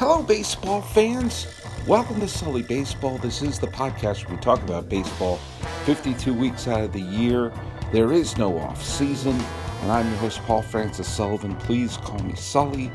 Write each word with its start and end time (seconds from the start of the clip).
Hello, 0.00 0.22
baseball 0.22 0.80
fans. 0.80 1.46
Welcome 1.86 2.20
to 2.20 2.26
Sully 2.26 2.62
Baseball. 2.62 3.18
This 3.18 3.42
is 3.42 3.58
the 3.58 3.66
podcast 3.66 4.26
where 4.26 4.36
we 4.36 4.40
talk 4.40 4.62
about 4.62 4.88
baseball 4.88 5.36
52 5.84 6.32
weeks 6.32 6.66
out 6.66 6.80
of 6.80 6.94
the 6.94 7.02
year. 7.02 7.52
There 7.92 8.10
is 8.10 8.38
no 8.38 8.58
off 8.60 8.82
season, 8.82 9.38
and 9.82 9.92
I'm 9.92 10.08
your 10.08 10.16
host, 10.16 10.40
Paul 10.44 10.62
Francis 10.62 11.06
Sullivan. 11.06 11.54
Please 11.56 11.98
call 11.98 12.18
me 12.20 12.34
Sully. 12.34 12.90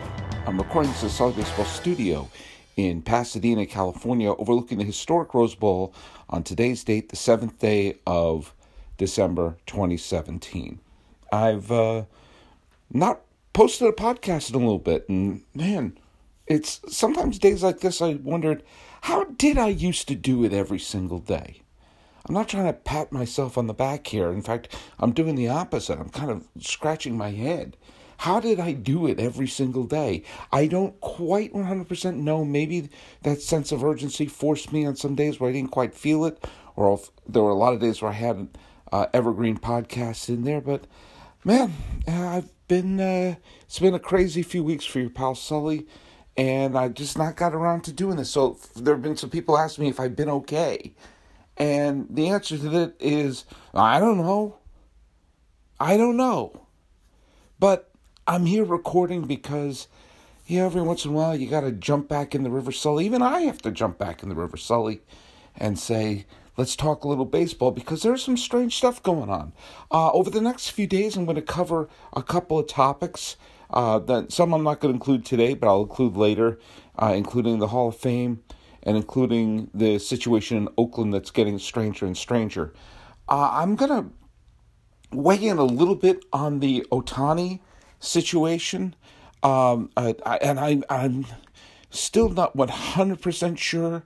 I'm 0.47 0.57
recording 0.57 0.91
this 0.93 1.03
at 1.03 1.11
Sully 1.11 1.33
Baseball 1.33 1.65
Studio 1.65 2.27
in 2.75 3.03
Pasadena, 3.03 3.67
California, 3.67 4.33
overlooking 4.33 4.79
the 4.79 4.83
historic 4.83 5.35
Rose 5.35 5.53
Bowl 5.53 5.93
on 6.27 6.41
today's 6.41 6.83
date, 6.83 7.09
the 7.09 7.15
seventh 7.15 7.59
day 7.59 7.99
of 8.07 8.51
December 8.97 9.57
2017. 9.67 10.79
I've 11.31 11.71
uh, 11.71 12.05
not 12.89 13.21
posted 13.53 13.89
a 13.89 13.91
podcast 13.91 14.49
in 14.49 14.55
a 14.55 14.57
little 14.57 14.79
bit, 14.79 15.07
and 15.07 15.43
man, 15.53 15.99
it's 16.47 16.81
sometimes 16.89 17.39
days 17.39 17.63
like 17.63 17.79
this 17.79 18.01
I 18.01 18.15
wondered, 18.15 18.63
how 19.01 19.23
did 19.23 19.57
I 19.57 19.67
used 19.67 20.07
to 20.07 20.15
do 20.15 20.43
it 20.43 20.53
every 20.53 20.79
single 20.79 21.19
day? 21.19 21.61
I'm 22.27 22.33
not 22.33 22.49
trying 22.49 22.65
to 22.65 22.73
pat 22.73 23.11
myself 23.11 23.57
on 23.57 23.67
the 23.67 23.73
back 23.73 24.07
here. 24.07 24.31
In 24.31 24.41
fact, 24.41 24.75
I'm 24.99 25.11
doing 25.11 25.35
the 25.35 25.49
opposite. 25.49 25.99
I'm 25.99 26.09
kind 26.09 26.31
of 26.31 26.47
scratching 26.59 27.17
my 27.17 27.31
head. 27.31 27.77
How 28.17 28.39
did 28.39 28.59
I 28.59 28.71
do 28.71 29.07
it 29.07 29.19
every 29.19 29.47
single 29.47 29.83
day? 29.83 30.23
I 30.51 30.67
don't 30.67 30.99
quite 31.01 31.53
100% 31.53 32.15
know. 32.15 32.45
Maybe 32.45 32.89
that 33.23 33.41
sense 33.41 33.71
of 33.71 33.83
urgency 33.83 34.25
forced 34.25 34.71
me 34.71 34.85
on 34.85 34.95
some 34.95 35.15
days 35.15 35.39
where 35.39 35.49
I 35.49 35.53
didn't 35.53 35.71
quite 35.71 35.93
feel 35.93 36.25
it, 36.25 36.43
or 36.75 36.99
there 37.27 37.43
were 37.43 37.49
a 37.49 37.55
lot 37.55 37.73
of 37.73 37.81
days 37.81 38.01
where 38.01 38.11
I 38.11 38.15
had 38.15 38.57
uh, 38.91 39.07
evergreen 39.13 39.57
podcasts 39.57 40.29
in 40.29 40.43
there. 40.45 40.61
But 40.61 40.85
man, 41.43 41.73
I've 42.07 42.49
been, 42.67 42.99
uh, 42.99 43.35
it's 43.63 43.79
been 43.79 43.93
a 43.93 43.99
crazy 43.99 44.41
few 44.41 44.63
weeks 44.63 44.85
for 44.85 44.99
your 44.99 45.09
pal 45.09 45.35
Sully 45.35 45.85
and 46.37 46.77
I 46.77 46.89
just 46.89 47.17
not 47.17 47.35
got 47.35 47.53
around 47.53 47.83
to 47.85 47.93
doing 47.93 48.17
this. 48.17 48.29
So 48.29 48.57
there 48.75 48.93
have 48.95 49.03
been 49.03 49.17
some 49.17 49.29
people 49.29 49.57
asking 49.57 49.83
me 49.83 49.89
if 49.89 49.99
I've 49.99 50.15
been 50.15 50.29
okay, 50.29 50.93
and 51.57 52.07
the 52.09 52.29
answer 52.29 52.57
to 52.57 52.69
that 52.69 52.95
is 52.99 53.45
I 53.73 53.99
don't 53.99 54.17
know. 54.17 54.57
I 55.79 55.97
don't 55.97 56.17
know, 56.17 56.67
but 57.59 57.91
I'm 58.27 58.45
here 58.45 58.63
recording 58.63 59.23
because 59.23 59.87
yeah, 60.47 60.65
every 60.65 60.81
once 60.81 61.05
in 61.05 61.11
a 61.11 61.13
while 61.13 61.35
you 61.35 61.49
got 61.49 61.61
to 61.61 61.71
jump 61.71 62.07
back 62.07 62.35
in 62.35 62.43
the 62.43 62.49
River 62.49 62.71
Sully. 62.71 63.05
Even 63.05 63.21
I 63.21 63.41
have 63.41 63.61
to 63.63 63.71
jump 63.71 63.97
back 63.97 64.23
in 64.23 64.29
the 64.29 64.35
River 64.35 64.57
Sully 64.57 65.01
and 65.55 65.79
say. 65.79 66.25
Let's 66.57 66.77
talk 66.77 67.03
a 67.03 67.09
little 67.09 67.25
baseball 67.25 67.71
because 67.71 68.01
there's 68.01 68.23
some 68.23 68.37
strange 68.37 68.77
stuff 68.77 69.03
going 69.03 69.29
on. 69.29 69.51
Uh, 69.91 70.09
over 70.13 70.29
the 70.29 70.39
next 70.39 70.69
few 70.69 70.87
days, 70.87 71.17
I'm 71.17 71.25
going 71.25 71.35
to 71.35 71.41
cover 71.41 71.89
a 72.13 72.23
couple 72.23 72.57
of 72.57 72.67
topics 72.67 73.35
uh, 73.71 73.99
that 73.99 74.31
some 74.31 74.53
I'm 74.53 74.63
not 74.63 74.79
going 74.79 74.93
to 74.93 74.97
include 74.97 75.25
today, 75.25 75.53
but 75.53 75.67
I'll 75.67 75.83
include 75.83 76.15
later, 76.15 76.59
uh, 76.97 77.13
including 77.15 77.59
the 77.59 77.67
Hall 77.67 77.89
of 77.89 77.97
Fame 77.97 78.43
and 78.83 78.95
including 78.95 79.69
the 79.73 79.97
situation 79.99 80.57
in 80.57 80.69
Oakland 80.77 81.13
that's 81.13 81.31
getting 81.31 81.57
stranger 81.57 82.05
and 82.05 82.15
stranger. 82.15 82.73
Uh, 83.27 83.49
I'm 83.51 83.75
going 83.75 83.89
to 83.89 84.11
weigh 85.11 85.43
in 85.43 85.57
a 85.57 85.63
little 85.63 85.95
bit 85.95 86.23
on 86.31 86.59
the 86.59 86.85
Ohtani 86.91 87.59
situation, 87.99 88.95
um, 89.41 89.89
I, 89.97 90.15
I, 90.25 90.37
and 90.37 90.59
I, 90.59 90.81
I'm 90.89 91.25
still 91.89 92.29
not 92.29 92.55
100% 92.55 93.57
sure 93.57 94.03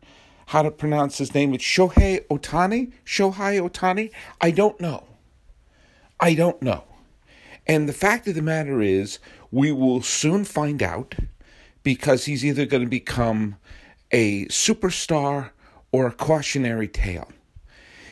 how 0.47 0.61
to 0.61 0.71
pronounce 0.71 1.17
his 1.17 1.33
name. 1.33 1.53
It's 1.53 1.63
Shohei 1.63 2.25
Ohtani? 2.27 2.91
Shohei 3.05 3.69
Ohtani? 3.69 4.11
I 4.41 4.51
don't 4.51 4.79
know. 4.79 5.05
I 6.19 6.33
don't 6.33 6.61
know. 6.61 6.83
And 7.69 7.87
the 7.87 7.93
fact 7.93 8.27
of 8.27 8.33
the 8.33 8.41
matter 8.41 8.81
is, 8.81 9.19
we 9.51 9.71
will 9.71 10.01
soon 10.01 10.43
find 10.43 10.81
out 10.81 11.13
because 11.83 12.25
he's 12.25 12.43
either 12.43 12.65
going 12.65 12.83
to 12.83 12.89
become 12.89 13.57
a 14.09 14.47
superstar 14.47 15.51
or 15.91 16.07
a 16.07 16.11
cautionary 16.11 16.87
tale. 16.87 17.31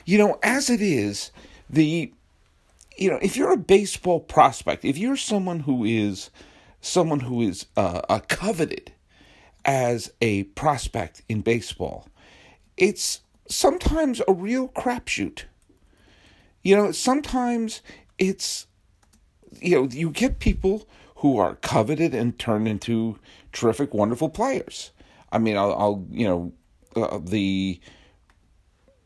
You 0.05 0.19
know, 0.19 0.37
as 0.43 0.69
it 0.69 0.79
is, 0.79 1.31
the 1.67 2.13
you 2.99 3.09
know, 3.09 3.17
if 3.19 3.35
you're 3.35 3.51
a 3.51 3.57
baseball 3.57 4.19
prospect, 4.19 4.85
if 4.85 4.95
you're 4.95 5.17
someone 5.17 5.61
who 5.61 5.83
is 5.83 6.29
someone 6.81 7.21
who 7.21 7.41
is 7.41 7.65
uh, 7.75 8.01
uh, 8.09 8.19
coveted 8.27 8.91
as 9.65 10.11
a 10.21 10.43
prospect 10.43 11.23
in 11.27 11.41
baseball, 11.41 12.07
it's 12.77 13.21
sometimes 13.49 14.21
a 14.27 14.33
real 14.33 14.67
crapshoot. 14.67 15.45
You 16.61 16.75
know, 16.75 16.91
sometimes 16.91 17.81
it's 18.19 18.67
you 19.61 19.75
know 19.75 19.87
you 19.91 20.09
get 20.09 20.39
people 20.39 20.87
who 21.17 21.37
are 21.37 21.55
coveted 21.55 22.13
and 22.13 22.37
turned 22.37 22.67
into 22.67 23.17
terrific, 23.51 23.93
wonderful 23.93 24.29
players. 24.29 24.91
I 25.31 25.39
mean, 25.39 25.57
I'll, 25.57 25.73
I'll 25.73 26.05
you 26.11 26.27
know, 26.27 26.53
uh, 26.95 27.19
the 27.23 27.79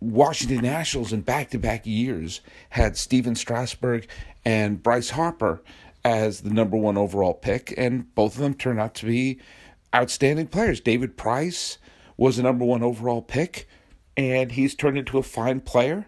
Washington 0.02 0.62
Nationals 0.62 1.13
in 1.13 1.22
back 1.22 1.52
to 1.52 1.57
back 1.57 1.85
years 1.85 2.41
had 2.69 2.97
Stephen 2.97 3.35
Strasburg 3.35 4.07
and 4.44 4.81
Bryce 4.84 5.12
Harper 5.12 5.62
as 6.03 6.41
the 6.41 6.50
number 6.50 6.75
one 6.75 6.97
overall 6.97 7.34
pick, 7.34 7.73
and 7.78 8.13
both 8.16 8.35
of 8.35 8.41
them 8.41 8.56
turned 8.56 8.79
out 8.79 8.96
to 8.96 9.06
be 9.06 9.40
outstanding 9.96 10.47
players. 10.47 10.81
David 10.81 11.16
Price 11.16 11.78
was 12.18 12.38
the 12.38 12.44
number 12.44 12.66
one 12.66 12.84
overall 12.84 13.22
pick, 13.22 13.68
and 14.18 14.52
he's 14.52 14.75
turned 14.75 14.97
into 14.97 15.18
a 15.18 15.23
fine 15.23 15.62
player. 15.62 16.08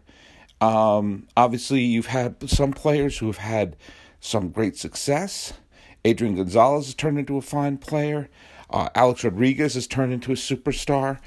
Um, 0.60 1.28
obviously, 1.38 1.82
you've 1.82 2.08
had 2.08 2.50
some 2.50 2.74
players 2.74 3.18
who 3.18 3.28
have 3.28 3.38
had 3.38 3.76
some 4.24 4.50
great 4.50 4.78
success. 4.78 5.54
Adrian 6.06 6.36
Gonzalez 6.36 6.86
has 6.86 6.96
turned 6.96 7.20
into 7.20 7.38
a 7.38 7.42
fine 7.42 7.78
player. 7.78 8.30
Uh, 8.70 8.88
Alex 8.96 9.24
Rodriguez 9.24 9.74
has 9.74 9.86
turned 9.86 10.14
into 10.14 10.32
a 10.32 10.36
superstar. 10.36 11.20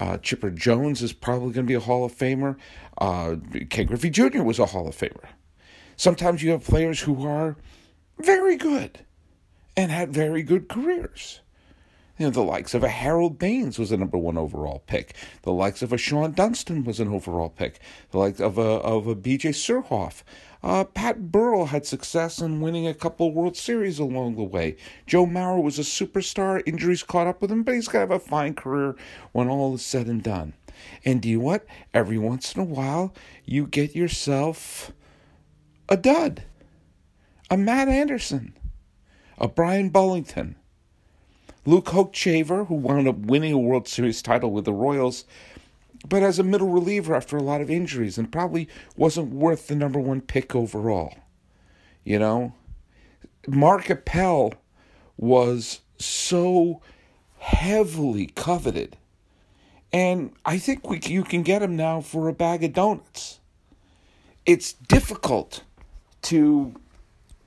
Uh, 0.00 0.18
Chipper 0.18 0.50
Jones 0.50 1.00
is 1.00 1.12
probably 1.12 1.52
going 1.52 1.66
to 1.66 1.70
be 1.70 1.74
a 1.74 1.80
Hall 1.80 2.04
of 2.04 2.12
Famer. 2.12 2.56
Uh, 2.98 3.36
Ken 3.68 3.86
Griffey 3.86 4.10
Jr. 4.10 4.42
was 4.42 4.58
a 4.58 4.66
Hall 4.66 4.88
of 4.88 4.96
Famer. 4.96 5.28
Sometimes 5.96 6.42
you 6.42 6.50
have 6.50 6.64
players 6.64 7.00
who 7.00 7.24
are 7.24 7.56
very 8.18 8.56
good 8.56 9.00
and 9.76 9.92
had 9.92 10.12
very 10.12 10.42
good 10.42 10.68
careers. 10.68 11.40
You 12.20 12.26
know, 12.26 12.30
the 12.32 12.42
likes 12.42 12.74
of 12.74 12.84
a 12.84 12.88
Harold 12.88 13.38
Baines 13.38 13.78
was 13.78 13.90
a 13.90 13.96
number 13.96 14.18
one 14.18 14.36
overall 14.36 14.82
pick. 14.86 15.14
The 15.40 15.52
likes 15.52 15.80
of 15.80 15.90
a 15.90 15.96
Shawon 15.96 16.34
Dunston 16.34 16.84
was 16.84 17.00
an 17.00 17.08
overall 17.08 17.48
pick. 17.48 17.80
The 18.10 18.18
likes 18.18 18.40
of 18.40 18.58
a 18.58 18.60
of 18.60 19.06
a 19.06 19.14
B.J. 19.14 19.48
Surhoff 19.48 20.22
uh, 20.62 20.84
Pat 20.84 21.32
Burrell 21.32 21.66
had 21.66 21.86
success 21.86 22.38
in 22.38 22.60
winning 22.60 22.86
a 22.86 22.92
couple 22.92 23.32
World 23.32 23.56
Series 23.56 23.98
along 23.98 24.36
the 24.36 24.42
way. 24.42 24.76
Joe 25.06 25.24
Mauer 25.24 25.62
was 25.62 25.78
a 25.78 25.82
superstar. 25.82 26.62
Injuries 26.66 27.02
caught 27.02 27.26
up 27.26 27.40
with 27.40 27.50
him, 27.50 27.62
but 27.62 27.74
he's 27.74 27.88
going 27.88 28.06
to 28.06 28.12
have 28.12 28.22
a 28.22 28.28
fine 28.28 28.52
career 28.52 28.96
when 29.32 29.48
all 29.48 29.74
is 29.74 29.82
said 29.82 30.06
and 30.06 30.22
done. 30.22 30.52
And 31.06 31.22
do 31.22 31.28
you 31.30 31.40
what? 31.40 31.64
Every 31.94 32.18
once 32.18 32.54
in 32.54 32.60
a 32.60 32.64
while, 32.64 33.14
you 33.46 33.66
get 33.66 33.96
yourself 33.96 34.92
a 35.88 35.96
dud. 35.96 36.42
A 37.48 37.56
Matt 37.56 37.88
Anderson. 37.88 38.54
A 39.38 39.48
Bryan 39.48 39.88
Bullington. 39.88 40.56
Luke 41.66 41.86
Hochevar, 41.86 42.66
who 42.66 42.74
wound 42.74 43.06
up 43.06 43.18
winning 43.18 43.52
a 43.52 43.58
World 43.58 43.86
Series 43.86 44.22
title 44.22 44.50
with 44.50 44.64
the 44.64 44.72
Royals, 44.72 45.24
but 46.08 46.22
as 46.22 46.38
a 46.38 46.42
middle 46.42 46.68
reliever 46.68 47.14
after 47.14 47.36
a 47.36 47.42
lot 47.42 47.60
of 47.60 47.70
injuries 47.70 48.16
and 48.16 48.32
probably 48.32 48.68
wasn't 48.96 49.34
worth 49.34 49.66
the 49.66 49.74
number 49.74 50.00
one 50.00 50.22
pick 50.22 50.54
overall. 50.54 51.14
You 52.02 52.18
know, 52.18 52.54
Mark 53.46 53.90
Appel 53.90 54.54
was 55.18 55.80
so 55.98 56.80
heavily 57.38 58.26
coveted. 58.28 58.96
And 59.92 60.32
I 60.44 60.58
think 60.58 60.88
we, 60.88 61.00
you 61.04 61.24
can 61.24 61.42
get 61.42 61.62
him 61.62 61.76
now 61.76 62.00
for 62.00 62.28
a 62.28 62.32
bag 62.32 62.64
of 62.64 62.72
donuts. 62.72 63.40
It's 64.46 64.72
difficult 64.72 65.62
to 66.22 66.74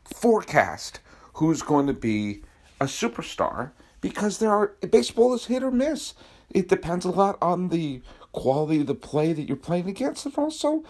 forecast 0.03 0.99
who's 1.35 1.61
going 1.63 1.87
to 1.87 1.93
be 1.93 2.41
a 2.79 2.85
superstar 2.85 3.71
because 4.03 4.37
there 4.39 4.51
are 4.51 4.75
baseball 4.91 5.33
is 5.33 5.45
hit 5.45 5.63
or 5.63 5.71
miss. 5.71 6.13
It 6.49 6.67
depends 6.67 7.05
a 7.05 7.09
lot 7.09 7.37
on 7.41 7.69
the 7.69 8.01
quality 8.33 8.81
of 8.81 8.87
the 8.87 8.95
play 8.95 9.31
that 9.31 9.47
you're 9.47 9.55
playing 9.55 9.87
against, 9.87 10.25
and 10.25 10.37
also 10.37 10.83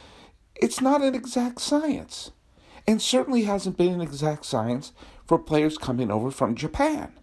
it's 0.55 0.81
not 0.81 1.03
an 1.03 1.13
exact 1.13 1.61
science. 1.61 2.31
And 2.87 2.99
certainly 3.01 3.43
hasn't 3.43 3.77
been 3.77 3.93
an 3.93 4.01
exact 4.01 4.45
science 4.45 4.93
for 5.27 5.37
players 5.37 5.77
coming 5.77 6.09
over 6.09 6.31
from 6.31 6.55
Japan. 6.55 7.13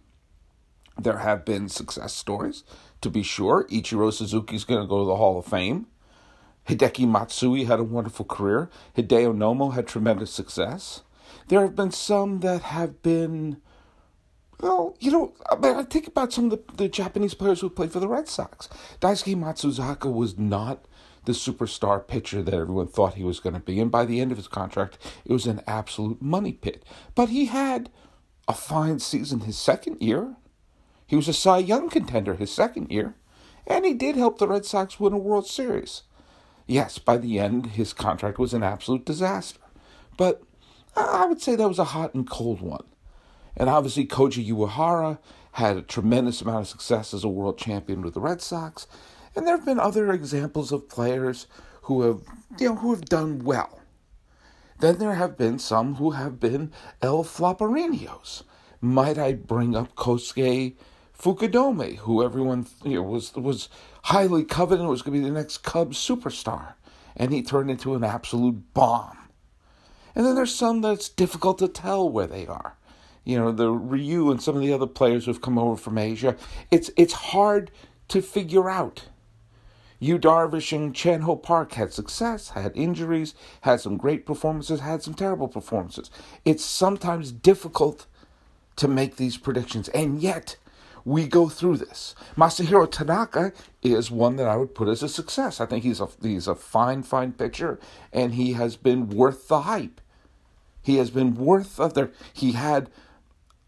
There 0.97 1.19
have 1.19 1.45
been 1.45 1.69
success 1.69 2.15
stories, 2.15 2.63
to 3.01 3.11
be 3.11 3.25
sure. 3.25 3.67
Ichiro 3.69 4.13
Suzuki 4.13 4.55
is 4.55 4.65
going 4.65 4.81
to 4.81 4.87
go 4.87 5.01
to 5.01 5.07
the 5.07 5.17
Hall 5.17 5.41
of 5.41 5.45
Fame. 5.45 5.87
Hideki 6.69 7.09
Matsui 7.09 7.65
had 7.65 7.81
a 7.81 7.85
wonderful 7.85 8.25
career. 8.25 8.71
Hideo 8.97 9.37
Nomo 9.37 9.75
had 9.75 9.89
tremendous 9.89 10.31
success. 10.31 11.03
There 11.49 11.63
have 11.63 11.75
been 11.75 11.91
some 11.91 12.41
that 12.41 12.63
have 12.63 13.03
been 13.03 13.61
well, 14.61 14.97
you 15.01 15.11
know, 15.11 15.33
uh, 15.51 15.57
mean, 15.57 15.77
I 15.77 15.85
think 15.85 16.07
about 16.07 16.33
some 16.33 16.47
of 16.47 16.51
the, 16.51 16.75
the 16.75 16.89
Japanese 16.89 17.35
players 17.35 17.61
who 17.61 17.71
played 17.71 17.93
for 17.93 18.01
the 18.01 18.09
Red 18.09 18.29
Sox. 18.29 18.69
Daisuke 19.01 19.37
Matsuzaka 19.37 20.13
was 20.13 20.39
not 20.39 20.85
the 21.25 21.33
superstar 21.33 22.07
pitcher 22.07 22.43
that 22.43 22.55
everyone 22.55 22.89
thought 22.89 23.15
he 23.15 23.25
was 23.25 23.41
going 23.41 23.55
to 23.55 23.61
be. 23.61 23.81
And 23.81 23.91
by 23.91 24.05
the 24.05 24.21
end 24.21 24.33
of 24.33 24.39
his 24.39 24.49
contract, 24.49 24.99
it 25.25 25.33
was 25.33 25.47
an 25.47 25.63
absolute 25.67 26.21
money 26.21 26.53
pit. 26.53 26.85
But 27.15 27.29
he 27.29 27.47
had 27.47 27.91
a 28.49 28.55
fine 28.55 28.99
season 28.99 29.41
his 29.41 29.59
second 29.59 30.01
year. 30.01 30.37
He 31.07 31.17
was 31.17 31.29
a 31.29 31.33
Cy 31.33 31.59
Young 31.59 31.89
contender 31.89 32.35
his 32.35 32.53
second 32.53 32.91
year, 32.91 33.17
and 33.67 33.85
he 33.85 33.95
did 33.95 34.17
help 34.17 34.39
the 34.39 34.49
Red 34.49 34.65
Sox 34.65 35.01
win 35.01 35.13
a 35.13 35.19
World 35.19 35.47
Series. 35.47 36.03
Yes, 36.67 36.99
by 36.99 37.17
the 37.17 37.39
end, 37.39 37.67
his 37.67 37.93
contract 37.93 38.39
was 38.39 38.55
an 38.55 38.63
absolute 38.63 39.05
disaster. 39.05 39.59
But 40.17 40.43
I 40.97 41.27
would 41.27 41.41
say 41.41 41.57
that 41.57 41.69
was 41.69 41.79
a 41.79 41.85
hot 41.85 42.15
and 42.15 42.29
cold 42.29 42.61
one. 42.61 42.85
And 43.61 43.69
obviously, 43.69 44.07
Koji 44.07 44.51
Uehara 44.51 45.19
had 45.53 45.77
a 45.77 45.83
tremendous 45.83 46.41
amount 46.41 46.63
of 46.63 46.69
success 46.69 47.13
as 47.13 47.25
a 47.25 47.29
world 47.29 47.59
champion 47.59 48.01
with 48.01 48.15
the 48.15 48.21
Red 48.21 48.41
Sox. 48.41 48.87
And 49.37 49.47
there 49.47 49.55
have 49.55 49.67
been 49.67 49.79
other 49.79 50.11
examples 50.13 50.73
of 50.73 50.89
players 50.89 51.47
who 51.83 52.01
have, 52.01 52.23
you 52.59 52.71
know, 52.71 52.77
who 52.77 52.91
have 52.95 53.05
done 53.05 53.45
well. 53.45 53.83
Then 54.79 54.97
there 54.99 55.13
have 55.13 55.37
been 55.37 55.59
some 55.59 55.97
who 55.97 56.13
have 56.13 56.41
been 56.41 56.73
El 57.03 57.23
Floperinos. 57.23 58.45
Might 58.81 59.19
I 59.19 59.35
bring 59.35 59.77
up 59.77 59.95
Kosuke 59.95 60.77
Fukudome, 61.15 61.97
who 61.99 62.25
everyone 62.25 62.67
you 62.83 62.95
know, 62.95 63.03
was 63.03 63.35
was 63.35 63.69
highly 64.05 64.43
coveted 64.43 64.87
was 64.87 65.03
going 65.03 65.19
to 65.19 65.23
be 65.23 65.29
the 65.29 65.39
next 65.39 65.59
Cubs 65.59 65.99
superstar, 65.99 66.77
and 67.15 67.31
he 67.31 67.43
turned 67.43 67.71
into 67.71 67.95
an 67.95 68.05
absolute 68.05 68.73
bomb. 68.73 69.19
And 70.15 70.25
then 70.25 70.35
there's 70.35 70.55
some 70.55 70.81
that's 70.81 71.11
difficult 71.11 71.59
to 71.59 71.69
tell 71.69 72.09
where 72.09 72.27
they 72.27 72.47
are. 72.47 72.79
You 73.31 73.39
know, 73.39 73.53
the 73.53 73.71
Ryu 73.71 74.29
and 74.33 74.43
some 74.43 74.57
of 74.57 74.61
the 74.61 74.73
other 74.73 74.89
players 74.89 75.27
who've 75.27 75.41
come 75.41 75.57
over 75.57 75.77
from 75.77 75.99
Asia. 75.99 76.35
It's 76.73 76.91
it's 76.97 77.13
hard 77.13 77.71
to 78.09 78.23
figure 78.23 78.69
out. 78.69 79.05
Yu 80.01 80.19
Darvish 80.19 80.77
and 80.77 80.93
Chan 80.93 81.21
Ho 81.21 81.37
Park 81.37 81.75
had 81.75 81.93
success, 81.93 82.49
had 82.49 82.73
injuries, 82.75 83.37
had 83.61 83.81
some 83.81 83.97
great 83.97 84.27
performances, 84.27 84.81
had 84.81 85.05
some 85.05 85.15
terrible 85.15 85.47
performances. 85.47 86.11
It's 86.45 86.65
sometimes 86.65 87.31
difficult 87.31 88.07
to 88.75 88.89
make 88.89 89.15
these 89.15 89.37
predictions, 89.37 89.89
and 89.91 90.21
yet 90.21 90.57
we 91.05 91.29
go 91.29 91.49
through 91.49 91.77
this. 91.77 92.17
Masahiro 92.37 92.91
Tanaka 92.91 93.53
is 93.81 94.11
one 94.11 94.35
that 94.37 94.49
I 94.49 94.57
would 94.57 94.75
put 94.75 94.89
as 94.89 95.05
a 95.05 95.09
success. 95.09 95.61
I 95.61 95.67
think 95.67 95.85
he's 95.85 96.01
a 96.01 96.09
he's 96.21 96.49
a 96.49 96.57
fine, 96.57 97.05
fine 97.05 97.31
pitcher, 97.31 97.79
and 98.13 98.35
he 98.35 98.55
has 98.55 98.75
been 98.75 99.09
worth 99.09 99.47
the 99.47 99.61
hype. 99.61 100.01
He 100.83 100.97
has 100.97 101.11
been 101.11 101.37
worth 101.37 101.79
of. 101.79 102.11
He 102.33 102.53
had 102.53 102.91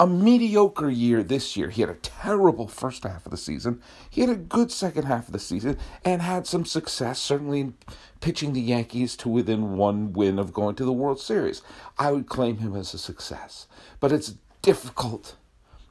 a 0.03 0.07
mediocre 0.07 0.91
year 0.91 1.23
this 1.23 1.57
year. 1.57 1.71
He 1.71 1.81
had 1.81 1.89
a 1.89 1.95
terrible 1.95 2.67
first 2.67 3.05
half 3.05 3.25
of 3.25 3.31
the 3.31 3.37
season. 3.37 3.81
He 4.11 4.21
had 4.21 4.31
a 4.31 4.35
good 4.35 4.73
second 4.73 5.05
half 5.05 5.29
of 5.29 5.33
the 5.33 5.39
season 5.39 5.79
and 6.05 6.21
had 6.21 6.45
some 6.45 6.65
success, 6.65 7.21
certainly 7.21 7.61
in 7.61 7.75
pitching 8.21 8.53
the 8.53 8.61
Yankees 8.61 9.17
to 9.19 9.29
within 9.29 9.77
one 9.77 10.13
win 10.13 10.41
of 10.41 10.53
going 10.53 10.75
to 10.75 10.85
the 10.85 10.93
World 10.93 11.21
Series. 11.21 11.63
I 12.01 12.11
would 12.11 12.27
claim 12.27 12.57
him 12.57 12.75
as 12.75 12.93
a 12.93 12.99
success. 12.99 13.69
But 14.01 14.11
it's 14.11 14.35
difficult, 14.61 15.37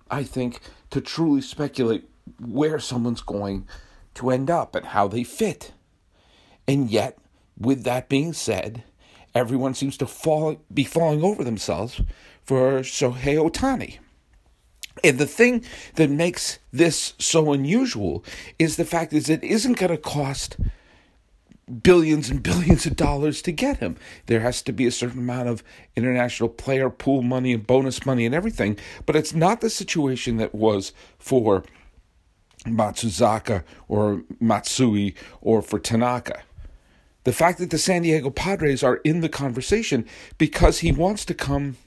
I 0.10 0.24
think, 0.24 0.60
to 0.90 1.00
truly 1.00 1.40
speculate 1.40 2.10
where 2.38 2.80
someone's 2.80 3.22
going 3.22 3.66
to 4.16 4.30
end 4.30 4.50
up 4.50 4.76
and 4.76 4.88
how 4.88 5.08
they 5.08 5.24
fit. 5.24 5.72
And 6.68 6.92
yet, 6.92 7.18
with 7.58 7.86
that 7.86 8.10
being 8.10 8.34
said, 8.34 8.84
everyone 9.34 9.74
seems 9.74 9.96
to 9.96 10.06
fall 10.06 10.58
be 10.74 10.84
falling 10.84 11.24
over 11.24 11.46
themselves 11.46 12.02
for 12.44 12.80
Shohei 12.80 13.38
Ohtani. 13.38 14.00
And 15.04 15.18
the 15.18 15.26
thing 15.26 15.64
that 15.96 16.10
makes 16.10 16.60
this 16.72 17.14
so 17.18 17.54
unusual 17.54 18.24
is 18.60 18.76
the 18.76 18.86
fact 18.86 19.14
is 19.14 19.30
it 19.30 19.44
isn't 19.44 19.78
going 19.78 19.92
to 19.92 19.98
cost 19.98 20.58
billions 21.84 22.30
and 22.30 22.44
billions 22.44 22.86
of 22.86 22.96
dollars 22.96 23.42
to 23.44 23.52
get 23.52 23.78
him. 23.78 23.96
There 24.26 24.42
has 24.42 24.62
to 24.64 24.74
be 24.74 24.86
a 24.86 24.92
certain 24.92 25.20
amount 25.20 25.50
of 25.50 25.64
international 25.96 26.50
player 26.50 26.90
pool 26.90 27.22
money 27.22 27.54
and 27.54 27.66
bonus 27.66 28.06
money 28.06 28.26
and 28.26 28.36
everything, 28.36 28.78
but 29.06 29.16
it's 29.16 29.34
not 29.34 29.62
the 29.62 29.70
situation 29.70 30.38
that 30.38 30.54
was 30.54 30.94
for 31.18 31.64
Matsuzaka 32.66 33.64
or 33.88 34.24
Matsui 34.40 35.16
or 35.42 35.62
for 35.62 35.80
Tanaka. 35.80 36.44
The 37.24 37.34
fact 37.34 37.60
that 37.60 37.70
the 37.70 37.78
San 37.78 38.02
Diego 38.02 38.30
Padres 38.30 38.84
are 38.84 38.98
in 38.98 39.22
the 39.22 39.30
conversation 39.30 40.06
because 40.38 40.80
he 40.80 40.92
wants 40.92 41.24
to 41.26 41.34
come 41.34 41.78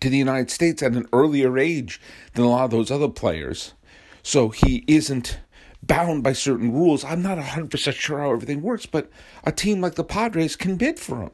to 0.00 0.10
the 0.10 0.18
United 0.18 0.50
States 0.50 0.82
at 0.82 0.92
an 0.92 1.06
earlier 1.12 1.58
age 1.58 2.00
than 2.34 2.44
a 2.44 2.48
lot 2.48 2.64
of 2.64 2.70
those 2.70 2.90
other 2.90 3.08
players. 3.08 3.74
So 4.22 4.48
he 4.48 4.84
isn't 4.86 5.38
bound 5.82 6.22
by 6.22 6.32
certain 6.32 6.72
rules. 6.72 7.04
I'm 7.04 7.22
not 7.22 7.38
100% 7.38 7.92
sure 7.92 8.18
how 8.18 8.32
everything 8.32 8.62
works, 8.62 8.86
but 8.86 9.10
a 9.44 9.52
team 9.52 9.80
like 9.80 9.96
the 9.96 10.04
Padres 10.04 10.56
can 10.56 10.76
bid 10.76 10.98
for 10.98 11.20
him 11.22 11.30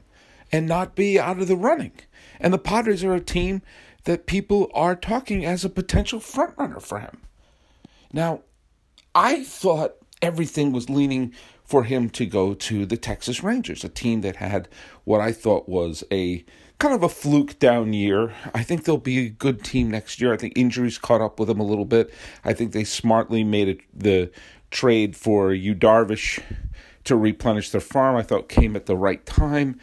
and 0.50 0.66
not 0.66 0.96
be 0.96 1.18
out 1.18 1.38
of 1.38 1.48
the 1.48 1.56
running. 1.56 1.92
And 2.40 2.52
the 2.52 2.58
Padres 2.58 3.04
are 3.04 3.14
a 3.14 3.20
team 3.20 3.62
that 4.04 4.26
people 4.26 4.70
are 4.74 4.96
talking 4.96 5.44
as 5.44 5.64
a 5.64 5.68
potential 5.68 6.20
frontrunner 6.20 6.82
for 6.82 6.98
him. 6.98 7.20
Now, 8.12 8.40
I 9.14 9.44
thought 9.44 9.96
everything 10.22 10.72
was 10.72 10.90
leaning 10.90 11.32
for 11.64 11.84
him 11.84 12.10
to 12.10 12.26
go 12.26 12.54
to 12.54 12.84
the 12.84 12.96
Texas 12.96 13.44
Rangers, 13.44 13.84
a 13.84 13.88
team 13.88 14.22
that 14.22 14.36
had 14.36 14.68
what 15.04 15.20
I 15.20 15.30
thought 15.32 15.68
was 15.68 16.02
a 16.10 16.44
kind 16.80 16.94
of 16.94 17.02
a 17.02 17.08
fluke 17.08 17.58
down 17.58 17.92
year. 17.92 18.34
I 18.54 18.64
think 18.64 18.84
they'll 18.84 18.96
be 18.96 19.26
a 19.26 19.28
good 19.28 19.62
team 19.62 19.90
next 19.90 20.20
year. 20.20 20.32
I 20.32 20.36
think 20.38 20.54
injuries 20.56 20.98
caught 20.98 21.20
up 21.20 21.38
with 21.38 21.48
them 21.48 21.60
a 21.60 21.64
little 21.64 21.84
bit. 21.84 22.12
I 22.42 22.54
think 22.54 22.72
they 22.72 22.84
smartly 22.84 23.44
made 23.44 23.82
the 23.94 24.32
trade 24.70 25.14
for 25.14 25.52
Yu 25.52 25.74
Darvish 25.74 26.42
to 27.04 27.16
replenish 27.16 27.70
their 27.70 27.82
farm. 27.82 28.16
I 28.16 28.22
thought 28.22 28.48
came 28.48 28.74
at 28.76 28.86
the 28.86 28.96
right 28.96 29.24
time, 29.26 29.78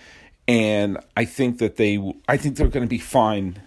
and 0.47 0.97
I 1.15 1.23
think 1.23 1.59
that 1.59 1.77
they 1.77 2.13
I 2.27 2.35
think 2.35 2.57
they're 2.57 2.67
going 2.67 2.85
to 2.85 2.89
be 2.89 2.97
fine 2.97 3.61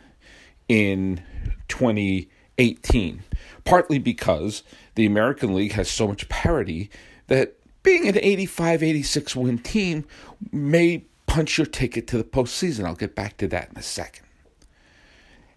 in 0.68 1.22
2018. 1.68 3.22
Partly 3.64 3.98
because 3.98 4.64
the 4.96 5.06
American 5.06 5.54
League 5.54 5.72
has 5.72 5.88
so 5.88 6.08
much 6.08 6.28
parity 6.28 6.90
that 7.28 7.54
being 7.82 8.08
an 8.08 8.18
85 8.18 8.82
86 8.82 9.36
win 9.36 9.58
team 9.58 10.04
may 10.50 11.04
punch 11.30 11.58
your 11.58 11.66
ticket 11.66 12.08
to 12.08 12.18
the 12.18 12.24
postseason. 12.24 12.84
I'll 12.84 12.96
get 12.96 13.14
back 13.14 13.36
to 13.36 13.46
that 13.46 13.70
in 13.70 13.76
a 13.76 13.82
second. 13.82 14.26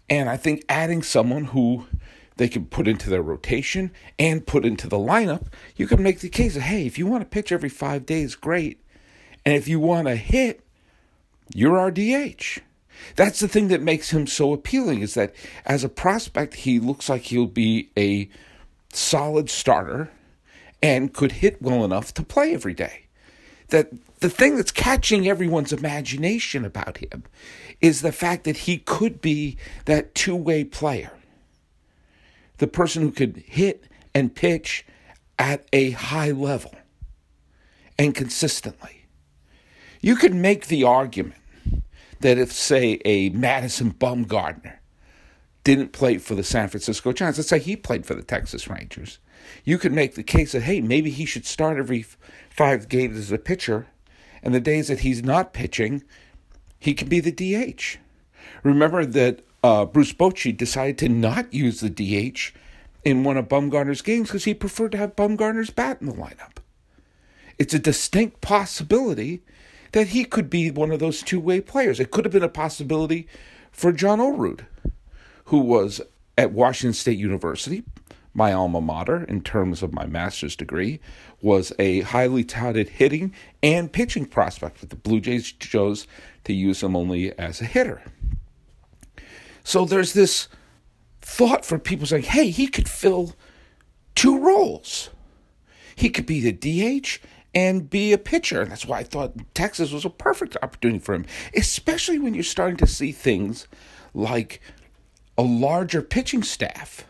And 0.08 0.30
I 0.30 0.38
think 0.38 0.64
adding 0.70 1.02
someone 1.02 1.46
who 1.46 1.88
they 2.36 2.48
can 2.48 2.68
put 2.68 2.88
into 2.88 3.10
their 3.10 3.24
rotation 3.24 3.92
and 4.20 4.46
put 4.46 4.66
into 4.66 4.88
the 4.88 4.98
lineup, 4.98 5.48
you 5.76 5.88
can 5.88 6.04
make 6.04 6.20
the 6.20 6.30
case 6.30 6.56
of 6.56 6.62
hey, 6.62 6.86
if 6.86 7.00
you 7.00 7.08
want 7.08 7.24
to 7.24 7.30
pitch 7.30 7.52
every 7.52 7.70
five 7.70 8.06
days, 8.06 8.36
great. 8.36 8.82
And 9.44 9.56
if 9.56 9.68
you 9.68 9.80
want 9.80 10.08
to 10.08 10.16
hit, 10.16 10.62
you're 11.56 11.80
our 11.80 11.90
DH. 11.90 12.60
That's 13.16 13.40
the 13.40 13.48
thing 13.48 13.70
that 13.70 13.82
makes 13.82 14.12
him 14.12 14.28
so 14.28 14.54
appealing 14.54 15.02
is 15.02 15.16
that 15.16 15.34
as 15.66 15.84
a 15.84 15.90
prospect, 15.90 16.54
he 16.54 16.80
looks 16.80 17.10
like 17.10 17.24
he'll 17.24 17.48
be 17.48 17.90
a 17.98 18.30
solid 18.94 19.50
starter 19.50 20.12
and 20.84 21.16
could 21.16 21.32
hit 21.32 21.64
well 21.64 21.84
enough 21.84 22.14
to 22.14 22.22
play 22.22 22.54
every 22.54 22.76
day 22.76 23.04
that 23.70 23.92
the 24.24 24.30
thing 24.30 24.56
that's 24.56 24.72
catching 24.72 25.28
everyone's 25.28 25.74
imagination 25.74 26.64
about 26.64 27.00
him 27.00 27.26
is 27.82 28.00
the 28.00 28.14
fact 28.14 28.46
that 28.46 28.56
he 28.56 28.78
could 28.78 29.20
be 29.20 29.58
that 29.84 30.16
two 30.16 30.34
way 30.34 30.64
player. 30.64 31.12
The 32.60 32.68
person 32.68 33.02
who 33.02 33.12
could 33.12 33.44
hit 33.46 33.84
and 34.16 34.34
pitch 34.34 34.86
at 35.38 35.68
a 35.74 35.92
high 35.92 36.32
level 36.32 36.74
and 38.00 38.16
consistently. 38.16 39.08
You 40.00 40.16
could 40.16 40.34
make 40.34 40.68
the 40.68 40.86
argument 40.86 41.42
that 42.22 42.38
if, 42.38 42.54
say, 42.54 43.02
a 43.04 43.28
Madison 43.32 43.92
Bumgarner 43.92 44.78
didn't 45.66 45.92
play 45.92 46.18
for 46.18 46.34
the 46.34 46.46
San 46.46 46.70
Francisco 46.70 47.12
Giants, 47.12 47.40
let's 47.40 47.50
say 47.50 47.60
he 47.60 47.76
played 47.76 48.06
for 48.06 48.14
the 48.14 48.24
Texas 48.24 48.70
Rangers, 48.70 49.20
you 49.66 49.78
could 49.78 49.92
make 49.92 50.16
the 50.16 50.24
case 50.24 50.54
that, 50.54 50.62
hey, 50.62 50.80
maybe 50.80 51.10
he 51.10 51.26
should 51.26 51.46
start 51.46 51.78
every 51.78 52.06
five 52.50 52.88
games 52.88 53.18
as 53.18 53.30
a 53.30 53.38
pitcher, 53.38 53.88
and 54.44 54.54
the 54.54 54.60
days 54.60 54.90
that 54.90 55.00
he's 55.00 55.24
not 55.24 55.54
pitching, 55.54 56.04
he 56.80 56.94
can 56.94 57.08
be 57.08 57.20
the 57.20 57.32
DH. 57.32 57.98
Remember 58.62 59.06
that 59.06 59.40
uh, 59.64 59.86
Bruce 59.86 60.14
Bochy 60.14 60.56
decided 60.56 60.98
to 61.00 61.10
not 61.10 61.54
use 61.54 61.80
the 61.80 61.90
DH 61.90 62.52
in 63.04 63.24
one 63.24 63.38
of 63.38 63.48
Bumgarner's 63.48 64.02
games 64.02 64.28
because 64.28 64.44
he 64.44 64.54
preferred 64.54 64.92
to 64.92 64.98
have 64.98 65.16
Bumgarner's 65.16 65.70
bat 65.70 65.98
in 66.02 66.08
the 66.08 66.14
lineup. 66.14 66.58
It's 67.58 67.74
a 67.74 67.80
distinct 67.80 68.42
possibility 68.42 69.42
that 69.94 70.08
he 70.08 70.26
could 70.26 70.50
be 70.50 70.72
one 70.72 70.92
of 70.92 71.00
those 71.00 71.22
two 71.22 71.40
way 71.40 71.62
players. 71.62 72.00
It 72.00 72.12
could 72.12 72.26
have 72.26 72.32
been 72.34 72.44
a 72.44 72.50
possibility 72.50 73.28
for 73.72 73.92
John 73.92 74.20
Olerud, 74.20 74.66
who 75.46 75.60
was 75.60 76.02
at 76.38 76.52
Washington 76.52 76.94
State 76.94 77.20
University, 77.20 77.84
my 78.34 78.52
alma 78.52 78.82
mater 78.82 79.24
in 79.26 79.42
terms 79.42 79.84
of 79.84 79.94
my 79.94 80.06
master's 80.06 80.56
degree, 80.56 81.00
was 81.42 81.72
a 81.78 82.02
highly 82.02 82.44
touted 82.44 82.90
hitting 82.90 83.34
and 83.62 83.92
pitching 83.92 84.26
prospect, 84.26 84.80
but 84.80 84.90
the 84.90 84.96
Blue 84.96 85.20
Jays 85.20 85.52
chose 85.52 86.08
to 86.46 86.54
use 86.54 86.82
him 86.82 86.96
only 86.96 87.38
as 87.38 87.62
a 87.62 87.66
hitter. 87.66 88.02
So 89.64 89.86
there's 89.86 90.14
this 90.14 90.48
thought 91.22 91.66
for 91.66 91.80
people 91.80 92.06
saying, 92.06 92.24
hey, 92.24 92.50
he 92.50 92.68
could 92.68 92.90
fill 92.90 93.36
two 94.16 94.40
roles. 94.40 95.10
He 95.96 96.10
could 96.10 96.26
be 96.26 96.42
the 96.42 96.52
DH 97.02 97.20
and 97.56 97.90
be 97.90 98.14
a 98.14 98.18
pitcher. 98.18 98.62
And 98.62 98.72
that's 98.72 98.86
why 98.86 99.00
I 99.00 99.04
thought 99.04 99.54
Texas 99.54 99.92
was 99.92 100.06
a 100.06 100.10
perfect 100.10 100.58
opportunity 100.62 101.00
for 101.00 101.14
him, 101.14 101.26
especially 101.56 102.20
when 102.20 102.34
you're 102.34 102.44
starting 102.44 102.78
to 102.78 102.88
see 102.88 103.12
things 103.12 103.68
like 104.14 104.60
a 105.38 105.44
larger 105.44 106.02
pitching 106.02 106.44
staff 106.44 107.06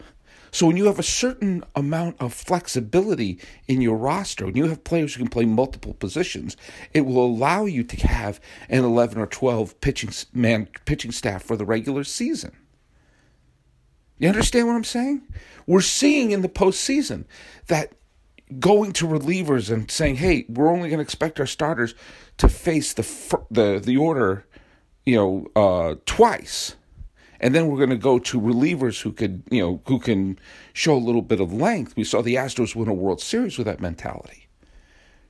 So 0.53 0.67
when 0.67 0.77
you 0.77 0.85
have 0.85 0.99
a 0.99 1.03
certain 1.03 1.63
amount 1.75 2.17
of 2.21 2.31
flexibility 2.31 3.39
in 3.67 3.81
your 3.81 3.97
roster, 3.97 4.45
when 4.45 4.55
you 4.55 4.67
have 4.67 4.83
players 4.83 5.15
who 5.15 5.23
can 5.23 5.29
play 5.29 5.45
multiple 5.45 5.95
positions, 5.95 6.55
it 6.93 7.01
will 7.01 7.25
allow 7.25 7.65
you 7.65 7.83
to 7.83 8.07
have 8.07 8.39
an 8.69 8.83
11 8.83 9.17
or 9.17 9.25
12 9.25 9.81
pitching 9.81 10.11
man 10.31 10.69
pitching 10.85 11.11
staff 11.11 11.41
for 11.41 11.57
the 11.57 11.65
regular 11.65 12.03
season. 12.03 12.55
You 14.19 14.29
understand 14.29 14.67
what 14.67 14.75
I'm 14.75 14.83
saying? 14.83 15.23
We're 15.65 15.81
seeing 15.81 16.29
in 16.29 16.43
the 16.43 16.49
postseason 16.49 17.25
that 17.65 17.93
going 18.59 18.93
to 18.93 19.07
relievers 19.07 19.73
and 19.73 19.89
saying, 19.89 20.17
"Hey, 20.17 20.45
we're 20.47 20.69
only 20.69 20.89
going 20.89 20.99
to 20.99 21.03
expect 21.03 21.39
our 21.39 21.47
starters 21.47 21.95
to 22.37 22.47
face 22.47 22.93
the 22.93 23.01
the 23.49 23.81
the 23.83 23.97
order, 23.97 24.45
you 25.03 25.15
know, 25.15 25.47
uh, 25.55 25.95
twice." 26.05 26.75
And 27.43 27.53
then 27.53 27.67
we're 27.67 27.77
going 27.77 27.89
to 27.89 27.97
go 27.97 28.19
to 28.19 28.39
relievers 28.39 29.01
who 29.01 29.11
could, 29.11 29.43
you 29.51 29.61
know, 29.61 29.81
who 29.85 29.99
can 29.99 30.39
show 30.71 30.95
a 30.95 30.95
little 30.95 31.21
bit 31.21 31.41
of 31.41 31.51
length. 31.51 31.93
We 31.97 32.05
saw 32.05 32.21
the 32.21 32.35
Astros 32.35 32.73
win 32.73 32.87
a 32.87 32.93
World 32.93 33.19
Series 33.19 33.57
with 33.57 33.67
that 33.67 33.81
mentality. 33.81 34.47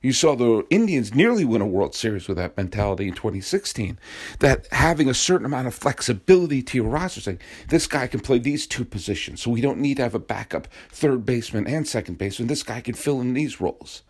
You 0.00 0.12
saw 0.12 0.36
the 0.36 0.64
Indians 0.70 1.12
nearly 1.12 1.44
win 1.44 1.60
a 1.60 1.66
World 1.66 1.92
Series 1.92 2.28
with 2.28 2.36
that 2.36 2.56
mentality 2.56 3.08
in 3.08 3.14
2016. 3.14 3.98
That 4.38 4.68
having 4.70 5.08
a 5.08 5.14
certain 5.14 5.44
amount 5.44 5.66
of 5.66 5.74
flexibility 5.74 6.62
to 6.62 6.78
your 6.78 6.88
roster, 6.88 7.20
saying 7.20 7.40
this 7.68 7.88
guy 7.88 8.06
can 8.06 8.20
play 8.20 8.38
these 8.38 8.68
two 8.68 8.84
positions, 8.84 9.42
so 9.42 9.50
we 9.50 9.60
don't 9.60 9.80
need 9.80 9.96
to 9.96 10.04
have 10.04 10.14
a 10.14 10.20
backup 10.20 10.68
third 10.90 11.26
baseman 11.26 11.66
and 11.66 11.88
second 11.88 12.18
baseman. 12.18 12.46
This 12.46 12.62
guy 12.62 12.80
can 12.80 12.94
fill 12.94 13.20
in 13.20 13.34
these 13.34 13.60
roles 13.60 14.02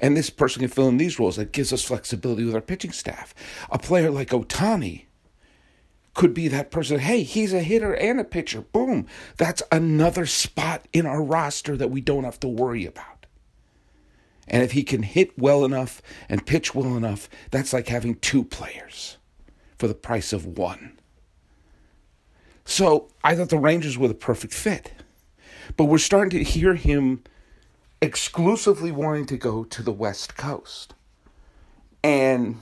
and 0.00 0.16
this 0.16 0.30
person 0.30 0.60
can 0.60 0.68
fill 0.68 0.88
in 0.88 0.96
these 0.96 1.20
roles. 1.20 1.36
That 1.36 1.52
gives 1.52 1.72
us 1.72 1.84
flexibility 1.84 2.44
with 2.44 2.56
our 2.56 2.60
pitching 2.60 2.90
staff. 2.90 3.32
A 3.70 3.78
player 3.78 4.10
like 4.10 4.30
Ohtani, 4.30 5.04
could 6.14 6.34
be 6.34 6.48
that 6.48 6.70
person. 6.70 6.98
Hey, 6.98 7.22
he's 7.22 7.52
a 7.52 7.62
hitter 7.62 7.94
and 7.94 8.20
a 8.20 8.24
pitcher. 8.24 8.60
Boom. 8.60 9.06
That's 9.36 9.62
another 9.72 10.26
spot 10.26 10.86
in 10.92 11.06
our 11.06 11.22
roster 11.22 11.76
that 11.76 11.90
we 11.90 12.00
don't 12.00 12.24
have 12.24 12.40
to 12.40 12.48
worry 12.48 12.84
about. 12.84 13.26
And 14.48 14.62
if 14.62 14.72
he 14.72 14.82
can 14.82 15.02
hit 15.02 15.38
well 15.38 15.64
enough 15.64 16.02
and 16.28 16.46
pitch 16.46 16.74
well 16.74 16.96
enough, 16.96 17.28
that's 17.50 17.72
like 17.72 17.88
having 17.88 18.16
two 18.16 18.44
players 18.44 19.16
for 19.78 19.88
the 19.88 19.94
price 19.94 20.32
of 20.32 20.46
one. 20.46 20.98
So 22.64 23.08
I 23.24 23.34
thought 23.34 23.48
the 23.48 23.58
Rangers 23.58 23.96
were 23.96 24.08
the 24.08 24.14
perfect 24.14 24.52
fit. 24.52 24.92
But 25.76 25.84
we're 25.84 25.98
starting 25.98 26.38
to 26.38 26.44
hear 26.44 26.74
him 26.74 27.22
exclusively 28.00 28.92
wanting 28.92 29.26
to 29.26 29.36
go 29.36 29.64
to 29.64 29.82
the 29.82 29.92
West 29.92 30.36
Coast. 30.36 30.94
And 32.02 32.60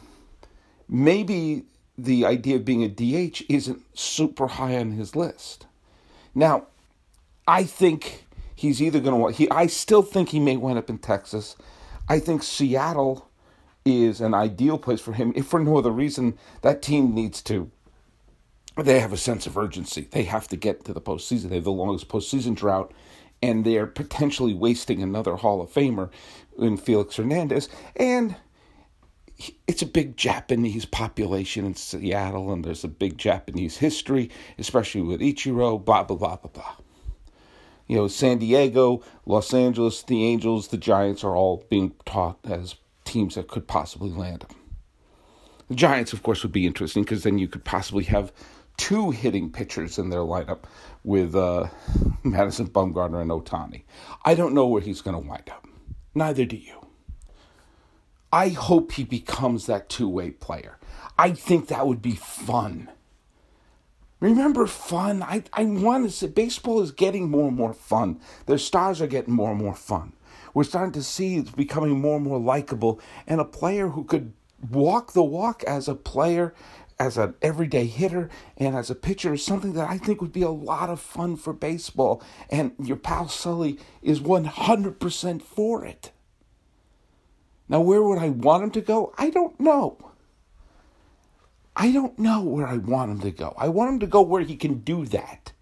maybe 0.88 1.64
the 2.04 2.24
idea 2.24 2.56
of 2.56 2.64
being 2.64 2.82
a 2.82 2.88
DH 2.88 3.42
isn't 3.48 3.82
super 3.98 4.46
high 4.46 4.76
on 4.76 4.92
his 4.92 5.16
list. 5.16 5.66
Now, 6.34 6.66
I 7.46 7.64
think 7.64 8.24
he's 8.54 8.80
either 8.80 9.00
going 9.00 9.32
to 9.32 9.36
he 9.36 9.50
I 9.50 9.66
still 9.66 10.02
think 10.02 10.30
he 10.30 10.40
may 10.40 10.56
wind 10.56 10.78
up 10.78 10.90
in 10.90 10.98
Texas. 10.98 11.56
I 12.08 12.18
think 12.18 12.42
Seattle 12.42 13.28
is 13.84 14.20
an 14.20 14.34
ideal 14.34 14.78
place 14.78 15.00
for 15.00 15.12
him 15.12 15.32
if 15.34 15.46
for 15.46 15.60
no 15.60 15.78
other 15.78 15.90
reason 15.90 16.38
that 16.62 16.82
team 16.82 17.14
needs 17.14 17.40
to 17.42 17.70
they 18.76 19.00
have 19.00 19.12
a 19.12 19.16
sense 19.16 19.46
of 19.46 19.58
urgency. 19.58 20.08
They 20.10 20.24
have 20.24 20.48
to 20.48 20.56
get 20.56 20.84
to 20.84 20.92
the 20.92 21.00
postseason. 21.00 21.48
They 21.48 21.56
have 21.56 21.64
the 21.64 21.72
longest 21.72 22.08
postseason 22.08 22.54
drought, 22.54 22.92
and 23.42 23.64
they're 23.64 23.86
potentially 23.86 24.54
wasting 24.54 25.02
another 25.02 25.36
Hall 25.36 25.60
of 25.60 25.70
Famer 25.70 26.10
in 26.58 26.76
Felix 26.76 27.16
Hernandez. 27.16 27.68
And 27.96 28.36
it's 29.66 29.82
a 29.82 29.86
big 29.86 30.16
Japanese 30.16 30.84
population 30.84 31.64
in 31.64 31.74
Seattle, 31.74 32.52
and 32.52 32.64
there's 32.64 32.84
a 32.84 32.88
big 32.88 33.18
Japanese 33.18 33.78
history, 33.78 34.30
especially 34.58 35.02
with 35.02 35.20
Ichiro, 35.20 35.82
blah, 35.82 36.04
blah, 36.04 36.16
blah, 36.16 36.36
blah, 36.36 36.50
blah. 36.50 36.76
You 37.86 37.96
know, 37.96 38.08
San 38.08 38.38
Diego, 38.38 39.02
Los 39.26 39.52
Angeles, 39.52 40.02
the 40.02 40.24
Angels, 40.24 40.68
the 40.68 40.76
Giants 40.76 41.24
are 41.24 41.34
all 41.34 41.64
being 41.68 41.92
taught 42.04 42.38
as 42.44 42.76
teams 43.04 43.34
that 43.34 43.48
could 43.48 43.66
possibly 43.66 44.10
land 44.10 44.42
them. 44.42 44.56
The 45.68 45.74
Giants, 45.74 46.12
of 46.12 46.22
course, 46.22 46.42
would 46.42 46.52
be 46.52 46.66
interesting 46.66 47.02
because 47.02 47.22
then 47.22 47.38
you 47.38 47.48
could 47.48 47.64
possibly 47.64 48.04
have 48.04 48.32
two 48.76 49.10
hitting 49.10 49.50
pitchers 49.50 49.98
in 49.98 50.10
their 50.10 50.20
lineup 50.20 50.64
with 51.04 51.34
uh, 51.34 51.68
Madison 52.22 52.68
Bumgarner 52.68 53.20
and 53.20 53.30
Ohtani. 53.30 53.82
I 54.24 54.34
don't 54.34 54.54
know 54.54 54.66
where 54.66 54.82
he's 54.82 55.00
going 55.00 55.20
to 55.20 55.28
wind 55.28 55.48
up. 55.50 55.66
Neither 56.14 56.44
do 56.44 56.56
you. 56.56 56.79
I 58.32 58.50
hope 58.50 58.92
he 58.92 59.04
becomes 59.04 59.66
that 59.66 59.88
two 59.88 60.08
way 60.08 60.30
player. 60.30 60.78
I 61.18 61.32
think 61.32 61.68
that 61.68 61.86
would 61.86 62.00
be 62.00 62.14
fun. 62.14 62.90
Remember 64.20 64.66
fun? 64.66 65.22
I, 65.22 65.44
I 65.52 65.64
want 65.64 66.04
to 66.04 66.10
say 66.10 66.26
baseball 66.26 66.82
is 66.82 66.92
getting 66.92 67.30
more 67.30 67.48
and 67.48 67.56
more 67.56 67.72
fun. 67.72 68.20
Their 68.46 68.58
stars 68.58 69.00
are 69.00 69.06
getting 69.06 69.34
more 69.34 69.50
and 69.50 69.60
more 69.60 69.74
fun. 69.74 70.12
We're 70.52 70.64
starting 70.64 70.92
to 70.92 71.02
see 71.02 71.36
it's 71.36 71.50
becoming 71.50 72.00
more 72.00 72.16
and 72.16 72.24
more 72.24 72.38
likable, 72.38 73.00
and 73.26 73.40
a 73.40 73.44
player 73.44 73.88
who 73.88 74.04
could 74.04 74.32
walk 74.70 75.12
the 75.12 75.22
walk 75.22 75.64
as 75.64 75.88
a 75.88 75.94
player, 75.94 76.54
as 76.98 77.16
an 77.16 77.34
everyday 77.40 77.86
hitter, 77.86 78.28
and 78.56 78.76
as 78.76 78.90
a 78.90 78.94
pitcher 78.94 79.34
is 79.34 79.44
something 79.44 79.72
that 79.72 79.88
I 79.88 79.96
think 79.96 80.20
would 80.20 80.32
be 80.32 80.42
a 80.42 80.50
lot 80.50 80.90
of 80.90 81.00
fun 81.00 81.36
for 81.36 81.52
baseball. 81.52 82.22
And 82.50 82.72
your 82.78 82.96
pal 82.96 83.28
Sully 83.28 83.78
is 84.02 84.20
100% 84.20 85.42
for 85.42 85.84
it. 85.84 86.12
Now, 87.70 87.80
where 87.80 88.02
would 88.02 88.18
I 88.18 88.30
want 88.30 88.64
him 88.64 88.70
to 88.72 88.80
go? 88.80 89.14
I 89.16 89.30
don't 89.30 89.58
know. 89.60 89.96
I 91.76 91.92
don't 91.92 92.18
know 92.18 92.42
where 92.42 92.66
I 92.66 92.76
want 92.76 93.12
him 93.12 93.20
to 93.20 93.30
go. 93.30 93.54
I 93.56 93.68
want 93.68 93.92
him 93.92 94.00
to 94.00 94.08
go 94.08 94.22
where 94.22 94.42
he 94.42 94.56
can 94.56 94.80
do 94.80 95.06
that. 95.06 95.52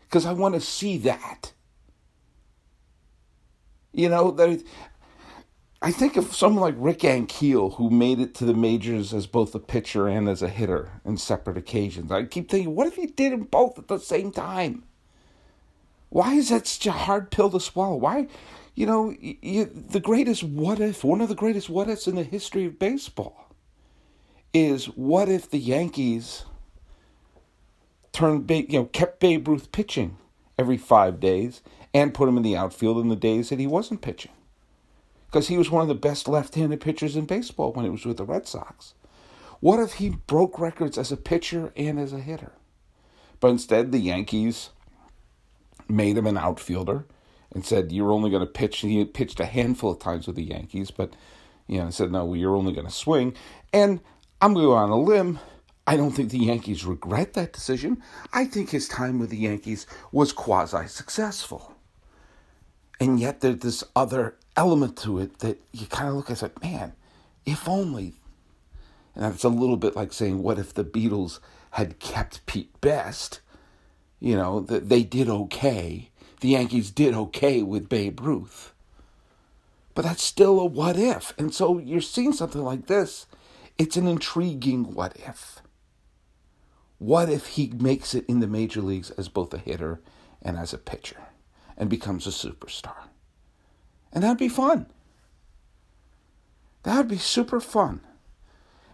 Because 0.00 0.24
I 0.24 0.32
want 0.32 0.54
to 0.54 0.62
see 0.62 0.96
that. 0.98 1.52
You 3.92 4.08
know, 4.08 4.30
there, 4.30 4.56
I 5.82 5.92
think 5.92 6.16
of 6.16 6.34
someone 6.34 6.62
like 6.62 6.74
Rick 6.78 7.00
Ankiel, 7.00 7.76
who 7.76 7.90
made 7.90 8.18
it 8.18 8.34
to 8.36 8.46
the 8.46 8.54
majors 8.54 9.12
as 9.12 9.26
both 9.26 9.54
a 9.54 9.58
pitcher 9.58 10.08
and 10.08 10.30
as 10.30 10.40
a 10.40 10.48
hitter 10.48 11.02
in 11.04 11.18
separate 11.18 11.58
occasions. 11.58 12.10
I 12.10 12.24
keep 12.24 12.50
thinking, 12.50 12.74
what 12.74 12.86
if 12.86 12.96
he 12.96 13.06
did 13.06 13.32
them 13.32 13.42
both 13.42 13.78
at 13.78 13.88
the 13.88 13.98
same 13.98 14.32
time? 14.32 14.84
Why 16.08 16.32
is 16.32 16.48
that 16.48 16.66
such 16.66 16.86
a 16.86 16.92
hard 16.92 17.30
pill 17.30 17.50
to 17.50 17.60
swallow? 17.60 17.96
Why 17.96 18.28
you 18.76 18.84
know, 18.84 19.12
you, 19.20 19.64
the 19.64 20.00
greatest 20.00 20.44
what 20.44 20.78
if, 20.78 21.02
one 21.02 21.22
of 21.22 21.30
the 21.30 21.34
greatest 21.34 21.70
what 21.70 21.88
ifs 21.88 22.06
in 22.06 22.14
the 22.14 22.22
history 22.22 22.66
of 22.66 22.78
baseball 22.78 23.48
is 24.52 24.84
what 24.84 25.30
if 25.30 25.50
the 25.50 25.58
Yankees 25.58 26.44
turned, 28.12 28.48
you 28.50 28.66
know, 28.78 28.84
kept 28.84 29.18
Babe 29.18 29.48
Ruth 29.48 29.72
pitching 29.72 30.18
every 30.58 30.76
five 30.76 31.18
days 31.18 31.62
and 31.94 32.14
put 32.14 32.28
him 32.28 32.36
in 32.36 32.42
the 32.42 32.56
outfield 32.56 32.98
in 32.98 33.08
the 33.08 33.16
days 33.16 33.48
that 33.48 33.58
he 33.58 33.66
wasn't 33.66 34.02
pitching. 34.02 34.32
Because 35.26 35.48
he 35.48 35.56
was 35.56 35.70
one 35.70 35.82
of 35.82 35.88
the 35.88 35.94
best 35.94 36.28
left 36.28 36.54
handed 36.54 36.80
pitchers 36.80 37.16
in 37.16 37.24
baseball 37.24 37.72
when 37.72 37.86
he 37.86 37.90
was 37.90 38.04
with 38.04 38.18
the 38.18 38.24
Red 38.24 38.46
Sox. 38.46 38.92
What 39.60 39.80
if 39.80 39.94
he 39.94 40.10
broke 40.10 40.58
records 40.58 40.98
as 40.98 41.10
a 41.10 41.16
pitcher 41.16 41.72
and 41.76 41.98
as 41.98 42.12
a 42.12 42.20
hitter? 42.20 42.52
But 43.40 43.48
instead, 43.48 43.90
the 43.90 43.98
Yankees 43.98 44.70
made 45.88 46.18
him 46.18 46.26
an 46.26 46.36
outfielder 46.36 47.06
and 47.56 47.64
said 47.64 47.90
you're 47.90 48.12
only 48.12 48.28
going 48.28 48.42
to 48.42 48.46
pitch. 48.46 48.80
He 48.80 49.02
pitched 49.06 49.40
a 49.40 49.46
handful 49.46 49.90
of 49.90 49.98
times 49.98 50.26
with 50.26 50.36
the 50.36 50.44
Yankees, 50.44 50.90
but 50.90 51.16
you 51.66 51.78
know, 51.78 51.88
said 51.88 52.12
no, 52.12 52.34
you're 52.34 52.54
only 52.54 52.74
going 52.74 52.86
to 52.86 52.92
swing. 52.92 53.34
And 53.72 54.00
I'm 54.42 54.52
going 54.52 54.66
to 54.66 54.72
go 54.72 54.74
on 54.74 54.90
a 54.90 55.00
limb. 55.00 55.38
I 55.86 55.96
don't 55.96 56.10
think 56.10 56.30
the 56.30 56.38
Yankees 56.38 56.84
regret 56.84 57.32
that 57.32 57.54
decision. 57.54 58.02
I 58.30 58.44
think 58.44 58.68
his 58.68 58.88
time 58.88 59.18
with 59.18 59.30
the 59.30 59.38
Yankees 59.38 59.86
was 60.12 60.34
quasi 60.34 60.86
successful. 60.86 61.74
And 63.00 63.18
yet 63.18 63.40
there's 63.40 63.60
this 63.60 63.82
other 63.96 64.36
element 64.54 64.98
to 64.98 65.18
it 65.18 65.38
that 65.38 65.58
you 65.72 65.86
kind 65.86 66.10
of 66.10 66.14
look 66.14 66.30
at 66.30 66.42
and 66.42 66.62
man, 66.62 66.92
if 67.46 67.66
only. 67.66 68.16
And 69.14 69.32
it's 69.32 69.44
a 69.44 69.48
little 69.48 69.78
bit 69.78 69.96
like 69.96 70.12
saying, 70.12 70.42
what 70.42 70.58
if 70.58 70.74
the 70.74 70.84
Beatles 70.84 71.40
had 71.70 72.00
kept 72.00 72.44
Pete 72.44 72.78
Best? 72.82 73.40
You 74.20 74.36
know, 74.36 74.60
that 74.60 74.90
they 74.90 75.02
did 75.04 75.30
okay 75.30 76.10
the 76.46 76.52
Yankees 76.52 76.92
did 76.92 77.12
okay 77.12 77.60
with 77.60 77.88
Babe 77.88 78.20
Ruth. 78.20 78.72
But 79.96 80.04
that's 80.04 80.22
still 80.22 80.60
a 80.60 80.64
what 80.64 80.96
if. 80.96 81.34
And 81.36 81.52
so 81.52 81.78
you're 81.78 82.00
seeing 82.00 82.32
something 82.32 82.62
like 82.62 82.86
this. 82.86 83.26
It's 83.78 83.96
an 83.96 84.06
intriguing 84.06 84.94
what 84.94 85.16
if. 85.16 85.60
What 86.98 87.28
if 87.28 87.46
he 87.48 87.72
makes 87.76 88.14
it 88.14 88.24
in 88.28 88.38
the 88.38 88.46
major 88.46 88.80
leagues 88.80 89.10
as 89.10 89.28
both 89.28 89.52
a 89.54 89.58
hitter 89.58 90.00
and 90.40 90.56
as 90.56 90.72
a 90.72 90.78
pitcher 90.78 91.20
and 91.76 91.90
becomes 91.90 92.28
a 92.28 92.30
superstar? 92.30 93.08
And 94.12 94.22
that'd 94.22 94.38
be 94.38 94.48
fun. 94.48 94.86
That 96.84 96.98
would 96.98 97.08
be 97.08 97.18
super 97.18 97.58
fun. 97.58 98.02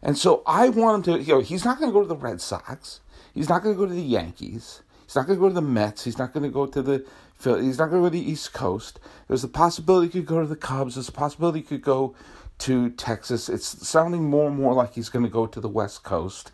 And 0.03 0.17
so 0.17 0.43
I 0.47 0.71
want 0.71 1.07
him 1.07 1.17
to, 1.17 1.23
you 1.23 1.35
know, 1.35 1.41
he's 1.41 1.67
not 1.67 1.79
going 1.79 1.91
to 1.91 1.93
go 1.93 2.01
to 2.01 2.09
the 2.09 2.17
Red 2.17 2.41
Sox. 2.41 3.01
He's 3.35 3.51
not 3.51 3.63
going 3.63 3.75
to 3.75 3.79
go 3.79 3.87
to 3.87 3.95
the 3.95 4.01
Yankees. 4.01 4.81
He's 5.13 5.17
not 5.17 5.27
going 5.27 5.39
to 5.39 5.43
go 5.43 5.49
to 5.49 5.55
the 5.55 5.61
Mets. 5.61 6.05
He's 6.05 6.17
not 6.17 6.33
going 6.33 6.45
to 6.45 6.49
go 6.49 6.65
to 6.65 6.81
the 6.81 7.05
He's 7.45 7.79
not 7.79 7.91
going 7.91 8.03
to 8.03 8.09
go 8.09 8.11
to 8.11 8.11
the 8.11 8.31
East 8.31 8.53
Coast. 8.53 9.01
There's 9.29 9.45
a 9.45 9.49
possibility 9.49 10.07
he 10.07 10.21
could 10.21 10.27
go 10.27 10.41
to 10.41 10.47
the 10.47 10.57
Cubs. 10.57 10.95
There's 10.95 11.09
a 11.09 11.13
possibility 11.13 11.61
he 11.61 11.67
could 11.67 11.83
go 11.83 12.15
to 12.59 12.91
Texas. 12.91 13.49
It's 13.49 13.87
sounding 13.87 14.25
more 14.25 14.49
and 14.49 14.57
more 14.57 14.75
like 14.75 14.95
he's 14.95 15.09
going 15.09 15.25
to 15.25 15.31
go 15.31 15.47
to 15.47 15.61
the 15.61 15.69
West 15.69 16.05
Coast. 16.05 16.53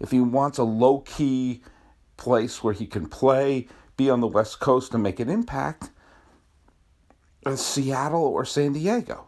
If 0.00 0.10
he 0.10 0.20
wants 0.20 0.58
a 0.58 0.64
low 0.64 1.00
key 1.00 1.62
place 2.16 2.62
where 2.62 2.74
he 2.74 2.86
can 2.86 3.06
play, 3.06 3.68
be 3.96 4.10
on 4.10 4.20
the 4.20 4.26
West 4.26 4.58
Coast 4.60 4.92
and 4.94 5.02
make 5.02 5.20
an 5.20 5.30
impact, 5.30 5.90
Seattle 7.54 8.24
or 8.24 8.44
San 8.44 8.72
Diego. 8.72 9.26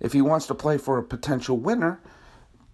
If 0.00 0.12
he 0.12 0.22
wants 0.22 0.46
to 0.46 0.54
play 0.54 0.78
for 0.78 0.98
a 0.98 1.02
potential 1.02 1.56
winner, 1.56 2.00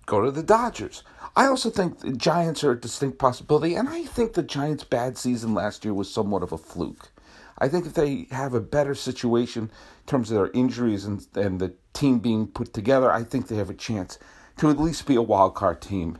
go 0.06 0.24
to 0.24 0.30
the 0.30 0.42
Dodgers. 0.42 1.02
I 1.34 1.46
also 1.46 1.68
think 1.68 1.98
the 1.98 2.12
Giants 2.12 2.64
are 2.64 2.70
a 2.70 2.80
distinct 2.80 3.18
possibility, 3.18 3.74
and 3.74 3.88
I 3.88 4.04
think 4.04 4.32
the 4.32 4.42
Giants' 4.42 4.84
bad 4.84 5.18
season 5.18 5.52
last 5.52 5.84
year 5.84 5.92
was 5.92 6.10
somewhat 6.10 6.42
of 6.42 6.52
a 6.52 6.58
fluke. 6.58 7.10
I 7.58 7.68
think 7.68 7.86
if 7.86 7.94
they 7.94 8.26
have 8.30 8.54
a 8.54 8.60
better 8.60 8.94
situation 8.94 9.64
in 9.64 10.06
terms 10.06 10.30
of 10.30 10.36
their 10.36 10.50
injuries 10.52 11.04
and, 11.04 11.26
and 11.34 11.60
the 11.60 11.74
team 11.92 12.18
being 12.18 12.46
put 12.46 12.74
together, 12.74 13.10
I 13.10 13.24
think 13.24 13.48
they 13.48 13.56
have 13.56 13.70
a 13.70 13.74
chance 13.74 14.18
to 14.58 14.70
at 14.70 14.78
least 14.78 15.06
be 15.06 15.14
a 15.14 15.22
wild 15.22 15.54
card 15.54 15.80
team 15.80 16.18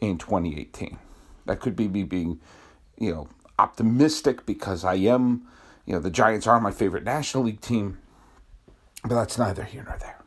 in 0.00 0.18
2018. 0.18 0.98
That 1.46 1.60
could 1.60 1.76
be 1.76 1.88
me 1.88 2.04
being, 2.04 2.40
you 2.96 3.12
know, 3.12 3.28
optimistic 3.58 4.46
because 4.46 4.84
I 4.84 4.94
am, 4.94 5.46
you 5.86 5.94
know, 5.94 6.00
the 6.00 6.10
Giants 6.10 6.46
are 6.46 6.60
my 6.60 6.70
favorite 6.70 7.04
National 7.04 7.44
League 7.44 7.60
team, 7.60 7.98
but 9.02 9.14
that's 9.14 9.38
neither 9.38 9.64
here 9.64 9.84
nor 9.84 9.96
there. 9.98 10.22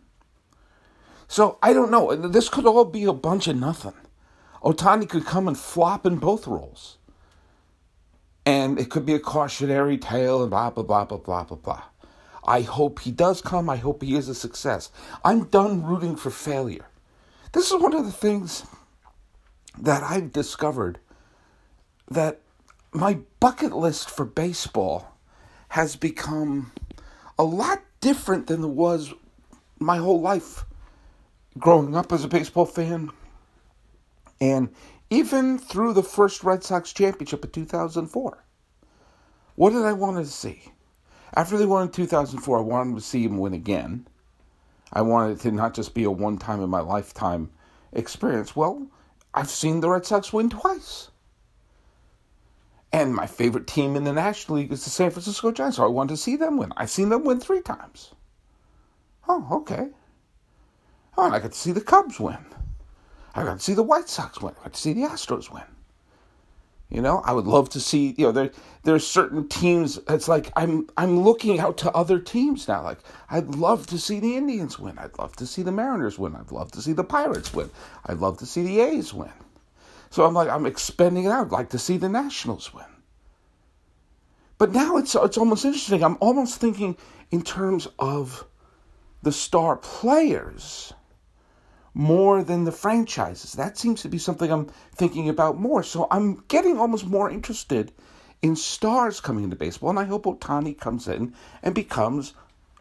So 1.28 1.58
I 1.62 1.74
don't 1.74 1.92
know. 1.92 2.16
This 2.16 2.50
could 2.50 2.66
all 2.66 2.86
be 2.86 3.06
a 3.06 3.14
bunch 3.14 3.48
of 3.48 3.56
nothing. 3.56 3.94
Ohtani 4.64 5.08
could 5.08 5.26
come 5.26 5.48
and 5.48 5.58
flop 5.58 6.06
in 6.06 6.18
both 6.18 6.48
roles. 6.48 6.98
And 8.46 8.80
it 8.80 8.90
could 8.90 9.06
be 9.06 9.16
a 9.16 9.20
cautionary 9.20 9.98
tale 9.98 10.42
and 10.42 10.52
blah, 10.52 10.70
blah, 10.70 10.84
blah, 10.84 11.06
blah, 11.06 11.18
blah, 11.18 11.44
blah, 11.44 11.58
blah. 11.58 11.84
I 12.48 12.62
hope 12.62 13.00
he 13.00 13.12
does 13.12 13.42
come. 13.42 13.70
I 13.70 13.78
hope 13.78 14.04
he 14.04 14.16
is 14.16 14.30
a 14.30 14.36
success. 14.36 14.92
I'm 15.24 15.46
done 15.46 15.84
rooting 15.84 16.16
for 16.16 16.30
failure. 16.30 16.86
This 17.54 17.72
is 17.72 17.82
one 17.82 17.96
of 17.96 18.06
the 18.06 18.12
things 18.12 18.66
that 19.80 20.04
I've 20.04 20.32
discovered 20.32 21.00
that 22.10 22.42
my 22.94 23.20
bucket 23.40 23.74
list 23.74 24.10
for 24.10 24.26
baseball 24.26 25.18
has 25.70 25.96
become 25.96 26.72
a 27.38 27.44
lot 27.44 27.82
different 28.00 28.48
than 28.48 28.64
it 28.64 28.70
was 28.70 29.14
my 29.80 29.98
whole 29.98 30.22
life 30.22 30.66
growing 31.58 31.96
up 31.96 32.12
as 32.12 32.24
a 32.24 32.28
baseball 32.28 32.66
fan. 32.66 33.12
And 34.40 34.70
even 35.10 35.58
through 35.58 35.94
the 35.94 36.04
first 36.04 36.44
Red 36.44 36.64
Sox 36.64 36.92
championship 36.94 37.46
in 37.46 37.52
2004. 37.52 38.44
What 39.56 39.70
did 39.72 39.84
I 39.84 39.94
want 39.94 40.18
to 40.18 40.26
see? 40.26 40.74
After 41.34 41.58
they 41.58 41.66
won 41.66 41.84
in 41.84 41.92
2004, 41.92 42.58
I 42.58 42.62
wanted 42.62 42.96
to 42.96 43.02
see 43.02 43.26
them 43.26 43.38
win 43.38 43.54
again. 43.54 44.08
I 44.92 45.02
wanted 45.02 45.38
it 45.38 45.40
to 45.42 45.52
not 45.52 45.74
just 45.74 45.94
be 45.94 46.04
a 46.04 46.12
one 46.12 46.38
time 46.38 46.62
in 46.62 46.70
my 46.70 46.80
lifetime 46.80 47.52
experience. 47.92 48.56
Well, 48.56 48.88
I've 49.34 49.50
seen 49.50 49.82
the 49.82 49.90
Red 49.90 50.06
Sox 50.06 50.32
win 50.32 50.50
twice. 50.50 51.10
And 52.94 53.14
my 53.14 53.28
favorite 53.28 53.68
team 53.68 53.98
in 53.98 54.06
the 54.06 54.14
National 54.14 54.58
League 54.58 54.72
is 54.72 54.86
the 54.86 54.90
San 54.90 55.12
Francisco 55.12 55.52
Giants, 55.52 55.78
so 55.78 55.84
I 55.84 55.88
wanted 55.88 56.14
to 56.14 56.18
see 56.18 56.38
them 56.38 56.58
win. 56.58 56.72
I've 56.78 56.90
seen 56.90 57.10
them 57.10 57.26
win 57.26 57.42
three 57.42 57.62
times. 57.62 58.14
Oh, 59.28 59.48
okay. 59.52 59.90
Oh, 61.18 61.26
and 61.26 61.36
I 61.36 61.40
to 61.40 61.52
see 61.52 61.74
the 61.74 61.82
Cubs 61.82 62.20
win. 62.20 62.38
I 63.36 63.44
got 63.44 63.60
to 63.60 63.64
see 63.64 63.74
the 63.74 63.84
White 63.84 64.08
Sox 64.10 64.42
win. 64.42 64.56
I 64.60 64.64
got 64.64 64.74
to 64.74 64.82
see 64.82 64.94
the 64.94 65.02
Astros 65.02 65.52
win. 65.52 65.64
You 66.90 67.02
know, 67.02 67.22
I 67.26 67.34
would 67.34 67.48
love 67.48 67.70
to 67.70 67.80
see. 67.80 68.14
You 68.18 68.28
know, 68.28 68.32
there 68.32 68.52
there's 68.84 69.06
certain 69.06 69.50
teams. 69.50 70.00
It's 70.08 70.28
like 70.28 70.52
I'm 70.56 70.88
I'm 70.96 71.20
looking 71.20 71.60
out 71.60 71.78
to 71.80 71.92
other 71.92 72.20
teams 72.20 72.68
now. 72.68 72.84
Like 72.84 73.00
I'd 73.30 73.56
love 73.56 73.88
to 73.88 73.98
see 73.98 74.20
the 74.20 74.38
Indians 74.38 74.80
win. 74.80 74.98
I'd 74.98 75.18
love 75.18 75.36
to 75.38 75.46
see 75.46 75.64
the 75.64 75.72
Mariners 75.72 76.20
win. 76.20 76.36
I'd 76.36 76.52
love 76.52 76.72
to 76.74 76.82
see 76.82 76.94
the 76.94 77.04
Pirates 77.04 77.54
win. 77.54 77.72
I'd 78.06 78.20
love 78.20 78.38
to 78.38 78.46
see 78.46 78.62
the 78.62 78.80
A's 78.82 79.14
win. 79.14 79.34
So 80.12 80.26
I'm 80.26 80.34
like 80.36 80.48
I'm 80.48 80.66
expanding 80.66 81.26
it 81.26 81.30
out. 81.30 81.48
I'd 81.48 81.52
like 81.52 81.70
to 81.72 81.80
see 81.80 81.98
the 81.98 82.08
Nationals 82.08 82.74
win. 82.74 82.86
But 84.60 84.72
now 84.72 84.98
it's 84.98 85.16
it's 85.16 85.38
almost 85.38 85.66
interesting. 85.66 86.04
I'm 86.04 86.18
almost 86.22 86.62
thinking 86.62 86.96
in 87.32 87.42
terms 87.42 87.88
of 87.98 88.46
the 89.24 89.32
star 89.32 89.76
players 89.76 90.94
more 91.96 92.44
than 92.44 92.66
the 92.66 92.72
franchises. 92.72 93.54
That 93.54 93.78
seems 93.78 94.02
to 94.02 94.10
be 94.10 94.18
something 94.18 94.52
I'm 94.52 94.68
thinking 94.94 95.30
about 95.30 95.58
more. 95.58 95.82
So 95.82 96.08
I'm 96.12 96.44
getting 96.50 96.78
almost 96.78 97.08
more 97.08 97.32
interested 97.32 97.94
in 98.42 98.58
stars 98.58 99.22
coming 99.22 99.46
into 99.46 99.56
baseball, 99.56 99.90
and 99.90 99.98
I 99.98 100.04
hope 100.04 100.26
Ohtani 100.26 100.78
comes 100.78 101.08
in 101.08 101.34
and 101.64 101.74
becomes 101.74 102.34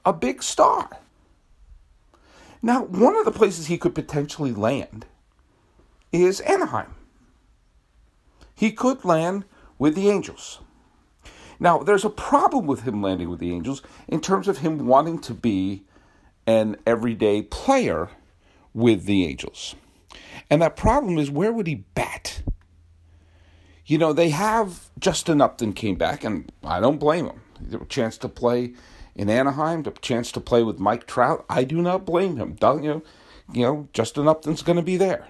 a 0.05 0.12
big 0.12 0.42
star. 0.42 0.90
Now, 2.61 2.83
one 2.83 3.14
of 3.14 3.24
the 3.24 3.31
places 3.31 3.66
he 3.66 3.79
could 3.79 3.94
potentially 3.94 4.53
land 4.53 5.07
is 6.11 6.40
Anaheim. 6.40 6.94
He 8.57 8.72
could 8.72 9.05
land 9.05 9.44
with 9.79 9.94
the 9.94 10.11
Angels. 10.11 10.59
Now, 11.61 11.79
there's 11.79 12.05
a 12.05 12.11
problem 12.11 12.66
with 12.66 12.83
him 12.83 13.00
landing 13.00 13.31
with 13.31 13.38
the 13.38 13.53
Angels 13.53 13.81
in 14.09 14.20
terms 14.20 14.48
of 14.48 14.59
him 14.59 14.87
wanting 14.87 15.20
to 15.20 15.35
be 15.35 15.85
an 16.46 16.77
everyday 16.85 17.42
player 17.42 18.11
with 18.74 19.04
the 19.04 19.24
Angels. 19.24 19.74
And 20.50 20.60
that 20.60 20.76
problem 20.76 21.16
is 21.16 21.30
where 21.30 21.52
would 21.52 21.66
he 21.66 21.76
bat? 21.94 22.42
You 23.87 23.98
know, 23.98 24.12
they 24.12 24.30
have 24.30 24.90
Justin 24.98 25.40
Upton 25.40 25.72
came 25.72 25.96
back, 25.96 26.24
and 26.24 26.50
I 26.62 26.80
don't 26.80 26.98
blame 26.98 27.26
him. 27.26 27.40
A 27.80 27.84
chance 27.87 28.18
to 28.18 28.28
play 28.28 28.74
in 29.14 29.30
Anaheim, 29.30 29.84
a 29.87 29.90
chance 29.92 30.32
to 30.32 30.40
play 30.40 30.62
with 30.62 30.78
Mike 30.78 31.06
Trout. 31.06 31.44
I 31.48 31.64
do 31.64 31.80
not 31.80 32.04
blame 32.04 32.37
him. 32.37 32.54
Don't 32.54 32.82
you 32.82 32.90
know? 32.90 33.02
You 33.52 33.62
know, 33.62 33.88
Justin 33.92 34.26
Upton's 34.26 34.62
going 34.62 34.76
to 34.76 34.82
be 34.82 34.96
there. 34.96 35.28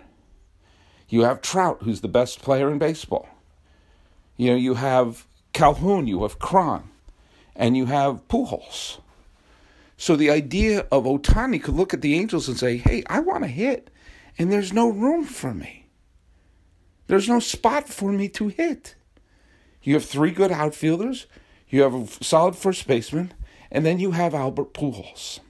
You 1.08 1.22
have 1.22 1.42
Trout, 1.42 1.78
who's 1.82 2.00
the 2.00 2.08
best 2.08 2.42
player 2.42 2.70
in 2.70 2.78
baseball. 2.78 3.28
You 4.36 4.50
know, 4.50 4.56
you 4.56 4.74
have 4.74 5.26
Calhoun, 5.52 6.06
you 6.06 6.22
have 6.22 6.38
Cron, 6.38 6.90
and 7.54 7.76
you 7.76 7.86
have 7.86 8.26
Pujols. 8.28 8.98
So 9.96 10.16
the 10.16 10.30
idea 10.30 10.86
of 10.90 11.04
Ohtani 11.04 11.62
could 11.62 11.74
look 11.74 11.94
at 11.94 12.00
the 12.00 12.14
Angels 12.14 12.48
and 12.48 12.58
say, 12.58 12.76
hey, 12.76 13.02
I 13.06 13.20
want 13.20 13.44
to 13.44 13.48
hit, 13.48 13.90
and 14.38 14.50
there's 14.50 14.72
no 14.72 14.88
room 14.88 15.24
for 15.24 15.54
me. 15.54 15.86
There's 17.06 17.28
no 17.28 17.38
spot 17.38 17.88
for 17.88 18.10
me 18.10 18.28
to 18.30 18.48
hit. 18.48 18.94
You 19.82 19.94
have 19.94 20.04
three 20.04 20.30
good 20.30 20.50
outfielders, 20.50 21.26
you 21.68 21.82
have 21.82 21.94
a 21.94 22.06
solid 22.24 22.56
first 22.56 22.86
baseman, 22.86 23.34
and 23.70 23.84
then 23.84 24.00
you 24.00 24.12
have 24.12 24.34
Albert 24.34 24.72
Pujols. 24.72 25.40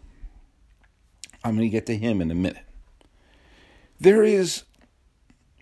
I'm 1.45 1.57
going 1.57 1.69
to 1.69 1.73
get 1.73 1.87
to 1.87 1.97
him 1.97 2.21
in 2.21 2.31
a 2.31 2.35
minute. 2.35 2.65
There 4.01 4.25
is 4.25 4.65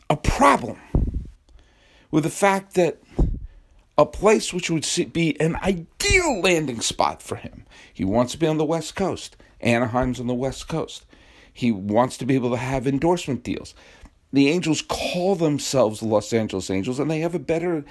a 0.08 0.16
problem 0.16 0.78
with 2.10 2.24
the 2.24 2.30
fact 2.30 2.74
that 2.74 3.01
a 3.98 4.06
place 4.06 4.52
which 4.52 4.70
would 4.70 4.86
be 5.12 5.38
an 5.40 5.56
ideal 5.56 6.40
landing 6.40 6.80
spot 6.80 7.22
for 7.22 7.36
him. 7.36 7.64
He 7.92 8.04
wants 8.04 8.32
to 8.32 8.38
be 8.38 8.46
on 8.46 8.58
the 8.58 8.64
West 8.64 8.96
Coast. 8.96 9.36
Anaheim's 9.60 10.18
on 10.18 10.26
the 10.26 10.34
West 10.34 10.68
Coast. 10.68 11.04
He 11.52 11.70
wants 11.70 12.16
to 12.18 12.26
be 12.26 12.34
able 12.34 12.50
to 12.50 12.56
have 12.56 12.86
endorsement 12.86 13.42
deals. 13.42 13.74
The 14.32 14.48
Angels 14.48 14.82
call 14.82 15.36
themselves 15.36 16.00
the 16.00 16.06
Los 16.06 16.32
Angeles 16.32 16.70
Angels, 16.70 16.98
and 16.98 17.10
they 17.10 17.20
have 17.20 17.34
a 17.34 17.38
better 17.38 17.84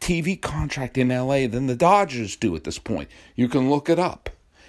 TV 0.00 0.40
contract 0.40 0.98
in 0.98 1.08
LA 1.08 1.46
than 1.46 1.68
the 1.68 1.76
Dodgers 1.76 2.34
do 2.34 2.56
at 2.56 2.64
this 2.64 2.78
point. 2.78 3.08
You 3.36 3.48
can 3.48 3.70
look 3.70 3.88
it 3.88 4.00
up. 4.00 4.28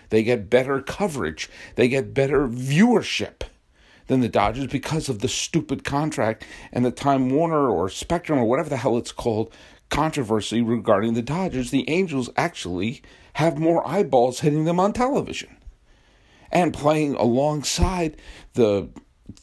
They 0.10 0.22
get 0.22 0.52
better 0.52 0.80
coverage, 0.80 1.50
they 1.74 1.88
get 1.88 2.14
better 2.14 2.48
viewership 2.48 3.42
than 4.06 4.20
the 4.20 4.30
Dodgers 4.30 4.68
because 4.68 5.10
of 5.10 5.20
the 5.20 5.28
stupid 5.28 5.84
contract 5.84 6.46
and 6.72 6.86
the 6.86 6.92
Time 6.92 7.32
Warner 7.32 7.68
or 7.68 7.90
Spectrum 7.90 8.38
or 8.38 8.46
whatever 8.46 8.70
the 8.70 8.78
hell 8.78 8.98
it's 8.98 9.12
called 9.12 9.52
controversy 9.94 10.60
regarding 10.64 11.14
the 11.14 11.22
Dodgers, 11.22 11.70
the 11.70 11.88
Angels 11.88 12.28
actually 12.36 13.04
have 13.34 13.60
more 13.60 13.88
eyeballs 13.88 14.40
hitting 14.40 14.66
them 14.66 14.80
on 14.80 14.92
television. 14.92 15.56
And 16.52 16.74
playing 16.74 17.14
alongside 17.14 18.18
the 18.54 18.90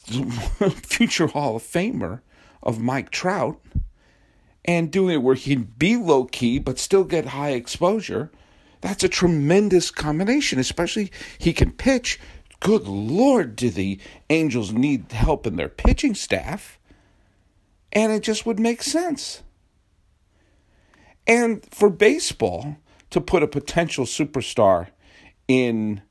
future 0.83 1.29
Hall 1.29 1.57
of 1.57 1.63
Famer 1.63 2.21
of 2.63 2.81
Mike 2.81 3.11
Trout 3.11 3.61
and 4.65 4.91
doing 4.91 5.15
it 5.15 5.23
where 5.23 5.37
he 5.37 5.55
can 5.55 5.65
be 5.79 5.97
low 5.97 6.25
key 6.25 6.59
but 6.59 6.79
still 6.79 7.05
get 7.05 7.27
high 7.27 7.51
exposure, 7.51 8.31
that's 8.81 9.05
a 9.05 9.09
tremendous 9.09 9.93
combination, 9.93 10.59
especially 10.59 11.13
he 11.39 11.53
can 11.53 11.71
pitch. 11.71 12.19
Good 12.59 12.89
Lord, 12.89 13.55
do 13.55 13.71
the 13.71 14.01
Angels 14.29 14.73
need 14.73 15.13
help 15.13 15.47
in 15.47 15.57
their 15.57 15.69
pitching 15.69 16.15
staff? 16.15 16.79
And 17.93 18.11
it 18.13 18.23
just 18.23 18.47
would 18.47 18.59
make 18.59 18.83
sense. 18.83 19.43
And 21.27 21.65
for 21.71 21.91
baseball, 21.91 22.77
to 23.11 23.21
put 23.21 23.43
a 23.43 23.49
potential 23.49 24.05
superstar 24.05 24.89
in 25.49 26.03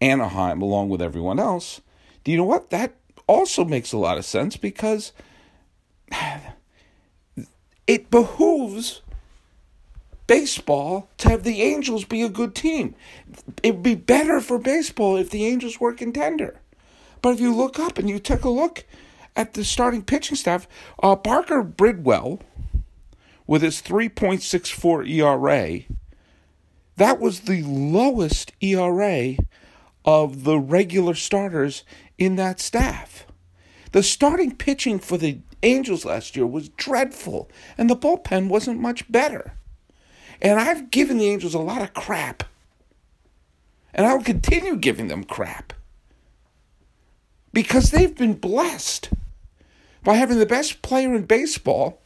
Anaheim 0.00 0.60
along 0.60 0.88
with 0.88 1.00
everyone 1.00 1.38
else, 1.38 1.80
do 2.24 2.32
you 2.32 2.36
know 2.36 2.44
what? 2.44 2.70
That 2.70 2.94
also 3.26 3.64
makes 3.64 3.92
a 3.92 3.98
lot 3.98 4.18
of 4.18 4.24
sense 4.24 4.56
because 4.56 5.12
it 7.86 8.10
behooves 8.10 9.02
baseball 10.26 11.08
to 11.18 11.30
have 11.30 11.42
the 11.42 11.62
Angels 11.62 12.04
be 12.04 12.22
a 12.22 12.28
good 12.28 12.54
team. 12.54 12.94
It'd 13.62 13.82
be 13.82 13.94
better 13.94 14.40
for 14.40 14.58
baseball 14.58 15.16
if 15.16 15.30
the 15.30 15.46
Angels 15.46 15.80
were 15.80 15.92
contender. 15.92 16.60
But 17.22 17.30
if 17.30 17.40
you 17.40 17.54
look 17.54 17.78
up 17.78 17.98
and 17.98 18.08
you 18.08 18.18
take 18.18 18.44
a 18.44 18.50
look 18.50 18.84
at 19.34 19.54
the 19.54 19.64
starting 19.64 20.02
pitching 20.02 20.36
staff, 20.36 20.68
uh, 21.02 21.16
Parker 21.16 21.62
Bridwell 21.62 22.40
with 23.48 23.62
his 23.62 23.82
3.64 23.82 25.08
ERA, 25.08 25.80
that 26.96 27.18
was 27.18 27.40
the 27.40 27.62
lowest 27.62 28.52
ERA 28.60 29.34
of 30.04 30.44
the 30.44 30.58
regular 30.58 31.14
starters 31.14 31.82
in 32.18 32.36
that 32.36 32.60
staff. 32.60 33.26
The 33.92 34.02
starting 34.02 34.54
pitching 34.54 34.98
for 34.98 35.16
the 35.16 35.40
Angels 35.62 36.04
last 36.04 36.36
year 36.36 36.46
was 36.46 36.68
dreadful, 36.68 37.50
and 37.76 37.88
the 37.90 37.96
bullpen 37.96 38.48
wasn't 38.48 38.80
much 38.80 39.10
better. 39.10 39.54
And 40.40 40.60
I've 40.60 40.90
given 40.90 41.18
the 41.18 41.28
Angels 41.28 41.54
a 41.54 41.58
lot 41.58 41.82
of 41.82 41.94
crap. 41.94 42.44
And 43.94 44.06
I'll 44.06 44.22
continue 44.22 44.76
giving 44.76 45.08
them 45.08 45.24
crap. 45.24 45.72
Because 47.52 47.90
they've 47.90 48.14
been 48.14 48.34
blessed 48.34 49.10
by 50.04 50.14
having 50.14 50.38
the 50.38 50.46
best 50.46 50.82
player 50.82 51.14
in 51.14 51.24
baseball 51.24 52.02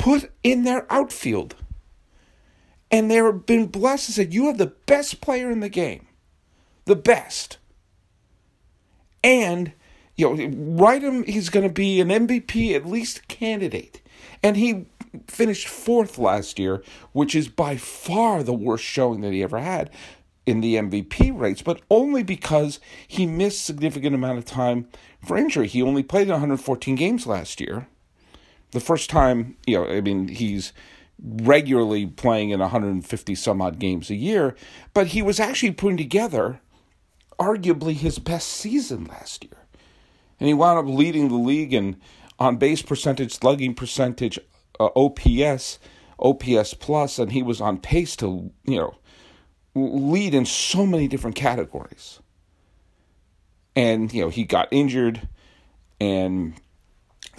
put 0.00 0.32
in 0.42 0.64
their 0.64 0.90
outfield. 0.90 1.54
And 2.90 3.10
they've 3.10 3.46
been 3.46 3.66
blessed 3.66 4.08
and 4.08 4.14
said, 4.14 4.34
You 4.34 4.46
have 4.46 4.58
the 4.58 4.72
best 4.86 5.20
player 5.20 5.50
in 5.50 5.60
the 5.60 5.68
game. 5.68 6.06
The 6.86 6.96
best. 6.96 7.58
And, 9.22 9.72
you 10.16 10.34
know, 10.34 10.82
write 10.82 11.02
him, 11.02 11.24
he's 11.24 11.50
going 11.50 11.68
to 11.68 11.72
be 11.72 12.00
an 12.00 12.08
MVP, 12.08 12.74
at 12.74 12.86
least 12.86 13.28
candidate. 13.28 14.00
And 14.42 14.56
he 14.56 14.86
finished 15.26 15.68
fourth 15.68 16.18
last 16.18 16.58
year, 16.58 16.82
which 17.12 17.34
is 17.34 17.48
by 17.48 17.76
far 17.76 18.42
the 18.42 18.54
worst 18.54 18.84
showing 18.84 19.20
that 19.20 19.32
he 19.32 19.42
ever 19.42 19.58
had 19.58 19.90
in 20.46 20.62
the 20.62 20.76
MVP 20.76 21.38
race, 21.38 21.60
but 21.60 21.82
only 21.90 22.22
because 22.22 22.80
he 23.06 23.26
missed 23.26 23.64
significant 23.64 24.14
amount 24.14 24.38
of 24.38 24.46
time 24.46 24.88
for 25.22 25.36
injury. 25.36 25.68
He 25.68 25.82
only 25.82 26.02
played 26.02 26.28
114 26.28 26.94
games 26.94 27.26
last 27.26 27.60
year. 27.60 27.86
The 28.72 28.80
first 28.80 29.10
time, 29.10 29.56
you 29.66 29.76
know, 29.76 29.86
I 29.86 30.00
mean, 30.00 30.28
he's 30.28 30.72
regularly 31.22 32.06
playing 32.06 32.50
in 32.50 32.60
150 32.60 33.34
some 33.34 33.60
odd 33.60 33.78
games 33.78 34.10
a 34.10 34.14
year, 34.14 34.54
but 34.94 35.08
he 35.08 35.22
was 35.22 35.40
actually 35.40 35.72
putting 35.72 35.96
together 35.96 36.60
arguably 37.38 37.94
his 37.94 38.18
best 38.18 38.48
season 38.48 39.04
last 39.04 39.44
year. 39.44 39.66
And 40.38 40.48
he 40.48 40.54
wound 40.54 40.78
up 40.78 40.94
leading 40.94 41.28
the 41.28 41.34
league 41.34 41.74
in 41.74 41.96
on 42.38 42.56
base 42.56 42.80
percentage, 42.80 43.32
slugging 43.32 43.74
percentage, 43.74 44.38
uh, 44.78 44.88
OPS, 44.96 45.78
OPS 46.18 46.74
plus, 46.74 47.18
and 47.18 47.32
he 47.32 47.42
was 47.42 47.60
on 47.60 47.78
pace 47.78 48.16
to, 48.16 48.50
you 48.64 48.78
know, 48.78 48.94
lead 49.74 50.34
in 50.34 50.46
so 50.46 50.86
many 50.86 51.06
different 51.06 51.36
categories. 51.36 52.20
And, 53.76 54.12
you 54.12 54.22
know, 54.22 54.30
he 54.30 54.44
got 54.44 54.68
injured 54.70 55.28
and 56.00 56.54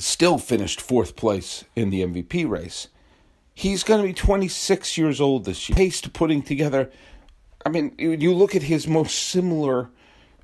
still 0.01 0.37
finished 0.37 0.81
fourth 0.81 1.15
place 1.15 1.65
in 1.75 1.89
the 1.89 2.01
MVP 2.01 2.47
race. 2.49 2.87
He's 3.53 3.83
going 3.83 4.01
to 4.01 4.07
be 4.07 4.13
26 4.13 4.97
years 4.97 5.21
old 5.21 5.45
this 5.45 5.69
year. 5.69 5.75
Pace 5.75 6.01
to 6.01 6.09
putting 6.09 6.41
together, 6.41 6.89
I 7.65 7.69
mean, 7.69 7.93
you 7.97 8.33
look 8.33 8.55
at 8.55 8.63
his 8.63 8.87
most 8.87 9.17
similar. 9.17 9.89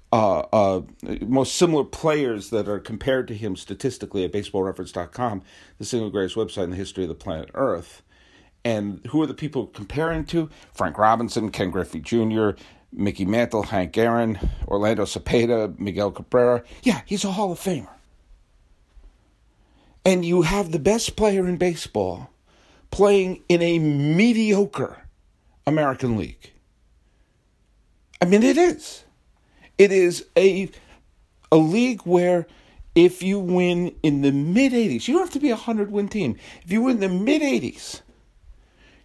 Uh, 0.09 0.39
uh, 0.53 0.81
most 1.19 1.55
similar 1.55 1.83
players 1.83 2.49
that 2.49 2.65
are 2.69 2.79
compared 2.79 3.27
to 3.27 3.33
him 3.33 3.57
statistically 3.57 4.23
at 4.23 4.31
baseballreference.com, 4.31 5.41
the 5.79 5.83
single 5.83 6.09
greatest 6.09 6.37
website 6.37 6.63
in 6.63 6.69
the 6.69 6.77
history 6.77 7.03
of 7.03 7.09
the 7.09 7.13
planet 7.13 7.51
Earth. 7.53 8.03
And 8.63 9.05
who 9.07 9.21
are 9.21 9.25
the 9.25 9.33
people 9.33 9.67
comparing 9.67 10.23
to? 10.27 10.49
Frank 10.73 10.97
Robinson, 10.97 11.51
Ken 11.51 11.71
Griffey 11.71 11.99
Jr., 11.99 12.51
Mickey 12.93 13.25
Mantle, 13.25 13.63
Hank 13.63 13.97
Aaron, 13.97 14.39
Orlando 14.65 15.03
Cepeda, 15.03 15.77
Miguel 15.77 16.11
Cabrera. 16.11 16.63
Yeah, 16.83 17.01
he's 17.05 17.25
a 17.25 17.31
Hall 17.33 17.51
of 17.51 17.59
Famer. 17.59 17.96
And 20.07 20.23
you 20.23 20.43
have 20.43 20.71
the 20.71 20.79
best 20.79 21.17
player 21.17 21.45
in 21.45 21.57
baseball 21.57 22.29
playing 22.91 23.43
in 23.49 23.61
a 23.61 23.77
mediocre 23.77 25.03
American 25.65 26.15
League. 26.15 26.53
I 28.21 28.25
mean, 28.25 28.41
it 28.41 28.57
is. 28.57 29.03
It 29.77 29.91
is 29.91 30.25
a 30.37 30.71
a 31.51 31.57
league 31.57 32.03
where 32.03 32.47
if 32.95 33.21
you 33.21 33.37
win 33.37 33.97
in 34.01 34.21
the 34.21 34.31
mid 34.31 34.71
80s, 34.71 35.09
you 35.09 35.15
don't 35.15 35.25
have 35.25 35.33
to 35.33 35.41
be 35.41 35.49
a 35.49 35.55
100 35.55 35.91
win 35.91 36.07
team. 36.07 36.37
If 36.63 36.71
you 36.71 36.83
win 36.83 37.01
the 37.01 37.09
mid 37.09 37.41
80s, 37.41 37.99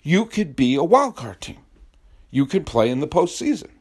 you 0.04 0.24
could 0.24 0.54
be 0.54 0.76
a 0.76 0.84
wild 0.84 1.16
card 1.16 1.40
team. 1.40 1.58
You 2.30 2.46
could 2.46 2.64
play 2.64 2.88
in 2.88 3.00
the 3.00 3.08
postseason. 3.08 3.71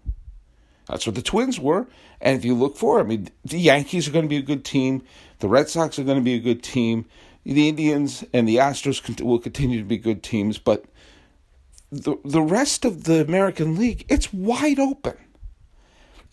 That's 0.87 1.05
what 1.05 1.15
the 1.15 1.21
Twins 1.21 1.59
were. 1.59 1.87
And 2.19 2.37
if 2.37 2.45
you 2.45 2.53
look 2.53 2.77
for, 2.77 2.99
I 2.99 3.03
mean, 3.03 3.29
the 3.45 3.59
Yankees 3.59 4.07
are 4.07 4.11
going 4.11 4.25
to 4.25 4.29
be 4.29 4.37
a 4.37 4.41
good 4.41 4.65
team. 4.65 5.03
The 5.39 5.47
Red 5.47 5.69
Sox 5.69 5.97
are 5.97 6.03
going 6.03 6.17
to 6.17 6.23
be 6.23 6.35
a 6.35 6.39
good 6.39 6.63
team. 6.63 7.05
The 7.43 7.69
Indians 7.69 8.23
and 8.33 8.47
the 8.47 8.57
Astros 8.57 9.21
will 9.21 9.39
continue 9.39 9.79
to 9.79 9.85
be 9.85 9.97
good 9.97 10.21
teams. 10.21 10.57
But 10.57 10.85
the, 11.91 12.17
the 12.23 12.41
rest 12.41 12.85
of 12.85 13.05
the 13.05 13.21
American 13.21 13.77
League, 13.77 14.05
it's 14.09 14.31
wide 14.31 14.79
open. 14.79 15.17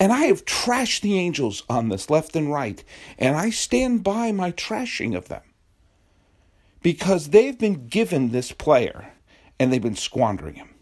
And 0.00 0.12
I 0.12 0.26
have 0.26 0.44
trashed 0.44 1.00
the 1.00 1.18
Angels 1.18 1.64
on 1.68 1.88
this 1.88 2.08
left 2.08 2.36
and 2.36 2.52
right. 2.52 2.82
And 3.18 3.36
I 3.36 3.50
stand 3.50 4.04
by 4.04 4.30
my 4.32 4.52
trashing 4.52 5.16
of 5.16 5.28
them. 5.28 5.42
Because 6.82 7.30
they've 7.30 7.58
been 7.58 7.88
given 7.88 8.30
this 8.30 8.52
player 8.52 9.12
and 9.58 9.72
they've 9.72 9.82
been 9.82 9.96
squandering 9.96 10.54
him. 10.54 10.74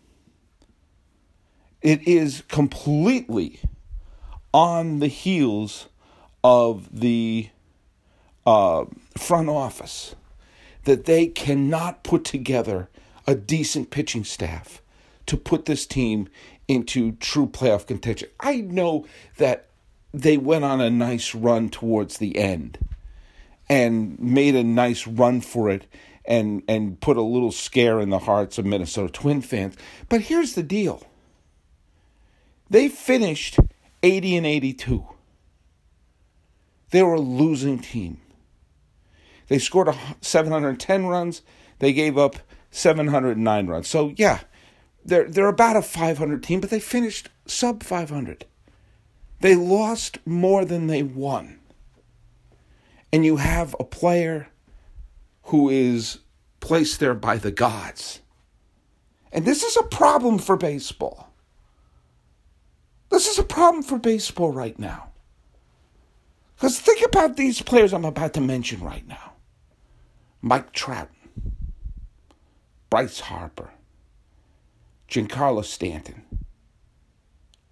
It 1.86 2.08
is 2.08 2.42
completely 2.48 3.60
on 4.52 4.98
the 4.98 5.06
heels 5.06 5.88
of 6.42 6.88
the 6.92 7.50
uh, 8.44 8.86
front 9.16 9.48
office 9.48 10.16
that 10.82 11.04
they 11.04 11.28
cannot 11.28 12.02
put 12.02 12.24
together 12.24 12.88
a 13.24 13.36
decent 13.36 13.90
pitching 13.90 14.24
staff 14.24 14.82
to 15.26 15.36
put 15.36 15.66
this 15.66 15.86
team 15.86 16.28
into 16.66 17.12
true 17.12 17.46
playoff 17.46 17.86
contention. 17.86 18.30
I 18.40 18.62
know 18.62 19.06
that 19.36 19.68
they 20.12 20.36
went 20.38 20.64
on 20.64 20.80
a 20.80 20.90
nice 20.90 21.36
run 21.36 21.68
towards 21.68 22.18
the 22.18 22.36
end 22.36 22.78
and 23.68 24.18
made 24.18 24.56
a 24.56 24.64
nice 24.64 25.06
run 25.06 25.40
for 25.40 25.70
it 25.70 25.86
and 26.24 26.64
and 26.66 27.00
put 27.00 27.16
a 27.16 27.22
little 27.22 27.52
scare 27.52 28.00
in 28.00 28.10
the 28.10 28.18
hearts 28.18 28.58
of 28.58 28.66
Minnesota 28.66 29.12
Twin 29.12 29.40
fans. 29.40 29.76
But 30.08 30.22
here's 30.22 30.54
the 30.54 30.64
deal. 30.64 31.06
They 32.68 32.88
finished 32.88 33.58
80 34.02 34.36
and 34.36 34.46
82. 34.46 35.06
They 36.90 37.02
were 37.02 37.14
a 37.14 37.20
losing 37.20 37.78
team. 37.78 38.20
They 39.48 39.58
scored 39.58 39.94
710 40.20 41.06
runs. 41.06 41.42
They 41.78 41.92
gave 41.92 42.18
up 42.18 42.36
709 42.70 43.66
runs. 43.66 43.88
So 43.88 44.12
yeah, 44.16 44.40
they're 45.04 45.28
they're 45.28 45.48
about 45.48 45.76
a 45.76 45.82
500 45.82 46.42
team, 46.42 46.60
but 46.60 46.70
they 46.70 46.80
finished 46.80 47.28
sub 47.46 47.82
500. 47.82 48.44
They 49.40 49.54
lost 49.54 50.18
more 50.26 50.64
than 50.64 50.86
they 50.86 51.02
won. 51.02 51.60
And 53.12 53.24
you 53.24 53.36
have 53.36 53.76
a 53.78 53.84
player 53.84 54.48
who 55.44 55.68
is 55.68 56.18
placed 56.60 56.98
there 56.98 57.14
by 57.14 57.36
the 57.36 57.52
gods. 57.52 58.20
And 59.32 59.44
this 59.44 59.62
is 59.62 59.76
a 59.76 59.82
problem 59.84 60.38
for 60.38 60.56
baseball. 60.56 61.32
This 63.10 63.26
is 63.26 63.38
a 63.38 63.44
problem 63.44 63.82
for 63.82 63.98
baseball 63.98 64.52
right 64.52 64.78
now. 64.78 65.10
Because 66.56 66.80
think 66.80 67.04
about 67.04 67.36
these 67.36 67.60
players 67.62 67.92
I'm 67.92 68.04
about 68.04 68.34
to 68.34 68.40
mention 68.40 68.80
right 68.80 69.06
now 69.06 69.34
Mike 70.40 70.72
Trout, 70.72 71.10
Bryce 72.88 73.20
Harper, 73.20 73.70
Giancarlo 75.08 75.64
Stanton, 75.64 76.24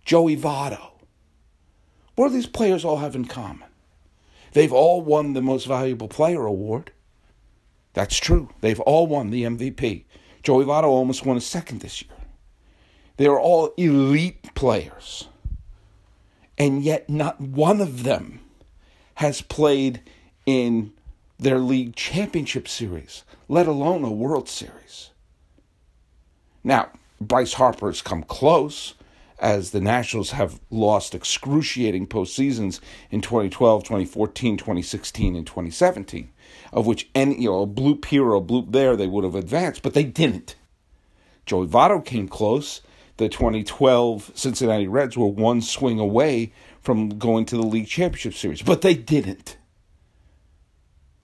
Joey 0.05 0.37
Votto. 0.37 0.91
What 2.15 2.29
do 2.29 2.35
these 2.35 2.47
players 2.47 2.85
all 2.85 2.99
have 2.99 3.17
in 3.17 3.25
common? 3.25 3.69
They've 4.53 4.73
all 4.73 5.03
won 5.03 5.33
the 5.33 5.43
most 5.43 5.67
valuable 5.67 6.09
player 6.09 6.45
award. 6.45 6.93
That's 7.95 8.17
true. 8.17 8.51
They've 8.61 8.81
all 8.81 9.07
won 9.07 9.31
the 9.31 9.45
MVP. 9.45 10.05
Joey 10.43 10.65
Votto 10.65 10.85
almost 10.85 11.25
won 11.25 11.37
a 11.37 11.41
second 11.41 11.81
this 11.81 12.03
year. 12.03 12.13
They're 13.17 13.39
all 13.39 13.73
elite 13.77 14.55
players. 14.55 15.29
And 16.57 16.83
yet, 16.83 17.09
not 17.09 17.41
one 17.41 17.81
of 17.81 18.05
them 18.05 18.41
has 19.17 19.43
played 19.43 20.01
in 20.47 20.93
their 21.39 21.59
league 21.59 21.97
championship 21.97 22.69
series, 22.69 23.25
let 23.49 23.67
alone 23.67 24.05
a 24.05 24.11
World 24.11 24.49
Series. 24.49 25.11
Now, 26.63 26.91
Bryce 27.21 27.55
Harper 27.55 27.87
has 27.87 28.03
come 28.03 28.23
close 28.23 28.95
as 29.39 29.73
the 29.73 29.81
Nationals 29.81 30.31
have 30.31 30.61
lost 30.71 31.15
excruciating 31.15 32.07
postseasons 32.07 32.81
in 33.11 33.21
2012, 33.21 33.83
2014, 33.83 34.57
2016, 34.57 35.37
and 35.37 35.47
2017 35.47 36.31
of 36.75 36.87
which 36.87 37.09
any 37.15 37.41
you 37.41 37.49
know 37.49 37.63
a 37.63 37.67
bloop 37.67 38.05
here 38.07 38.25
or 38.25 38.35
a 38.35 38.41
bloop 38.41 38.73
there 38.73 38.97
they 38.97 39.07
would 39.07 39.25
have 39.25 39.35
advanced, 39.35 39.83
but 39.83 39.95
they 39.95 40.05
didn't. 40.05 40.57
Joey 41.47 41.67
Votto 41.67 42.05
came 42.05 42.29
close. 42.29 42.81
The 43.17 43.29
2012 43.29 44.33
Cincinnati 44.35 44.89
Reds 44.89 45.17
were 45.17 45.27
one 45.27 45.61
swing 45.61 46.01
away 46.01 46.53
from 46.81 47.11
going 47.19 47.45
to 47.47 47.57
the 47.57 47.63
league 47.63 47.87
championship 47.87 48.35
series, 48.35 48.63
but 48.63 48.83
they 48.83 48.95
didn't. 48.95 49.57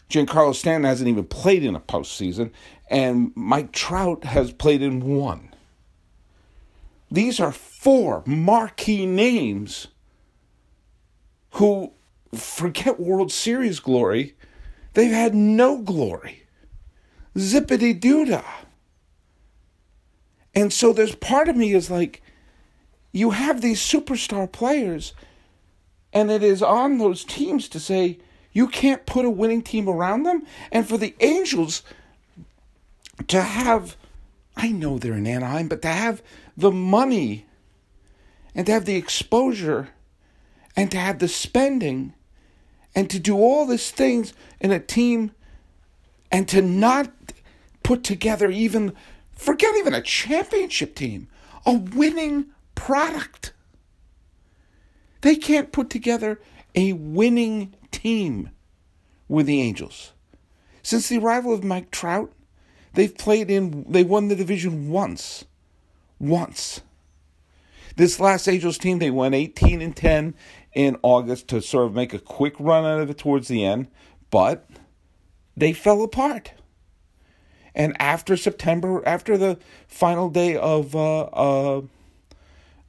Giancarlo 0.09 0.55
Stanton 0.55 0.85
hasn't 0.85 1.09
even 1.09 1.24
played 1.24 1.64
in 1.64 1.74
a 1.74 1.81
postseason, 1.81 2.50
and 2.88 3.33
Mike 3.35 3.72
Trout 3.72 4.24
has 4.24 4.53
played 4.53 4.83
in 4.83 5.00
one. 5.00 5.55
These 7.11 7.40
are 7.40 7.53
four 7.53 8.22
marquee 8.24 9.07
names 9.07 9.88
who 11.53 11.92
forget 12.35 13.00
World 13.00 13.33
Series 13.33 13.81
glory, 13.81 14.35
they've 14.94 15.11
had 15.11 15.35
no 15.35 15.79
glory. 15.79 16.44
Zippity 17.37 17.98
doodah. 17.98 18.44
And 20.61 20.70
so 20.70 20.92
there's 20.92 21.14
part 21.14 21.49
of 21.49 21.57
me 21.57 21.73
is 21.73 21.90
like, 21.90 22.23
you 23.12 23.31
have 23.31 23.62
these 23.62 23.81
superstar 23.81 24.51
players, 24.51 25.14
and 26.12 26.31
it 26.31 26.42
is 26.42 26.62
on 26.62 26.99
those 26.99 27.25
teams 27.25 27.66
to 27.70 27.81
say, 27.81 28.18
you 28.53 28.68
can't 28.68 29.07
put 29.07 29.25
a 29.25 29.31
winning 29.31 29.62
team 29.62 29.88
around 29.88 30.25
them. 30.25 30.42
And 30.70 30.87
for 30.87 30.99
the 30.99 31.14
Angels 31.20 31.83
to 33.29 33.40
have, 33.40 33.96
I 34.55 34.70
know 34.70 34.99
they're 34.99 35.14
in 35.14 35.27
Anaheim, 35.27 35.66
but 35.66 35.81
to 35.81 35.88
have 35.88 36.23
the 36.59 36.70
money 36.70 37.46
and 38.55 38.66
to 38.66 38.73
have 38.73 38.85
the 38.85 38.96
exposure 38.96 39.88
and 40.77 40.90
to 40.90 40.99
have 40.99 41.20
the 41.20 41.29
spending 41.29 42.12
and 42.94 43.09
to 43.09 43.18
do 43.18 43.35
all 43.35 43.64
these 43.64 43.90
things 43.90 44.35
in 44.61 44.73
a 44.73 44.79
team 44.79 45.31
and 46.31 46.46
to 46.49 46.61
not 46.61 47.11
put 47.83 48.05
together 48.05 48.51
even, 48.51 48.94
forget 49.40 49.74
even 49.76 49.94
a 49.94 50.03
championship 50.03 50.94
team, 50.94 51.26
a 51.64 51.72
winning 51.72 52.46
product. 52.74 53.53
They 55.22 55.35
can't 55.35 55.72
put 55.72 55.88
together 55.88 56.40
a 56.74 56.92
winning 56.92 57.74
team 57.90 58.50
with 59.29 59.46
the 59.46 59.62
Angels. 59.62 60.12
Since 60.83 61.09
the 61.09 61.18
arrival 61.18 61.55
of 61.55 61.64
Mike 61.64 61.90
Trout, 61.90 62.33
they've 62.92 63.16
played 63.16 63.50
in, 63.50 63.87
they 63.88 64.05
won 64.05 64.29
the 64.29 64.37
division 64.37 64.90
once. 64.90 65.46
Once. 66.18 66.83
This 67.96 68.20
last 68.20 68.46
Angels 68.46 68.76
team, 68.76 68.98
they 68.98 69.11
won 69.11 69.33
18 69.33 69.81
and 69.81 69.96
10 69.96 70.35
in 70.74 70.98
August 71.03 71.48
to 71.48 71.62
sort 71.62 71.87
of 71.87 71.94
make 71.94 72.12
a 72.12 72.18
quick 72.18 72.55
run 72.59 72.85
out 72.85 73.00
of 73.00 73.09
it 73.09 73.18
towards 73.18 73.48
the 73.48 73.64
end, 73.64 73.88
but 74.31 74.68
they 75.57 75.72
fell 75.72 76.03
apart. 76.03 76.53
And 77.74 77.96
after 78.00 78.37
September, 78.37 79.02
after 79.06 79.38
the 79.38 79.59
final 79.87 80.28
day 80.28 80.56
of 80.56 80.94
uh, 80.94 81.22
uh, 81.22 81.83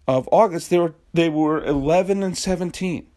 of 0.07 0.29
August, 0.31 0.69
they 0.69 0.79
were 0.79 0.95
they 1.13 1.29
were 1.29 1.63
eleven 1.63 2.23
and 2.23 2.37
seventeen 2.37 3.07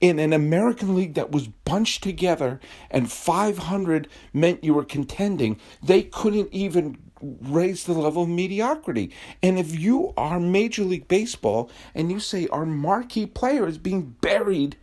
in 0.00 0.18
an 0.18 0.32
American 0.32 0.94
League 0.94 1.14
that 1.14 1.32
was 1.32 1.48
bunched 1.48 2.02
together 2.02 2.60
and 2.90 3.10
500 3.10 4.08
meant 4.32 4.62
you 4.62 4.74
were 4.74 4.84
contending, 4.84 5.58
they 5.82 6.02
couldn't 6.02 6.52
even 6.52 6.98
raise 7.22 7.84
the 7.84 7.92
level 7.92 8.24
of 8.24 8.28
mediocrity. 8.28 9.10
And 9.42 9.58
if 9.58 9.78
you 9.78 10.12
are 10.16 10.38
Major 10.38 10.84
League 10.84 11.08
Baseball 11.08 11.70
and 11.94 12.10
you 12.10 12.20
say 12.20 12.46
our 12.48 12.66
marquee 12.66 13.26
player 13.26 13.66
is 13.66 13.78
being 13.78 14.16
buried 14.20 14.76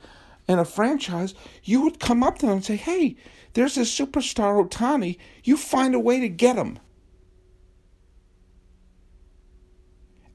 in 0.48 0.60
a 0.60 0.66
franchise, 0.66 1.36
you 1.64 1.82
would 1.82 2.00
come 2.00 2.24
up 2.24 2.40
to 2.40 2.48
them 2.48 2.56
and 2.56 2.66
say, 2.66 2.76
hey, 2.76 3.16
there's 3.54 3.76
this 3.76 3.98
superstar 3.98 4.68
Ohtani. 4.68 5.18
You 5.44 5.58
find 5.58 5.96
a 5.96 6.00
way 6.00 6.20
to 6.20 6.30
get 6.30 6.56
him. 6.56 6.80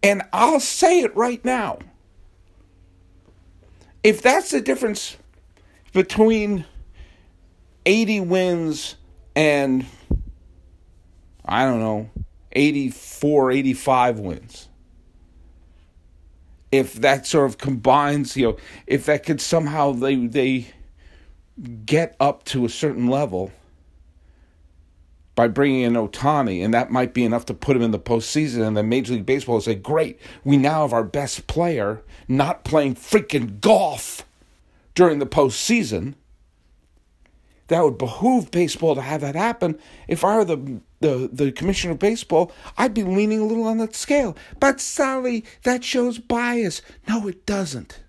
And 0.03 0.23
I'll 0.33 0.61
say 0.61 1.01
it 1.01 1.15
right 1.17 1.45
now. 1.45 1.79
If 4.05 4.23
that's 4.23 4.51
the 4.51 4.61
difference 4.61 5.17
between 5.93 6.65
80 7.85 8.21
wins 8.21 8.95
and 9.35 9.85
I 11.45 11.65
don't 11.65 11.81
know, 11.81 12.11
84, 12.53 13.51
85 13.53 14.19
wins. 14.21 14.69
If 16.71 16.95
that 16.95 17.27
sort 17.27 17.49
of 17.49 17.57
combines, 17.57 18.37
you 18.37 18.49
know, 18.49 18.57
if 18.87 19.07
that 19.07 19.25
could 19.25 19.41
somehow 19.41 19.93
they 19.93 20.27
they 20.27 20.67
get 21.85 22.17
up 22.21 22.45
to 22.45 22.65
a 22.65 22.69
certain 22.69 23.09
level 23.09 23.53
by 25.35 25.47
bringing 25.47 25.83
in 25.83 25.95
Ohtani, 25.95 26.65
and 26.65 26.75
that 26.75 26.91
might 26.91 27.15
be 27.15 27.25
enough 27.25 27.47
to 27.47 27.55
put 27.55 27.77
him 27.77 27.83
in 27.83 27.93
the 27.93 27.99
postseason, 27.99 28.67
and 28.67 28.77
then 28.77 28.89
Major 28.89 29.13
League 29.13 29.27
Baseball 29.27 29.55
will 29.55 29.63
say, 29.63 29.77
"Great, 29.77 30.19
we 30.43 30.57
now 30.57 30.83
have 30.83 30.93
our 30.93 31.05
best 31.05 31.47
player 31.47 32.03
not 32.27 32.65
playing 32.65 32.97
freaking 32.97 33.61
golf 33.61 34.25
during 34.95 35.21
the 35.21 35.27
postseason." 35.27 36.15
That 37.69 37.85
would 37.85 37.99
behoove 37.99 38.51
baseball 38.51 38.95
to 38.95 39.03
have 39.03 39.21
that 39.21 39.37
happen. 39.37 39.79
If 40.09 40.25
I 40.25 40.39
were 40.39 40.45
the 40.45 40.81
the, 41.01 41.29
the 41.33 41.53
commissioner 41.53 41.93
of 41.93 42.01
baseball, 42.01 42.51
I'd 42.77 42.95
be 42.95 43.05
leaning 43.05 43.39
a 43.39 43.45
little 43.45 43.69
on 43.69 43.79
that 43.79 43.95
scale. 43.95 44.37
But 44.59 44.81
Sully, 44.81 45.45
that 45.63 45.85
shows 45.85 46.19
bias. 46.19 46.83
No, 47.07 47.29
it 47.29 47.47
doesn't. 47.47 48.01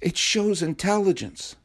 It 0.00 0.16
shows 0.16 0.62
intelligence. 0.62 1.56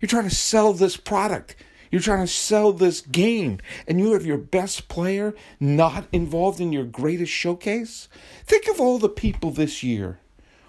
You're 0.00 0.08
trying 0.08 0.28
to 0.28 0.34
sell 0.34 0.72
this 0.72 0.96
product. 0.96 1.56
You're 1.90 2.00
trying 2.00 2.26
to 2.26 2.32
sell 2.32 2.72
this 2.72 3.00
game, 3.00 3.58
and 3.86 4.00
you 4.00 4.12
have 4.12 4.26
your 4.26 4.38
best 4.38 4.88
player 4.88 5.34
not 5.60 6.06
involved 6.12 6.60
in 6.60 6.72
your 6.72 6.84
greatest 6.84 7.32
showcase? 7.32 8.08
Think 8.44 8.68
of 8.68 8.80
all 8.80 8.98
the 8.98 9.08
people 9.08 9.50
this 9.50 9.82
year 9.82 10.18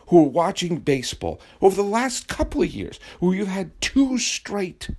who 0.08 0.20
are 0.20 0.30
watching 0.30 0.78
baseball 0.78 1.42
over 1.62 1.76
the 1.76 1.84
last 1.88 2.28
couple 2.28 2.62
of 2.62 2.72
years 2.72 3.00
where 3.20 3.36
you've 3.36 3.48
had 3.48 3.80
two 3.82 4.18
straight 4.18 4.90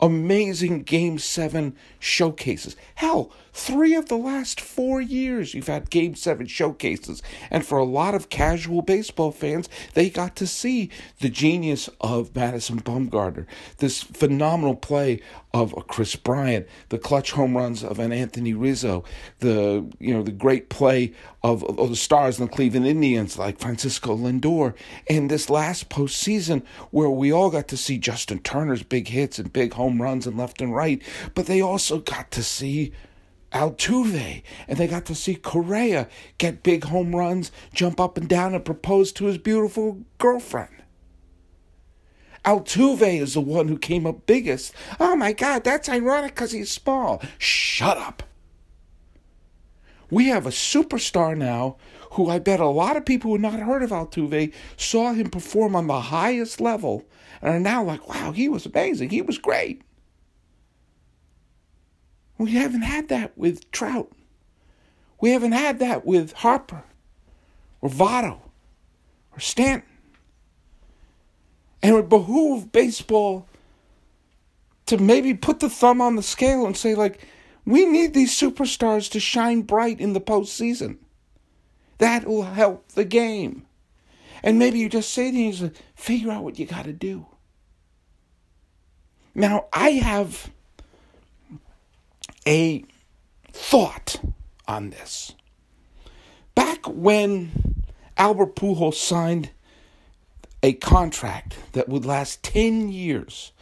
amazing 0.00 0.82
Game 0.82 1.18
7 1.18 1.76
showcases. 1.98 2.76
Hell, 2.94 3.32
three 3.52 3.94
of 3.94 4.08
the 4.08 4.16
last 4.16 4.60
four 4.60 5.00
years 5.00 5.54
you've 5.54 5.66
had 5.66 5.90
Game 5.90 6.14
7 6.14 6.46
showcases. 6.46 7.22
And 7.50 7.64
for 7.64 7.78
a 7.78 7.84
lot 7.84 8.14
of 8.14 8.28
casual 8.28 8.82
baseball 8.82 9.32
fans, 9.32 9.68
they 9.94 10.10
got 10.10 10.36
to 10.36 10.46
see 10.46 10.90
the 11.20 11.28
genius 11.28 11.88
of 12.00 12.34
Madison 12.34 12.80
Bumgarner, 12.80 13.46
this 13.78 14.02
phenomenal 14.02 14.76
play 14.76 15.20
of 15.52 15.74
Kris 15.88 16.14
Bryant, 16.14 16.66
the 16.90 16.98
clutch 16.98 17.32
home 17.32 17.56
runs 17.56 17.82
of 17.82 17.98
an 17.98 18.12
Anthony 18.12 18.54
Rizzo, 18.54 19.02
the 19.40 19.84
you 19.98 20.14
know 20.14 20.22
the 20.22 20.30
great 20.30 20.68
play 20.68 21.12
of, 21.42 21.64
of 21.64 21.88
the 21.90 21.96
stars 21.96 22.38
in 22.38 22.46
the 22.46 22.52
Cleveland 22.52 22.86
Indians 22.86 23.36
like 23.36 23.58
Francisco 23.58 24.16
Lindor, 24.16 24.74
and 25.08 25.30
this 25.30 25.50
last 25.50 25.88
postseason 25.88 26.62
where 26.90 27.10
we 27.10 27.32
all 27.32 27.50
got 27.50 27.66
to 27.68 27.76
see 27.76 27.98
Justin 27.98 28.38
Turner's 28.38 28.82
big 28.82 29.08
hits 29.08 29.38
and 29.38 29.52
big 29.52 29.72
home 29.72 30.00
runs 30.00 30.26
and 30.26 30.38
left 30.38 30.60
and 30.60 30.74
right, 30.74 31.02
but 31.34 31.46
they 31.46 31.60
also 31.60 31.98
got 31.98 32.30
to 32.30 32.42
see 32.42 32.92
Altuve, 33.52 34.42
and 34.68 34.78
they 34.78 34.86
got 34.86 35.06
to 35.06 35.14
see 35.14 35.34
Correa 35.34 36.08
get 36.38 36.62
big 36.62 36.84
home 36.84 37.14
runs, 37.14 37.50
jump 37.74 38.00
up 38.00 38.16
and 38.16 38.28
down, 38.28 38.54
and 38.54 38.64
propose 38.64 39.12
to 39.12 39.26
his 39.26 39.38
beautiful 39.38 39.98
girlfriend. 40.18 40.70
Altuve 42.44 43.20
is 43.20 43.34
the 43.34 43.40
one 43.40 43.68
who 43.68 43.76
came 43.76 44.06
up 44.06 44.26
biggest. 44.26 44.72
Oh 44.98 45.14
my 45.16 45.32
God, 45.32 45.64
that's 45.64 45.88
ironic 45.88 46.34
because 46.34 46.52
he's 46.52 46.70
small. 46.70 47.22
Shut 47.38 47.98
up. 47.98 48.22
We 50.10 50.28
have 50.28 50.46
a 50.46 50.50
superstar 50.50 51.36
now 51.36 51.76
who 52.12 52.28
I 52.28 52.38
bet 52.38 52.58
a 52.58 52.66
lot 52.66 52.96
of 52.96 53.04
people 53.04 53.30
who 53.30 53.34
had 53.36 53.42
not 53.42 53.66
heard 53.66 53.82
of 53.82 53.90
Altuve 53.90 54.52
saw 54.76 55.12
him 55.12 55.30
perform 55.30 55.76
on 55.76 55.86
the 55.86 56.00
highest 56.00 56.60
level 56.60 57.04
and 57.40 57.54
are 57.54 57.60
now 57.60 57.84
like, 57.84 58.08
wow, 58.08 58.32
he 58.32 58.48
was 58.48 58.66
amazing. 58.66 59.10
He 59.10 59.22
was 59.22 59.38
great. 59.38 59.82
We 62.40 62.52
haven't 62.52 62.80
had 62.80 63.08
that 63.10 63.36
with 63.36 63.70
Trout. 63.70 64.10
We 65.20 65.32
haven't 65.32 65.52
had 65.52 65.78
that 65.80 66.06
with 66.06 66.32
Harper 66.32 66.84
or 67.82 67.90
Votto 67.90 68.40
or 69.30 69.40
Stanton. 69.40 69.86
And 71.82 71.92
it 71.92 71.94
would 71.94 72.08
behoove 72.08 72.72
baseball 72.72 73.46
to 74.86 74.96
maybe 74.96 75.34
put 75.34 75.60
the 75.60 75.68
thumb 75.68 76.00
on 76.00 76.16
the 76.16 76.22
scale 76.22 76.64
and 76.64 76.74
say, 76.74 76.94
like, 76.94 77.28
we 77.66 77.84
need 77.84 78.14
these 78.14 78.34
superstars 78.34 79.10
to 79.10 79.20
shine 79.20 79.60
bright 79.60 80.00
in 80.00 80.14
the 80.14 80.20
postseason. 80.20 80.96
That 81.98 82.26
will 82.26 82.44
help 82.44 82.92
the 82.92 83.04
game. 83.04 83.66
And 84.42 84.58
maybe 84.58 84.78
you 84.78 84.88
just 84.88 85.12
say 85.12 85.30
to 85.30 85.72
figure 85.94 86.30
out 86.30 86.44
what 86.44 86.58
you 86.58 86.64
got 86.64 86.86
to 86.86 86.94
do. 86.94 87.26
Now, 89.34 89.66
I 89.74 89.90
have 89.90 90.50
a 92.46 92.84
thought 93.52 94.20
on 94.66 94.90
this. 94.90 95.34
Back 96.54 96.86
when 96.86 97.84
Albert 98.16 98.56
Pujols 98.56 98.94
signed 98.94 99.50
a 100.62 100.74
contract 100.74 101.56
that 101.72 101.88
would 101.88 102.04
last 102.04 102.42
10 102.42 102.90
years 102.90 103.52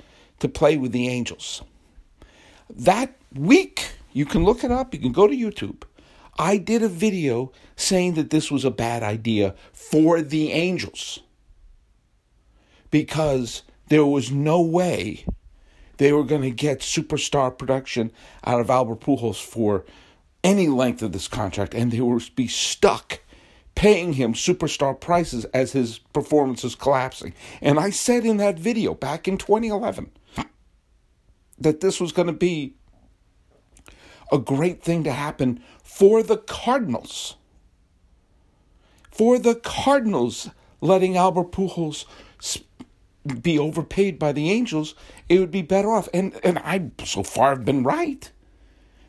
to 0.40 0.48
play 0.48 0.76
with 0.76 0.92
the 0.92 1.08
Angels, 1.08 1.62
that 2.70 3.16
week, 3.34 3.92
you 4.12 4.26
can 4.26 4.44
look 4.44 4.64
it 4.64 4.70
up, 4.70 4.94
you 4.94 5.00
can 5.00 5.12
go 5.12 5.26
to 5.26 5.34
YouTube. 5.34 5.82
I 6.38 6.56
did 6.56 6.82
a 6.82 6.88
video 6.88 7.52
saying 7.76 8.14
that 8.14 8.30
this 8.30 8.50
was 8.50 8.64
a 8.64 8.70
bad 8.70 9.02
idea 9.02 9.54
for 9.72 10.22
the 10.22 10.52
Angels 10.52 11.20
because 12.90 13.62
there 13.88 14.06
was 14.06 14.30
no 14.30 14.60
way 14.60 15.24
they 15.98 16.12
were 16.12 16.24
going 16.24 16.42
to 16.42 16.50
get 16.50 16.80
superstar 16.80 17.56
production 17.56 18.10
out 18.44 18.60
of 18.60 18.70
Albert 18.70 19.00
Pujols 19.00 19.42
for 19.42 19.84
any 20.42 20.68
length 20.68 21.02
of 21.02 21.12
this 21.12 21.28
contract, 21.28 21.74
and 21.74 21.92
they 21.92 22.00
would 22.00 22.34
be 22.34 22.48
stuck 22.48 23.20
paying 23.74 24.14
him 24.14 24.34
superstar 24.34 24.98
prices 24.98 25.44
as 25.46 25.72
his 25.72 25.98
performance 25.98 26.64
is 26.64 26.74
collapsing. 26.74 27.32
And 27.60 27.78
I 27.78 27.90
said 27.90 28.24
in 28.24 28.38
that 28.38 28.58
video 28.58 28.94
back 28.94 29.28
in 29.28 29.38
2011 29.38 30.10
that 31.58 31.80
this 31.80 32.00
was 32.00 32.10
going 32.10 32.26
to 32.26 32.32
be 32.32 32.74
a 34.32 34.38
great 34.38 34.82
thing 34.82 35.04
to 35.04 35.12
happen 35.12 35.62
for 35.82 36.22
the 36.22 36.36
Cardinals. 36.36 37.36
For 39.10 39.38
the 39.38 39.54
Cardinals, 39.54 40.50
letting 40.80 41.16
Albert 41.16 41.52
Pujols 41.52 42.04
be 43.28 43.58
overpaid 43.58 44.18
by 44.18 44.32
the 44.32 44.50
Angels, 44.50 44.94
it 45.28 45.38
would 45.38 45.50
be 45.50 45.62
better 45.62 45.90
off. 45.90 46.08
And 46.12 46.38
and 46.44 46.58
I 46.58 46.90
so 47.04 47.22
far 47.22 47.50
have 47.50 47.64
been 47.64 47.82
right. 47.82 48.30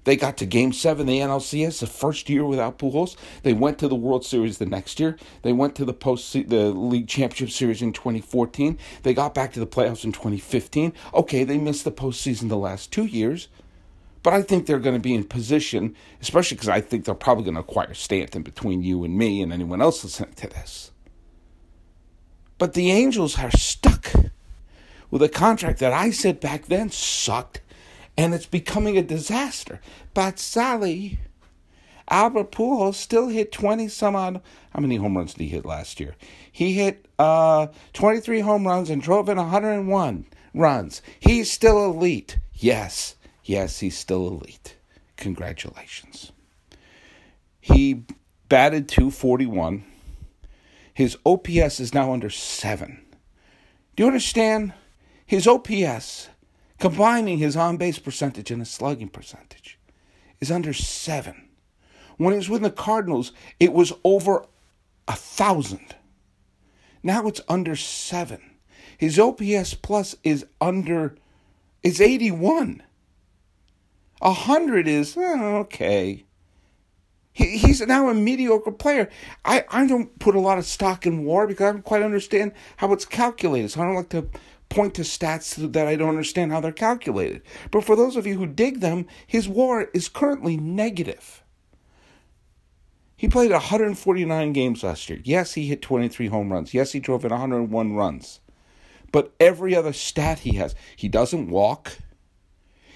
They 0.06 0.16
got 0.16 0.38
to 0.38 0.46
Game 0.46 0.74
Seven, 0.74 1.06
the 1.06 1.20
NLCS, 1.20 1.82
the 1.82 1.88
first 1.88 2.30
year 2.30 2.46
without 2.46 2.80
Pujols. 2.80 3.16
They 3.44 3.54
went 3.54 3.78
to 3.80 3.88
the 3.88 3.96
World 3.96 4.26
Series 4.26 4.58
the 4.58 4.66
next 4.66 5.00
year. 5.00 5.18
They 5.42 5.54
went 5.54 5.76
to 5.76 5.86
the 5.86 5.94
post 5.94 6.34
the 6.34 6.72
League 6.72 7.08
Championship 7.08 7.52
Series 7.52 7.82
in 7.82 7.94
2014. 7.94 8.78
They 9.04 9.14
got 9.14 9.36
back 9.36 9.54
to 9.54 9.60
the 9.60 9.68
playoffs 9.68 10.04
in 10.04 10.12
2015. 10.12 10.94
Okay, 11.14 11.44
they 11.44 11.58
missed 11.58 11.84
the 11.84 11.92
postseason 11.92 12.50
the 12.50 12.58
last 12.58 12.92
two 12.92 13.06
years, 13.06 13.50
but 14.24 14.34
I 14.34 14.42
think 14.42 14.66
they're 14.66 14.80
going 14.80 14.96
to 14.96 15.02
be 15.02 15.14
in 15.14 15.26
position, 15.26 15.96
especially 16.22 16.56
because 16.56 16.70
I 16.70 16.82
think 16.82 17.06
they're 17.06 17.14
probably 17.14 17.44
going 17.44 17.56
to 17.56 17.62
acquire 17.62 17.94
Stanton 17.94 18.42
between 18.42 18.82
you 18.82 19.04
and 19.04 19.18
me 19.18 19.42
and 19.42 19.54
anyone 19.54 19.82
else 19.82 20.04
listening 20.04 20.34
to 20.38 20.48
this. 20.48 20.92
But 22.60 22.74
the 22.74 22.92
Angels 22.92 23.40
are 23.40 23.50
stuck 23.50 24.14
with 25.10 25.24
a 25.24 25.30
contract 25.30 25.80
that 25.80 25.94
I 25.94 26.12
said 26.12 26.40
back 26.40 26.68
then 26.68 26.92
sucked 26.92 27.62
and 28.20 28.34
it's 28.34 28.46
becoming 28.46 28.98
a 28.98 29.02
disaster. 29.02 29.80
But 30.14 30.40
Sully, 30.40 31.20
Albert 32.10 32.52
Pujols 32.52 32.96
still 32.96 33.30
hit 33.30 33.54
20 33.54 33.88
some 33.88 34.14
odd. 34.14 34.42
How 34.72 34.82
many 34.82 34.98
home 34.98 35.18
runs 35.18 35.34
did 35.34 35.44
he 35.44 35.50
hit 35.50 35.66
last 35.66 36.02
year? 36.02 36.16
He 36.52 36.74
hit 36.74 37.08
uh, 37.18 37.68
23 37.94 38.42
home 38.42 38.68
runs 38.68 38.90
and 38.90 39.02
drove 39.02 39.30
in 39.30 39.38
101 39.38 40.26
runs. 40.54 41.02
He's 41.20 41.50
still 41.50 41.86
elite. 41.86 42.40
Yes, 42.54 43.16
yes, 43.46 43.80
he's 43.80 43.98
still 43.98 44.28
elite. 44.28 44.76
Congratulations. 45.16 46.34
He 47.62 48.04
batted 48.50 48.90
241. 48.90 49.86
His 51.00 51.18
OPS 51.26 51.80
is 51.80 51.94
now 51.94 52.12
under 52.12 52.30
7. 52.30 53.06
Do 53.96 54.04
you 54.04 54.08
understand? 54.08 54.74
His 55.26 55.48
OPS 55.48 56.28
combining 56.80 57.38
his 57.38 57.56
on 57.56 57.78
base 57.78 58.00
percentage 58.00 58.50
and 58.50 58.62
his 58.62 58.70
slugging 58.70 59.10
percentage, 59.10 59.78
is 60.40 60.50
under 60.50 60.74
seven. 60.74 61.50
When 62.18 62.32
he 62.32 62.38
was 62.38 62.50
with 62.50 62.62
the 62.62 62.72
Cardinals, 62.72 63.34
it 63.60 63.74
was 63.74 63.94
over 64.04 64.46
a 65.08 65.16
thousand. 65.16 65.96
Now 67.04 67.28
it's 67.28 67.42
under 67.48 67.76
seven. 67.76 68.42
His 68.98 69.20
OPS 69.20 69.74
plus 69.76 70.16
is 70.24 70.46
under, 70.60 71.16
is 71.84 72.02
81. 72.02 72.84
A 74.22 74.34
hundred 74.34 74.88
is 74.88 75.16
oh, 75.18 75.58
okay. 75.58 76.26
He, 77.40 77.58
he's 77.58 77.80
now 77.80 78.10
a 78.10 78.14
mediocre 78.14 78.72
player. 78.72 79.10
I, 79.46 79.64
I 79.70 79.88
don't 79.88 80.20
put 80.20 80.36
a 80.36 80.42
lot 80.42 80.58
of 80.58 80.66
stock 80.66 81.06
in 81.06 81.24
WAR 81.24 81.48
because 81.48 81.70
I 81.70 81.72
don't 81.72 81.86
quite 81.86 82.02
understand 82.02 82.52
how 82.78 82.92
it's 82.92 83.06
calculated. 83.06 83.72
So 83.72 83.82
I 83.82 83.86
don't 83.86 83.96
like 83.96 84.10
to 84.10 84.28
point 84.68 84.94
to 84.96 85.04
stats 85.04 85.56
that 85.72 85.88
I 85.88 85.96
don't 85.96 86.10
understand 86.10 86.52
how 86.52 86.60
they're 86.60 86.74
calculated. 86.74 87.42
But 87.72 87.86
for 87.86 87.96
those 87.96 88.18
of 88.18 88.28
you 88.28 88.38
who 88.38 88.46
dig 88.46 88.82
them, 88.82 89.08
his 89.26 89.48
WAR 89.48 89.90
is 89.94 90.10
currently 90.10 90.58
negative. 90.58 91.42
He 93.16 93.30
played 93.30 93.52
149 93.52 94.52
games 94.52 94.84
last 94.84 95.10
year. 95.10 95.22
Yes, 95.24 95.54
he 95.54 95.68
hit 95.68 95.82
23 95.82 96.28
home 96.28 96.52
runs. 96.52 96.74
Yes, 96.74 96.92
he 96.92 97.00
drove 97.00 97.24
in 97.24 97.32
101 97.32 97.94
runs. 97.94 98.42
But 99.14 99.34
every 99.40 99.74
other 99.74 99.94
stat 99.94 100.40
he 100.40 100.58
has, 100.58 100.76
he 100.98 101.08
doesn't 101.08 101.50
walk. 101.50 102.00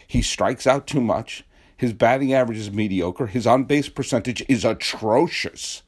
He 0.06 0.21
strikes 0.21 0.67
out 0.67 0.86
too 0.86 1.01
much. 1.01 1.45
His 1.84 1.91
batting 1.91 2.32
average 2.32 2.60
is 2.60 2.72
mediocre. 2.72 3.28
His 3.28 3.46
on 3.46 3.65
base 3.65 3.89
percentage 3.89 4.41
is 4.48 4.63
atrocious. 4.63 5.84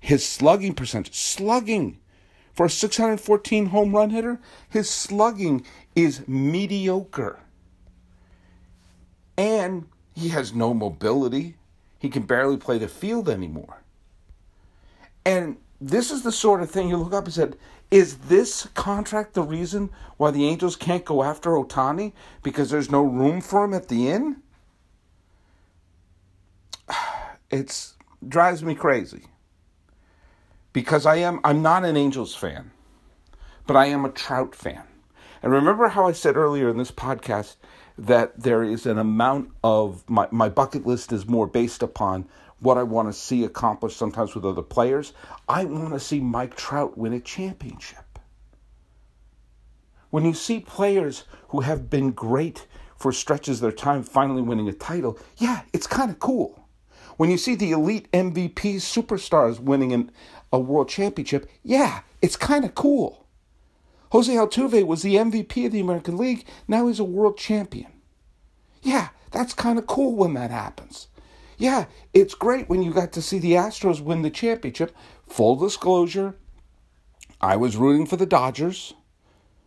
His 0.00 0.26
slugging 0.26 0.74
percentage, 0.74 1.14
slugging, 1.14 2.00
for 2.52 2.66
a 2.66 2.68
614 2.68 3.66
home 3.66 3.94
run 3.94 4.10
hitter, 4.10 4.40
his 4.68 4.90
slugging 4.90 5.64
is 5.94 6.26
mediocre. 6.26 7.38
And 9.36 9.86
he 10.12 10.30
has 10.30 10.52
no 10.52 10.74
mobility. 10.74 11.54
He 12.00 12.08
can 12.08 12.24
barely 12.24 12.56
play 12.56 12.78
the 12.78 12.88
field 12.88 13.28
anymore. 13.28 13.84
And 15.24 15.58
this 15.80 16.10
is 16.10 16.22
the 16.22 16.32
sort 16.32 16.62
of 16.62 16.70
thing 16.72 16.88
you 16.88 16.96
look 16.96 17.12
up 17.12 17.26
and 17.26 17.32
said, 17.32 17.56
is 17.92 18.16
this 18.16 18.66
contract 18.74 19.34
the 19.34 19.42
reason 19.44 19.90
why 20.16 20.32
the 20.32 20.48
Angels 20.48 20.74
can't 20.74 21.04
go 21.04 21.22
after 21.22 21.50
Ohtani 21.50 22.12
Because 22.42 22.70
there's 22.70 22.90
no 22.90 23.04
room 23.04 23.40
for 23.40 23.62
him 23.62 23.72
at 23.72 23.86
the 23.86 24.08
inn? 24.08 24.42
It 27.50 27.94
drives 28.26 28.62
me 28.62 28.74
crazy 28.74 29.24
because 30.74 31.06
I 31.06 31.16
am 31.16 31.40
I'm 31.44 31.62
not 31.62 31.84
an 31.84 31.96
Angels 31.96 32.34
fan, 32.34 32.72
but 33.66 33.74
I 33.74 33.86
am 33.86 34.04
a 34.04 34.10
Trout 34.10 34.54
fan. 34.54 34.82
And 35.42 35.52
remember 35.52 35.88
how 35.88 36.06
I 36.06 36.12
said 36.12 36.36
earlier 36.36 36.68
in 36.68 36.76
this 36.76 36.90
podcast 36.90 37.56
that 37.96 38.38
there 38.38 38.62
is 38.62 38.84
an 38.86 38.98
amount 38.98 39.50
of 39.64 40.08
my, 40.10 40.28
my 40.30 40.48
bucket 40.48 40.86
list 40.86 41.10
is 41.10 41.26
more 41.26 41.46
based 41.46 41.82
upon 41.82 42.28
what 42.60 42.76
I 42.76 42.82
want 42.82 43.08
to 43.08 43.12
see 43.12 43.44
accomplished 43.44 43.96
sometimes 43.96 44.34
with 44.34 44.44
other 44.44 44.62
players. 44.62 45.14
I 45.48 45.64
want 45.64 45.94
to 45.94 46.00
see 46.00 46.20
Mike 46.20 46.54
Trout 46.56 46.98
win 46.98 47.12
a 47.12 47.20
championship. 47.20 48.18
When 50.10 50.24
you 50.24 50.34
see 50.34 50.60
players 50.60 51.24
who 51.48 51.60
have 51.60 51.88
been 51.88 52.12
great 52.12 52.66
for 52.96 53.12
stretches 53.12 53.58
of 53.58 53.62
their 53.62 53.72
time 53.72 54.02
finally 54.02 54.42
winning 54.42 54.68
a 54.68 54.72
title, 54.72 55.18
yeah, 55.38 55.62
it's 55.72 55.86
kind 55.86 56.10
of 56.10 56.18
cool. 56.18 56.57
When 57.18 57.32
you 57.32 57.36
see 57.36 57.56
the 57.56 57.72
elite 57.72 58.10
MVP 58.12 58.76
superstars 58.76 59.58
winning 59.58 59.92
an, 59.92 60.12
a 60.52 60.60
world 60.60 60.88
championship, 60.88 61.50
yeah, 61.64 62.02
it's 62.22 62.36
kind 62.36 62.64
of 62.64 62.76
cool. 62.76 63.26
Jose 64.12 64.32
Altuve 64.32 64.86
was 64.86 65.02
the 65.02 65.16
MVP 65.16 65.66
of 65.66 65.72
the 65.72 65.80
American 65.80 66.16
League. 66.16 66.46
Now 66.68 66.86
he's 66.86 67.00
a 67.00 67.04
world 67.04 67.36
champion. 67.36 67.92
Yeah, 68.82 69.08
that's 69.32 69.52
kind 69.52 69.80
of 69.80 69.88
cool 69.88 70.14
when 70.14 70.34
that 70.34 70.52
happens. 70.52 71.08
Yeah, 71.58 71.86
it's 72.14 72.34
great 72.34 72.68
when 72.68 72.84
you 72.84 72.92
got 72.92 73.12
to 73.14 73.20
see 73.20 73.40
the 73.40 73.54
Astros 73.54 74.00
win 74.00 74.22
the 74.22 74.30
championship. 74.30 74.96
Full 75.26 75.56
disclosure, 75.56 76.36
I 77.40 77.56
was 77.56 77.76
rooting 77.76 78.06
for 78.06 78.16
the 78.16 78.26
Dodgers, 78.26 78.94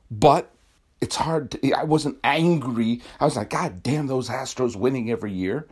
but 0.10 0.56
it's 1.02 1.18
hard. 1.18 1.52
To, 1.52 1.74
I 1.74 1.84
wasn't 1.84 2.18
angry. 2.24 3.02
I 3.20 3.26
was 3.26 3.36
like, 3.36 3.50
God 3.50 3.84
damn, 3.84 4.08
those 4.08 4.30
Astros 4.30 4.78
winning 4.78 5.12
every 5.12 5.34
year. 5.34 5.68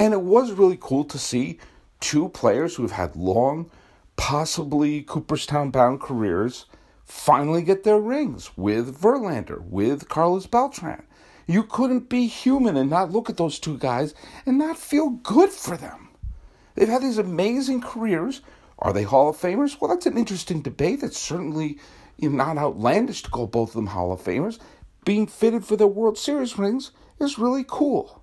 And 0.00 0.14
it 0.14 0.22
was 0.22 0.52
really 0.52 0.78
cool 0.80 1.04
to 1.04 1.18
see 1.18 1.58
two 2.00 2.30
players 2.30 2.74
who 2.74 2.82
have 2.82 2.92
had 2.92 3.16
long, 3.16 3.70
possibly 4.16 5.02
Cooperstown 5.02 5.70
bound 5.70 6.00
careers 6.00 6.64
finally 7.04 7.60
get 7.60 7.84
their 7.84 8.00
rings 8.00 8.56
with 8.56 8.98
Verlander, 8.98 9.60
with 9.60 10.08
Carlos 10.08 10.46
Beltran. 10.46 11.02
You 11.46 11.64
couldn't 11.64 12.08
be 12.08 12.26
human 12.28 12.78
and 12.78 12.88
not 12.88 13.12
look 13.12 13.28
at 13.28 13.36
those 13.36 13.58
two 13.58 13.76
guys 13.76 14.14
and 14.46 14.56
not 14.56 14.78
feel 14.78 15.10
good 15.10 15.50
for 15.50 15.76
them. 15.76 16.08
They've 16.76 16.88
had 16.88 17.02
these 17.02 17.18
amazing 17.18 17.82
careers. 17.82 18.40
Are 18.78 18.94
they 18.94 19.02
Hall 19.02 19.28
of 19.28 19.36
Famers? 19.36 19.78
Well, 19.78 19.90
that's 19.90 20.06
an 20.06 20.16
interesting 20.16 20.62
debate. 20.62 21.02
It's 21.02 21.18
certainly 21.18 21.78
not 22.18 22.56
outlandish 22.56 23.24
to 23.24 23.30
call 23.30 23.48
both 23.48 23.70
of 23.70 23.74
them 23.74 23.88
Hall 23.88 24.12
of 24.12 24.22
Famers. 24.22 24.58
Being 25.04 25.26
fitted 25.26 25.66
for 25.66 25.76
their 25.76 25.86
World 25.86 26.16
Series 26.16 26.56
rings 26.56 26.90
is 27.18 27.38
really 27.38 27.66
cool. 27.68 28.19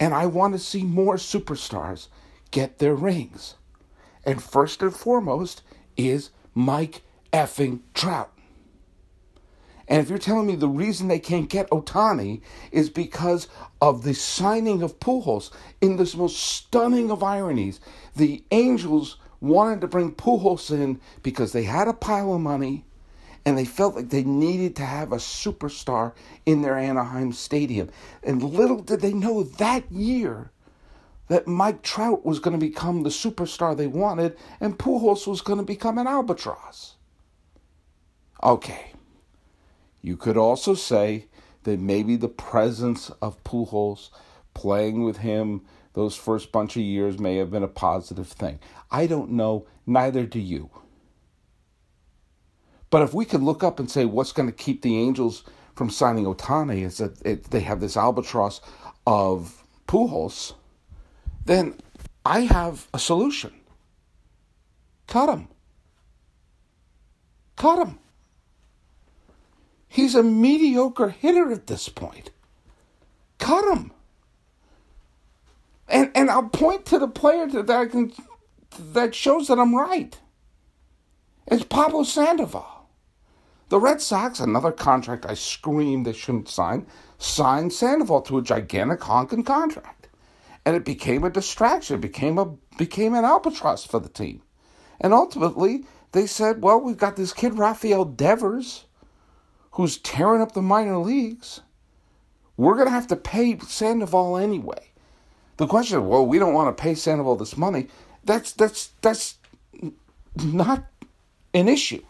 And 0.00 0.14
I 0.14 0.26
want 0.26 0.54
to 0.54 0.58
see 0.58 0.82
more 0.82 1.16
superstars 1.16 2.08
get 2.50 2.78
their 2.78 2.94
rings. 2.94 3.54
And 4.24 4.42
first 4.42 4.82
and 4.82 4.94
foremost 4.94 5.62
is 5.96 6.30
Mike 6.54 7.02
effing 7.32 7.80
Trout. 7.94 8.32
And 9.88 10.02
if 10.02 10.10
you're 10.10 10.18
telling 10.18 10.46
me 10.46 10.54
the 10.54 10.68
reason 10.68 11.08
they 11.08 11.18
can't 11.18 11.48
get 11.48 11.70
Ohtani 11.70 12.42
is 12.70 12.90
because 12.90 13.48
of 13.80 14.02
the 14.04 14.12
signing 14.12 14.82
of 14.82 15.00
Pujols, 15.00 15.50
in 15.80 15.96
this 15.96 16.14
most 16.14 16.36
stunning 16.36 17.10
of 17.10 17.22
ironies, 17.22 17.80
the 18.14 18.44
Angels 18.50 19.16
wanted 19.40 19.80
to 19.80 19.86
bring 19.88 20.12
Pujols 20.12 20.70
in 20.70 21.00
because 21.22 21.52
they 21.52 21.62
had 21.62 21.88
a 21.88 21.94
pile 21.94 22.34
of 22.34 22.40
money 22.40 22.84
and 23.48 23.56
they 23.56 23.64
felt 23.64 23.96
like 23.96 24.10
they 24.10 24.24
needed 24.24 24.76
to 24.76 24.84
have 24.84 25.10
a 25.10 25.16
superstar 25.16 26.12
in 26.44 26.60
their 26.60 26.76
Anaheim 26.76 27.32
stadium. 27.32 27.88
And 28.22 28.42
little 28.42 28.82
did 28.82 29.00
they 29.00 29.14
know 29.14 29.42
that 29.42 29.90
year 29.90 30.50
that 31.28 31.46
Mike 31.46 31.80
Trout 31.80 32.26
was 32.26 32.40
going 32.40 32.52
to 32.52 32.66
become 32.66 33.04
the 33.04 33.08
superstar 33.08 33.74
they 33.74 33.86
wanted 33.86 34.36
and 34.60 34.78
Pujols 34.78 35.26
was 35.26 35.40
going 35.40 35.58
to 35.58 35.64
become 35.64 35.96
an 35.96 36.06
albatross. 36.06 36.96
Okay. 38.42 38.92
You 40.02 40.18
could 40.18 40.36
also 40.36 40.74
say 40.74 41.24
that 41.62 41.80
maybe 41.80 42.16
the 42.16 42.28
presence 42.28 43.08
of 43.22 43.42
Pujols 43.44 44.10
playing 44.52 45.04
with 45.04 45.16
him 45.16 45.62
those 45.94 46.16
first 46.16 46.52
bunch 46.52 46.76
of 46.76 46.82
years 46.82 47.18
may 47.18 47.36
have 47.36 47.50
been 47.50 47.62
a 47.62 47.68
positive 47.68 48.28
thing. 48.28 48.58
I 48.90 49.06
don't 49.06 49.30
know, 49.30 49.66
neither 49.86 50.26
do 50.26 50.38
you. 50.38 50.68
But 52.90 53.02
if 53.02 53.12
we 53.12 53.24
could 53.24 53.42
look 53.42 53.62
up 53.62 53.78
and 53.78 53.90
say 53.90 54.04
what's 54.04 54.32
going 54.32 54.48
to 54.48 54.54
keep 54.54 54.82
the 54.82 54.98
Angels 54.98 55.44
from 55.74 55.90
signing 55.90 56.24
Ohtani 56.24 56.82
is 56.82 56.98
that 56.98 57.20
it, 57.24 57.44
they 57.50 57.60
have 57.60 57.80
this 57.80 57.96
albatross 57.96 58.60
of 59.06 59.62
Pujols, 59.86 60.54
then 61.44 61.74
I 62.24 62.40
have 62.40 62.88
a 62.92 62.98
solution. 62.98 63.52
Cut 65.06 65.28
him. 65.28 65.48
Cut 67.56 67.86
him. 67.86 67.98
He's 69.88 70.14
a 70.14 70.22
mediocre 70.22 71.08
hitter 71.08 71.50
at 71.50 71.66
this 71.66 71.88
point. 71.88 72.30
Cut 73.38 73.64
him. 73.76 73.92
And 75.88 76.10
and 76.14 76.30
I'll 76.30 76.48
point 76.50 76.84
to 76.86 76.98
the 76.98 77.08
player 77.08 77.46
that 77.46 77.70
I 77.70 77.86
can 77.86 78.12
that 78.78 79.14
shows 79.14 79.48
that 79.48 79.58
I'm 79.58 79.74
right. 79.74 80.18
It's 81.46 81.64
Pablo 81.64 82.02
Sandoval. 82.02 82.77
The 83.68 83.78
Red 83.78 84.00
Sox, 84.00 84.40
another 84.40 84.72
contract 84.72 85.26
I 85.26 85.34
screamed 85.34 86.06
they 86.06 86.12
shouldn't 86.12 86.48
sign, 86.48 86.86
signed 87.18 87.72
Sandoval 87.72 88.22
to 88.22 88.38
a 88.38 88.42
gigantic 88.42 89.02
honking 89.02 89.44
contract. 89.44 90.08
And 90.64 90.74
it 90.74 90.84
became 90.84 91.24
a 91.24 91.30
distraction. 91.30 91.96
It 91.96 92.00
became 92.00 92.38
a 92.38 92.56
became 92.76 93.14
an 93.14 93.24
albatross 93.24 93.84
for 93.84 94.00
the 94.00 94.08
team. 94.08 94.42
And 95.00 95.12
ultimately, 95.12 95.84
they 96.12 96.26
said, 96.26 96.62
well, 96.62 96.80
we've 96.80 96.96
got 96.96 97.16
this 97.16 97.32
kid 97.32 97.58
Rafael 97.58 98.04
Devers 98.04 98.84
who's 99.72 99.98
tearing 99.98 100.42
up 100.42 100.52
the 100.52 100.62
minor 100.62 100.98
leagues. 100.98 101.60
We're 102.56 102.74
going 102.74 102.86
to 102.86 102.92
have 102.92 103.06
to 103.08 103.16
pay 103.16 103.58
Sandoval 103.58 104.36
anyway. 104.36 104.90
The 105.56 105.66
question 105.66 106.06
well, 106.06 106.26
we 106.26 106.38
don't 106.38 106.54
want 106.54 106.76
to 106.76 106.82
pay 106.82 106.94
Sandoval 106.94 107.36
this 107.36 107.56
money. 107.56 107.88
That's 108.24 108.52
that's 108.52 108.90
that's 109.02 109.38
not 110.36 110.84
an 111.54 111.68
issue. 111.68 112.02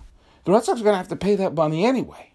The 0.48 0.54
Red 0.54 0.64
Sox 0.64 0.80
are 0.80 0.82
going 0.82 0.94
to 0.94 0.96
have 0.96 1.08
to 1.08 1.16
pay 1.16 1.34
that 1.34 1.52
money 1.52 1.84
anyway. 1.84 2.32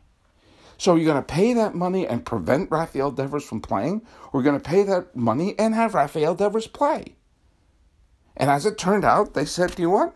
So 0.77 0.93
you're 0.93 1.11
going 1.11 1.23
to 1.23 1.33
pay 1.33 1.51
that 1.53 1.73
money 1.73 2.05
and 2.05 2.23
prevent 2.23 2.69
Rafael 2.69 3.09
Devers 3.09 3.43
from 3.43 3.59
playing, 3.59 4.03
or 4.31 4.39
you're 4.39 4.51
going 4.51 4.61
to 4.61 4.69
pay 4.69 4.83
that 4.83 5.15
money 5.15 5.55
and 5.57 5.73
have 5.73 5.95
Rafael 5.95 6.35
Devers 6.35 6.67
play. 6.67 7.15
And 8.37 8.51
as 8.51 8.67
it 8.67 8.77
turned 8.77 9.03
out, 9.03 9.33
they 9.33 9.45
said, 9.45 9.73
"Do 9.73 9.81
you 9.81 9.89
what? 9.89 10.13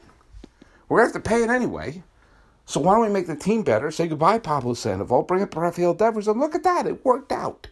We're 0.88 1.00
going 1.00 1.12
to 1.12 1.14
have 1.16 1.24
to 1.24 1.28
pay 1.28 1.42
it 1.42 1.50
anyway. 1.50 2.04
So 2.68 2.80
why 2.80 2.94
don't 2.94 3.02
we 3.02 3.10
make 3.10 3.26
the 3.26 3.36
team 3.36 3.64
better? 3.64 3.90
Say 3.90 4.08
goodbye, 4.08 4.38
Pablo 4.38 4.76
Sandoval, 4.76 5.24
bring 5.24 5.42
up 5.42 5.56
Rafael 5.56 5.96
Devers, 5.96 6.28
and 6.28 6.40
look 6.40 6.54
at 6.54 6.62
that, 6.62 6.86
it 6.86 7.04
worked 7.04 7.32
out. 7.32 7.70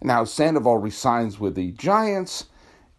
Now 0.00 0.24
Sandoval 0.24 0.78
resigns 0.78 1.38
with 1.38 1.56
the 1.56 1.72
Giants 1.72 2.46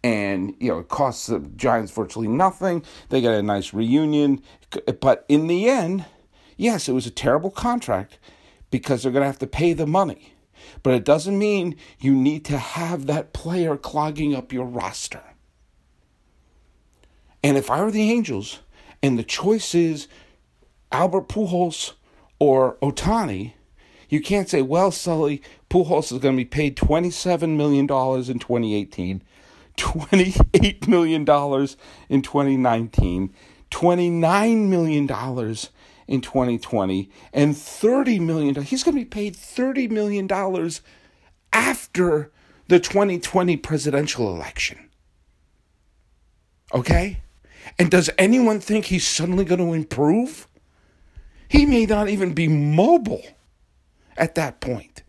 and 0.02 0.54
you 0.60 0.68
know 0.68 0.78
it 0.78 0.88
costs 0.88 1.26
the 1.26 1.40
Giants 1.56 1.92
virtually 1.92 2.28
nothing. 2.28 2.84
They 3.08 3.20
get 3.20 3.34
a 3.34 3.42
nice 3.42 3.74
reunion, 3.74 4.42
but 5.00 5.24
in 5.28 5.46
the 5.46 5.68
end, 5.68 6.04
yes, 6.56 6.88
it 6.88 6.92
was 6.92 7.06
a 7.06 7.10
terrible 7.10 7.50
contract 7.50 8.18
because 8.70 9.02
they're 9.02 9.12
going 9.12 9.22
to 9.22 9.26
have 9.26 9.38
to 9.38 9.46
pay 9.46 9.72
the 9.72 9.86
money. 9.86 10.34
But 10.82 10.94
it 10.94 11.04
doesn't 11.04 11.38
mean 11.38 11.76
you 11.98 12.14
need 12.14 12.44
to 12.46 12.58
have 12.58 13.06
that 13.06 13.32
player 13.32 13.76
clogging 13.76 14.34
up 14.34 14.52
your 14.52 14.66
roster. 14.66 15.22
And 17.42 17.56
if 17.56 17.70
I 17.70 17.82
were 17.82 17.90
the 17.90 18.10
Angels 18.10 18.60
and 19.02 19.18
the 19.18 19.24
choice 19.24 19.74
is 19.74 20.08
Albert 20.90 21.28
Pujols 21.28 21.92
or 22.38 22.76
Ohtani, 22.82 23.52
you 24.08 24.20
can't 24.20 24.48
say, 24.48 24.62
well, 24.62 24.90
Sully, 24.90 25.42
Pujols 25.70 26.12
is 26.12 26.18
going 26.18 26.34
to 26.34 26.40
be 26.40 26.44
paid 26.44 26.76
$27 26.76 27.56
million 27.56 27.82
in 27.82 27.86
2018 27.86 29.22
$28 29.78 30.88
million 30.88 31.20
in 31.20 32.22
2019, 32.22 33.34
$29 33.70 34.68
million 34.68 35.02
in 36.06 36.20
2020, 36.20 37.10
and 37.32 37.54
$30 37.54 38.20
million. 38.20 38.62
He's 38.62 38.82
going 38.82 38.96
to 38.96 39.00
be 39.00 39.04
paid 39.04 39.34
$30 39.34 39.90
million 39.90 40.28
after 41.52 42.30
the 42.68 42.78
2020 42.78 43.56
presidential 43.56 44.34
election. 44.34 44.88
Okay? 46.74 47.22
And 47.78 47.90
does 47.90 48.10
anyone 48.18 48.60
think 48.60 48.86
he's 48.86 49.06
suddenly 49.06 49.44
going 49.44 49.60
to 49.60 49.72
improve? 49.72 50.46
He 51.48 51.64
may 51.64 51.86
not 51.86 52.08
even 52.08 52.34
be 52.34 52.48
mobile 52.48 53.22
at 54.16 54.34
that 54.34 54.60
point. 54.60 55.02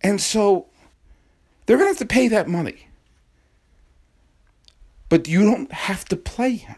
And 0.00 0.20
so 0.20 0.66
they're 1.66 1.76
going 1.76 1.86
to 1.86 1.98
have 1.98 1.98
to 1.98 2.06
pay 2.06 2.28
that 2.28 2.48
money. 2.48 2.87
But 5.08 5.28
you 5.28 5.42
don't 5.42 5.72
have 5.72 6.04
to 6.06 6.16
play 6.16 6.56
him. 6.56 6.76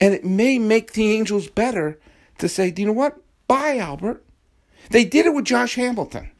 And 0.00 0.14
it 0.14 0.24
may 0.24 0.58
make 0.58 0.92
the 0.92 1.12
Angels 1.12 1.48
better 1.48 1.98
to 2.38 2.48
say, 2.48 2.70
do 2.70 2.82
you 2.82 2.86
know 2.86 2.92
what? 2.92 3.18
Bye, 3.46 3.78
Albert. 3.78 4.24
They 4.90 5.04
did 5.04 5.26
it 5.26 5.34
with 5.34 5.44
Josh 5.44 5.74
Hamilton. 5.74 6.30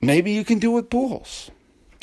Maybe 0.00 0.32
you 0.32 0.44
can 0.44 0.58
do 0.58 0.72
it 0.72 0.74
with 0.74 0.90
Pujols. 0.90 1.50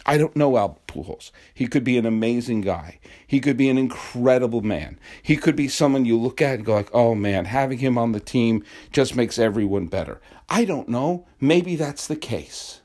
I 0.06 0.18
don't 0.18 0.36
know 0.38 0.56
Albert 0.56 0.88
Pujols. 0.88 1.32
He 1.54 1.68
could 1.68 1.84
be 1.84 1.98
an 1.98 2.06
amazing 2.06 2.62
guy. 2.62 3.00
He 3.26 3.42
could 3.42 3.58
be 3.58 3.70
an 3.70 3.78
incredible 3.78 4.62
man. 4.62 5.00
He 5.22 5.36
could 5.36 5.56
be 5.56 5.68
someone 5.68 6.06
you 6.06 6.18
look 6.18 6.42
at 6.42 6.56
and 6.56 6.66
go 6.66 6.76
like, 6.76 6.90
"Oh 6.94 7.14
man, 7.14 7.44
having 7.44 7.80
him 7.80 7.98
on 7.98 8.14
the 8.14 8.22
team 8.22 8.64
just 8.94 9.18
makes 9.18 9.38
everyone 9.38 9.88
better." 9.88 10.22
I 10.48 10.64
don't 10.64 10.88
know. 10.88 11.26
Maybe 11.42 11.76
that's 11.76 12.08
the 12.08 12.16
case. 12.16 12.80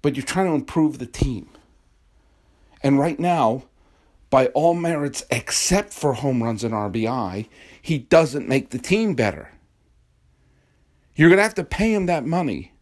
But 0.00 0.16
you're 0.16 0.24
trying 0.24 0.46
to 0.46 0.54
improve 0.54 0.98
the 0.98 1.06
team. 1.06 1.50
And 2.82 2.98
right 2.98 3.18
now, 3.18 3.64
by 4.30 4.46
all 4.48 4.74
merits 4.74 5.24
except 5.30 5.92
for 5.92 6.14
home 6.14 6.42
runs 6.42 6.64
and 6.64 6.72
RBI, 6.72 7.48
he 7.82 7.98
doesn't 7.98 8.48
make 8.48 8.70
the 8.70 8.78
team 8.78 9.14
better. 9.14 9.50
You're 11.14 11.28
going 11.28 11.38
to 11.38 11.42
have 11.42 11.54
to 11.54 11.64
pay 11.64 11.92
him 11.92 12.06
that 12.06 12.24
money. 12.24 12.72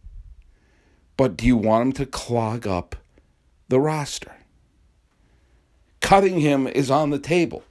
But 1.17 1.35
do 1.35 1.45
you 1.45 1.57
want 1.57 1.81
him 1.81 1.91
to 1.93 2.05
clog 2.05 2.65
up 2.65 2.95
the 3.67 3.79
roster? 3.79 4.31
Cutting 5.99 6.39
him 6.39 6.65
is 6.65 6.89
on 6.89 7.09
the 7.09 7.19
table. 7.19 7.63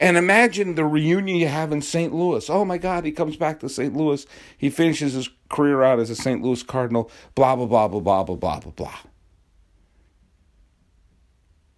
And 0.00 0.16
imagine 0.16 0.76
the 0.76 0.84
reunion 0.84 1.36
you 1.36 1.48
have 1.48 1.72
in 1.72 1.82
St. 1.82 2.14
Louis. 2.14 2.48
Oh 2.48 2.64
my 2.64 2.78
God, 2.78 3.04
he 3.04 3.10
comes 3.10 3.36
back 3.36 3.58
to 3.60 3.68
St. 3.68 3.96
Louis. 3.96 4.24
He 4.56 4.70
finishes 4.70 5.14
his 5.14 5.28
career 5.48 5.82
out 5.82 5.98
as 5.98 6.10
a 6.10 6.14
St. 6.14 6.40
Louis 6.40 6.62
Cardinal, 6.62 7.10
blah, 7.34 7.56
blah, 7.56 7.66
blah, 7.66 7.88
blah, 7.88 8.00
blah, 8.00 8.22
blah, 8.22 8.36
blah, 8.36 8.60
blah, 8.60 8.72
blah. 8.72 8.98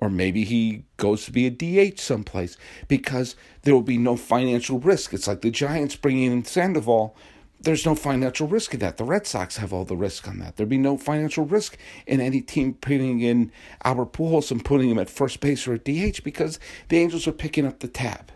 Or 0.01 0.09
maybe 0.09 0.45
he 0.45 0.85
goes 0.97 1.27
to 1.27 1.33
be 1.33 1.47
a 1.47 1.51
DH 1.51 2.01
someplace 2.01 2.57
because 2.89 3.37
there 3.63 3.75
will 3.75 3.83
be 3.83 3.99
no 3.99 4.17
financial 4.17 4.79
risk. 4.79 5.13
It's 5.13 5.29
like 5.29 5.43
the 5.43 5.51
Giants 5.51 5.95
bringing 5.97 6.33
in 6.33 6.45
Sandoval. 6.45 7.15
There's 7.61 7.85
no 7.85 7.95
financial 7.95 8.49
risk 8.49 8.73
in 8.73 8.81
that. 8.81 8.97
The 8.97 9.05
Red 9.05 9.27
Sox 9.27 9.59
have 9.59 9.75
all 9.75 9.85
the 9.85 9.97
risk 9.97 10.27
on 10.27 10.39
that. 10.39 10.57
There'd 10.57 10.71
be 10.71 10.79
no 10.79 10.97
financial 10.97 11.45
risk 11.45 11.77
in 12.07 12.19
any 12.19 12.41
team 12.41 12.73
putting 12.73 13.21
in 13.21 13.53
Albert 13.85 14.15
Pujols 14.15 14.51
and 14.51 14.65
putting 14.65 14.89
him 14.89 14.99
at 14.99 15.11
first 15.11 15.41
base 15.41 15.69
or 15.69 15.75
at 15.75 15.85
DH 15.85 16.25
because 16.25 16.59
the 16.89 16.97
Angels 16.97 17.29
are 17.29 17.33
picking 17.33 17.67
up 17.67 17.81
the 17.81 17.89
tab. 17.89 18.33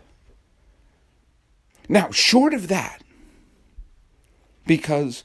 Now, 1.89 2.11
short 2.11 2.53
of 2.53 2.67
that, 2.67 3.01
because 4.67 5.23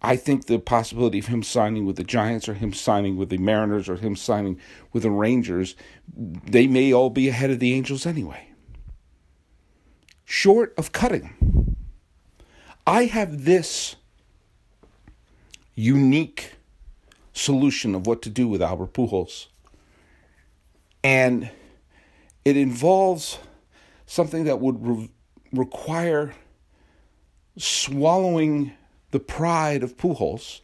I 0.00 0.16
think 0.16 0.46
the 0.46 0.58
possibility 0.58 1.18
of 1.18 1.26
him 1.26 1.42
signing 1.42 1.84
with 1.84 1.96
the 1.96 2.04
Giants 2.04 2.48
or 2.48 2.54
him 2.54 2.72
signing 2.72 3.16
with 3.16 3.30
the 3.30 3.38
Mariners 3.38 3.88
or 3.88 3.96
him 3.96 4.14
signing 4.14 4.60
with 4.92 5.02
the 5.02 5.10
Rangers, 5.10 5.74
they 6.16 6.66
may 6.68 6.92
all 6.92 7.10
be 7.10 7.28
ahead 7.28 7.50
of 7.50 7.58
the 7.58 7.74
Angels 7.74 8.06
anyway. 8.06 8.48
Short 10.24 10.72
of 10.78 10.92
cutting, 10.92 11.76
I 12.86 13.06
have 13.06 13.44
this 13.44 13.96
unique 15.74 16.52
solution 17.32 17.94
of 17.94 18.06
what 18.06 18.22
to 18.22 18.30
do 18.30 18.46
with 18.46 18.62
Albert 18.62 18.92
Pujols. 18.92 19.46
And 21.02 21.50
it 22.44 22.56
involves 22.56 23.38
something 24.06 24.44
that 24.44 24.60
would 24.60 24.86
re- 24.86 25.10
require 25.52 26.34
swallowing 27.56 28.72
the 29.10 29.20
pride 29.20 29.82
of 29.82 29.96
Pujols 29.96 30.60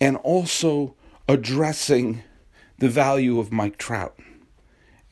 and 0.00 0.16
also 0.18 0.94
addressing 1.28 2.22
the 2.78 2.88
value 2.88 3.38
of 3.38 3.52
Mike 3.52 3.76
Trout 3.76 4.18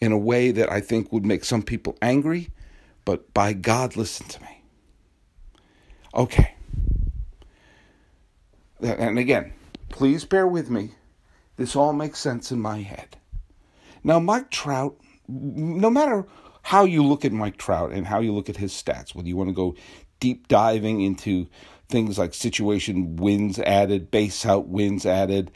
in 0.01 0.13
a 0.13 0.19
way 0.19 0.51
that 0.51 0.71
I 0.71 0.81
think 0.81 1.13
would 1.13 1.27
make 1.27 1.45
some 1.45 1.63
people 1.63 1.97
angry, 2.01 2.51
but 3.05 3.33
by 3.35 3.53
God, 3.53 3.97
listen 3.97 4.27
to 4.29 4.41
me. 4.43 4.63
Okay. 6.15 6.55
And 8.81 9.19
again, 9.19 9.53
please 9.89 10.25
bear 10.25 10.47
with 10.47 10.71
me. 10.71 10.93
This 11.57 11.75
all 11.75 11.93
makes 11.93 12.19
sense 12.19 12.53
in 12.53 12.61
my 12.61 12.83
head. 12.83 13.17
Now, 14.05 14.21
Mike 14.21 14.51
Trout, 14.51 14.97
no 15.27 15.91
matter 15.91 16.27
how 16.63 16.85
you 16.85 17.03
look 17.03 17.25
at 17.25 17.33
Mike 17.33 17.57
Trout 17.57 17.93
and 17.93 18.07
how 18.07 18.21
you 18.21 18.33
look 18.33 18.49
at 18.49 18.57
his 18.57 18.73
stats, 18.73 19.15
whether 19.15 19.29
you 19.29 19.37
want 19.37 19.49
to 19.49 19.55
go 19.55 19.75
deep 20.21 20.49
diving 20.49 21.01
into 21.01 21.49
things 21.89 22.19
like 22.19 22.35
situation 22.35 23.17
wins 23.17 23.59
added, 23.61 24.11
base 24.11 24.45
out 24.45 24.69
wins 24.69 25.07
added, 25.07 25.51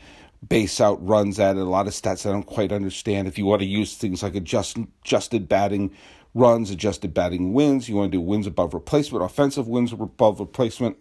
base 0.46 0.80
out 0.80 1.04
runs 1.06 1.38
added, 1.38 1.60
a 1.60 1.64
lot 1.64 1.86
of 1.86 1.92
stats 1.92 2.26
I 2.26 2.32
don't 2.32 2.44
quite 2.44 2.72
understand. 2.72 3.28
If 3.28 3.38
you 3.38 3.46
want 3.46 3.60
to 3.62 3.66
use 3.66 3.96
things 3.96 4.22
like 4.22 4.34
adjusted, 4.34 4.86
adjusted 5.04 5.48
batting 5.48 5.94
runs, 6.34 6.70
adjusted 6.70 7.12
batting 7.12 7.52
wins, 7.52 7.88
you 7.88 7.96
want 7.96 8.12
to 8.12 8.18
do 8.18 8.22
wins 8.22 8.46
above 8.46 8.74
replacement, 8.74 9.24
offensive 9.24 9.68
wins 9.68 9.92
above 9.92 10.40
replacement, 10.40 10.96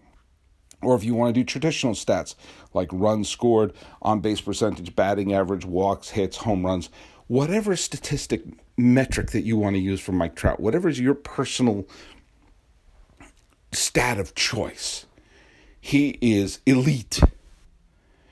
or 0.81 0.95
if 0.95 1.03
you 1.03 1.13
want 1.13 1.33
to 1.33 1.39
do 1.39 1.43
traditional 1.43 1.93
stats 1.93 2.35
like 2.73 2.89
runs 2.91 3.29
scored, 3.29 3.73
on 4.01 4.19
base 4.21 4.41
percentage, 4.41 4.95
batting 4.95 5.33
average, 5.33 5.65
walks, 5.65 6.09
hits, 6.09 6.37
home 6.37 6.65
runs, 6.65 6.89
whatever 7.27 7.75
statistic 7.75 8.43
metric 8.77 9.31
that 9.31 9.43
you 9.43 9.57
want 9.57 9.75
to 9.75 9.81
use 9.81 9.99
for 9.99 10.13
Mike 10.13 10.35
Trout, 10.35 10.59
whatever 10.59 10.89
is 10.89 10.99
your 10.99 11.13
personal 11.13 11.85
stat 13.71 14.17
of 14.17 14.33
choice, 14.35 15.05
he 15.81 16.17
is 16.21 16.59
elite. 16.65 17.21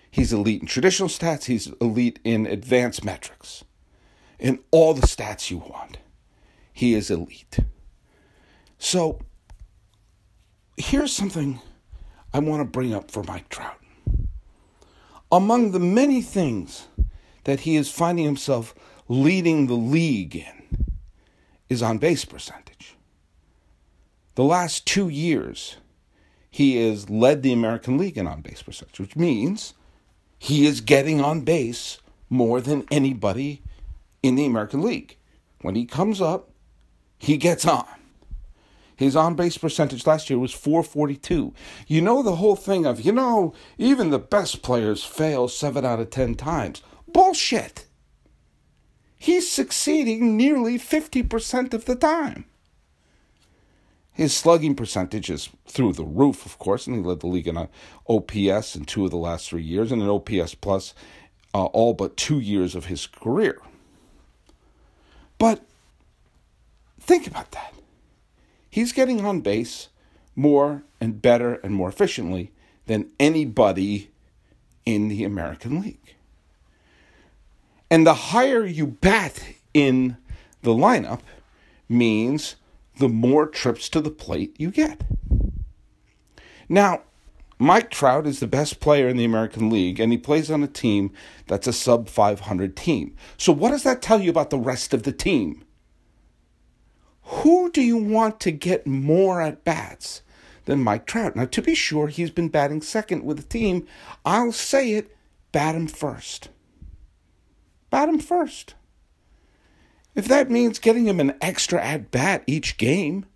He's 0.09 0.33
elite 0.33 0.61
in 0.61 0.67
traditional 0.67 1.09
stats, 1.09 1.45
he's 1.45 1.67
elite 1.79 2.19
in 2.23 2.45
advanced 2.45 3.03
metrics. 3.03 3.63
In 4.39 4.59
all 4.71 4.93
the 4.93 5.07
stats 5.07 5.49
you 5.49 5.57
want, 5.57 5.97
he 6.73 6.93
is 6.93 7.09
elite. 7.09 7.59
So, 8.77 9.19
here's 10.75 11.11
something 11.11 11.59
I 12.33 12.39
want 12.39 12.61
to 12.61 12.65
bring 12.65 12.93
up 12.93 13.09
for 13.09 13.23
Mike 13.23 13.49
Trout. 13.49 13.79
Among 15.31 15.71
the 15.71 15.79
many 15.79 16.21
things 16.21 16.87
that 17.43 17.61
he 17.61 17.75
is 17.75 17.89
finding 17.89 18.25
himself 18.25 18.75
leading 19.07 19.67
the 19.67 19.73
league 19.73 20.35
in 20.35 20.87
is 21.69 21.81
on 21.81 21.97
base 21.97 22.25
percentage. 22.25 22.95
The 24.35 24.43
last 24.43 24.85
two 24.85 25.09
years, 25.09 25.77
he 26.57 26.77
has 26.77 27.07
led 27.07 27.43
the 27.43 27.53
American 27.53 27.99
League 27.99 28.17
in 28.17 28.25
on 28.25 28.41
base 28.41 28.63
percentage, 28.63 28.99
which 28.99 29.15
means 29.15 29.75
he 30.39 30.65
is 30.65 30.81
getting 30.81 31.21
on 31.21 31.41
base 31.41 31.99
more 32.31 32.59
than 32.59 32.83
anybody 32.89 33.61
in 34.23 34.33
the 34.33 34.45
American 34.47 34.81
League. 34.81 35.17
When 35.61 35.75
he 35.75 35.85
comes 35.85 36.19
up, 36.19 36.49
he 37.19 37.37
gets 37.37 37.67
on. 37.67 37.85
His 38.95 39.15
on 39.15 39.35
base 39.35 39.55
percentage 39.55 40.07
last 40.07 40.31
year 40.31 40.39
was 40.39 40.51
442. 40.51 41.53
You 41.85 42.01
know 42.01 42.23
the 42.23 42.37
whole 42.37 42.55
thing 42.55 42.87
of, 42.87 43.01
you 43.01 43.11
know, 43.11 43.53
even 43.77 44.09
the 44.09 44.17
best 44.17 44.63
players 44.63 45.03
fail 45.03 45.47
7 45.47 45.85
out 45.85 45.99
of 45.99 46.09
10 46.09 46.33
times. 46.33 46.81
Bullshit. 47.07 47.85
He's 49.15 49.47
succeeding 49.47 50.35
nearly 50.35 50.79
50% 50.79 51.75
of 51.75 51.85
the 51.85 51.95
time. 51.95 52.45
His 54.17 54.35
slugging 54.35 54.73
percentage 54.73 55.29
is 55.29 55.49
through 55.67 55.93
the 55.93 56.03
roof, 56.03 56.43
of 56.47 56.57
course, 56.57 56.87
and 56.87 56.95
he 56.95 57.03
led 57.03 57.19
the 57.19 57.27
league 57.27 57.47
in 57.47 57.69
OPS 58.09 58.75
in 58.75 58.85
two 58.85 59.05
of 59.05 59.11
the 59.11 59.15
last 59.15 59.47
three 59.47 59.61
years 59.61 59.91
and 59.91 60.01
an 60.01 60.09
OPS 60.09 60.55
plus 60.55 60.95
uh, 61.53 61.65
all 61.65 61.93
but 61.93 62.17
two 62.17 62.39
years 62.39 62.73
of 62.73 62.85
his 62.85 63.05
career. 63.05 63.61
But 65.37 65.61
think 66.99 67.27
about 67.27 67.51
that. 67.51 67.75
He's 68.71 68.91
getting 68.91 69.23
on 69.23 69.41
base 69.41 69.89
more 70.35 70.81
and 70.99 71.21
better 71.21 71.53
and 71.63 71.75
more 71.75 71.89
efficiently 71.89 72.51
than 72.87 73.11
anybody 73.19 74.09
in 74.83 75.09
the 75.09 75.25
American 75.25 75.79
League. 75.79 76.15
And 77.91 78.07
the 78.07 78.15
higher 78.15 78.65
you 78.65 78.87
bat 78.87 79.43
in 79.75 80.17
the 80.63 80.73
lineup 80.73 81.21
means 81.87 82.55
the 82.99 83.09
more 83.09 83.47
trips 83.47 83.89
to 83.89 84.01
the 84.01 84.11
plate 84.11 84.55
you 84.57 84.71
get. 84.71 85.01
Now, 86.69 87.03
Mike 87.59 87.89
Trout 87.89 88.27
is 88.27 88.39
the 88.39 88.47
best 88.47 88.79
player 88.79 89.07
in 89.07 89.17
the 89.17 89.25
American 89.25 89.69
League, 89.69 89.99
and 89.99 90.11
he 90.11 90.17
plays 90.17 90.51
on 90.51 90.63
a 90.63 90.67
team 90.67 91.11
that's 91.47 91.65
a 91.67 91.73
sub 91.73 92.07
500 92.07 92.75
team. 92.75 93.15
So, 93.37 93.51
what 93.51 93.71
does 93.71 93.83
that 93.83 94.01
tell 94.01 94.21
you 94.21 94.29
about 94.29 94.51
the 94.51 94.59
rest 94.59 94.93
of 94.93 95.03
the 95.03 95.11
team? 95.11 95.63
Who 97.23 97.71
do 97.71 97.81
you 97.81 97.97
want 97.97 98.39
to 98.41 98.51
get 98.51 98.85
more 98.85 99.41
at 99.41 99.63
bats 99.63 100.21
than 100.65 100.83
Mike 100.83 101.05
Trout? 101.07 101.35
Now, 101.35 101.45
to 101.45 101.61
be 101.61 101.73
sure, 101.73 102.07
he's 102.07 102.29
been 102.29 102.49
batting 102.49 102.81
second 102.81 103.23
with 103.23 103.37
the 103.37 103.43
team. 103.43 103.87
I'll 104.23 104.51
say 104.51 104.93
it 104.93 105.15
bat 105.51 105.75
him 105.75 105.87
first. 105.87 106.49
Bat 107.89 108.09
him 108.09 108.19
first. 108.19 108.75
If 110.17 110.27
that 110.29 110.49
means 110.49 110.79
getting 110.79 111.05
him 111.05 111.19
an 111.19 111.35
extra 111.41 111.79
at 111.81 112.09
bat 112.09 112.43
each 112.47 112.77
game, 112.77 113.27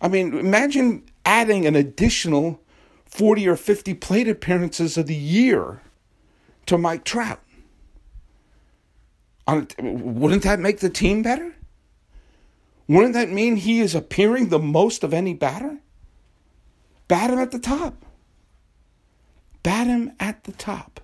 I 0.00 0.08
mean, 0.08 0.36
imagine 0.36 1.04
adding 1.24 1.64
an 1.64 1.76
additional 1.76 2.60
40 3.06 3.46
or 3.46 3.54
50 3.54 3.94
plate 3.94 4.26
appearances 4.26 4.98
of 4.98 5.06
the 5.06 5.14
year 5.14 5.80
to 6.66 6.76
Mike 6.76 7.04
Trout. 7.04 7.40
Wouldn't 9.46 10.42
that 10.42 10.58
make 10.58 10.80
the 10.80 10.90
team 10.90 11.22
better? 11.22 11.54
Wouldn't 12.88 13.14
that 13.14 13.30
mean 13.30 13.54
he 13.54 13.78
is 13.78 13.94
appearing 13.94 14.48
the 14.48 14.58
most 14.58 15.04
of 15.04 15.14
any 15.14 15.34
batter? 15.34 15.78
Bat 17.06 17.30
him 17.30 17.38
at 17.38 17.52
the 17.52 17.60
top. 17.60 18.04
Bat 19.62 19.86
him 19.86 20.12
at 20.18 20.42
the 20.44 20.52
top. 20.52 21.00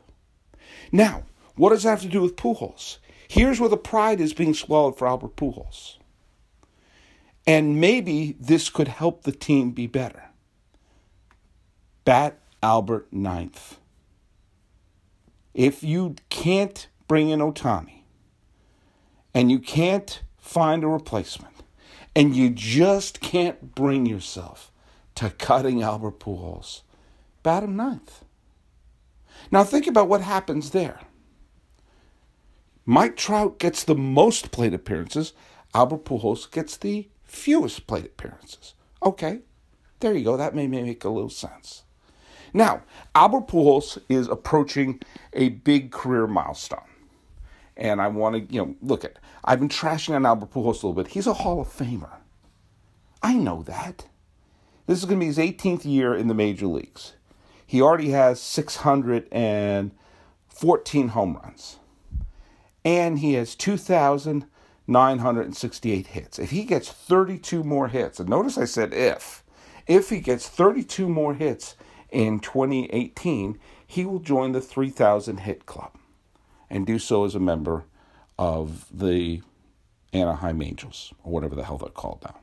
Now, 0.90 1.22
what 1.54 1.70
does 1.70 1.84
that 1.84 1.90
have 1.90 2.02
to 2.02 2.08
do 2.08 2.22
with 2.22 2.34
Pujols? 2.34 2.98
Here's 3.28 3.60
where 3.60 3.68
the 3.68 3.76
pride 3.76 4.20
is 4.20 4.32
being 4.32 4.54
swallowed 4.54 4.96
for 4.96 5.06
Albert 5.06 5.36
Pujols. 5.36 5.96
And 7.46 7.80
maybe 7.80 8.36
this 8.40 8.68
could 8.68 8.88
help 8.88 9.22
the 9.22 9.32
team 9.32 9.70
be 9.70 9.86
better. 9.86 10.24
Bat 12.04 12.38
Albert 12.62 13.12
ninth. 13.12 13.78
If 15.54 15.82
you 15.82 16.16
can't 16.28 16.86
bring 17.08 17.28
in 17.28 17.40
Ohtani 17.40 18.02
and 19.32 19.50
you 19.50 19.58
can't 19.58 20.22
find 20.38 20.84
a 20.84 20.88
replacement 20.88 21.54
and 22.14 22.34
you 22.34 22.50
just 22.50 23.20
can't 23.20 23.74
bring 23.74 24.06
yourself 24.06 24.72
to 25.14 25.30
cutting 25.30 25.82
Albert 25.82 26.20
Pujols, 26.20 26.82
bat 27.42 27.62
him 27.62 27.76
ninth. 27.76 28.24
Now 29.50 29.64
think 29.64 29.86
about 29.86 30.08
what 30.08 30.20
happens 30.20 30.70
there. 30.70 31.00
Mike 32.88 33.16
Trout 33.16 33.58
gets 33.58 33.82
the 33.82 33.96
most 33.96 34.52
plate 34.52 34.72
appearances. 34.72 35.32
Albert 35.74 36.04
Pujols 36.04 36.48
gets 36.48 36.76
the 36.76 37.08
fewest 37.24 37.88
plate 37.88 38.04
appearances. 38.04 38.74
Okay, 39.02 39.40
there 39.98 40.14
you 40.14 40.24
go. 40.24 40.36
That 40.36 40.54
may 40.54 40.68
make 40.68 41.02
a 41.02 41.08
little 41.08 41.28
sense. 41.28 41.82
Now, 42.54 42.82
Albert 43.12 43.48
Pujols 43.48 43.98
is 44.08 44.28
approaching 44.28 45.00
a 45.32 45.48
big 45.48 45.90
career 45.90 46.28
milestone. 46.28 46.78
And 47.76 48.00
I 48.00 48.06
want 48.06 48.36
to, 48.36 48.42
you 48.54 48.64
know, 48.64 48.76
look 48.80 49.04
at, 49.04 49.18
I've 49.44 49.58
been 49.58 49.68
trashing 49.68 50.14
on 50.14 50.24
Albert 50.24 50.52
Pujols 50.52 50.84
a 50.84 50.86
little 50.86 50.92
bit. 50.92 51.08
He's 51.08 51.26
a 51.26 51.34
Hall 51.34 51.60
of 51.60 51.66
Famer. 51.66 52.18
I 53.20 53.34
know 53.34 53.64
that. 53.64 54.06
This 54.86 55.00
is 55.00 55.06
going 55.06 55.18
to 55.18 55.24
be 55.24 55.26
his 55.26 55.38
18th 55.38 55.84
year 55.84 56.14
in 56.14 56.28
the 56.28 56.34
major 56.34 56.68
leagues. 56.68 57.14
He 57.66 57.82
already 57.82 58.10
has 58.10 58.40
614 58.40 61.08
home 61.08 61.40
runs 61.42 61.80
and 62.86 63.18
he 63.18 63.34
has 63.34 63.54
2,968 63.56 66.06
hits. 66.06 66.38
If 66.38 66.50
he 66.50 66.62
gets 66.62 66.88
32 66.88 67.64
more 67.64 67.88
hits, 67.88 68.20
and 68.20 68.28
notice 68.28 68.56
I 68.56 68.64
said 68.64 68.94
if, 68.94 69.42
if 69.88 70.10
he 70.10 70.20
gets 70.20 70.48
32 70.48 71.08
more 71.08 71.34
hits 71.34 71.74
in 72.10 72.38
2018, 72.38 73.58
he 73.84 74.04
will 74.04 74.20
join 74.20 74.52
the 74.52 74.60
3,000 74.60 75.38
hit 75.38 75.66
club 75.66 75.96
and 76.70 76.86
do 76.86 77.00
so 77.00 77.24
as 77.24 77.34
a 77.34 77.40
member 77.40 77.86
of 78.38 78.86
the 78.96 79.42
Anaheim 80.12 80.62
Angels, 80.62 81.12
or 81.24 81.32
whatever 81.32 81.56
the 81.56 81.64
hell 81.64 81.78
they're 81.78 81.88
called 81.88 82.22
now. 82.22 82.38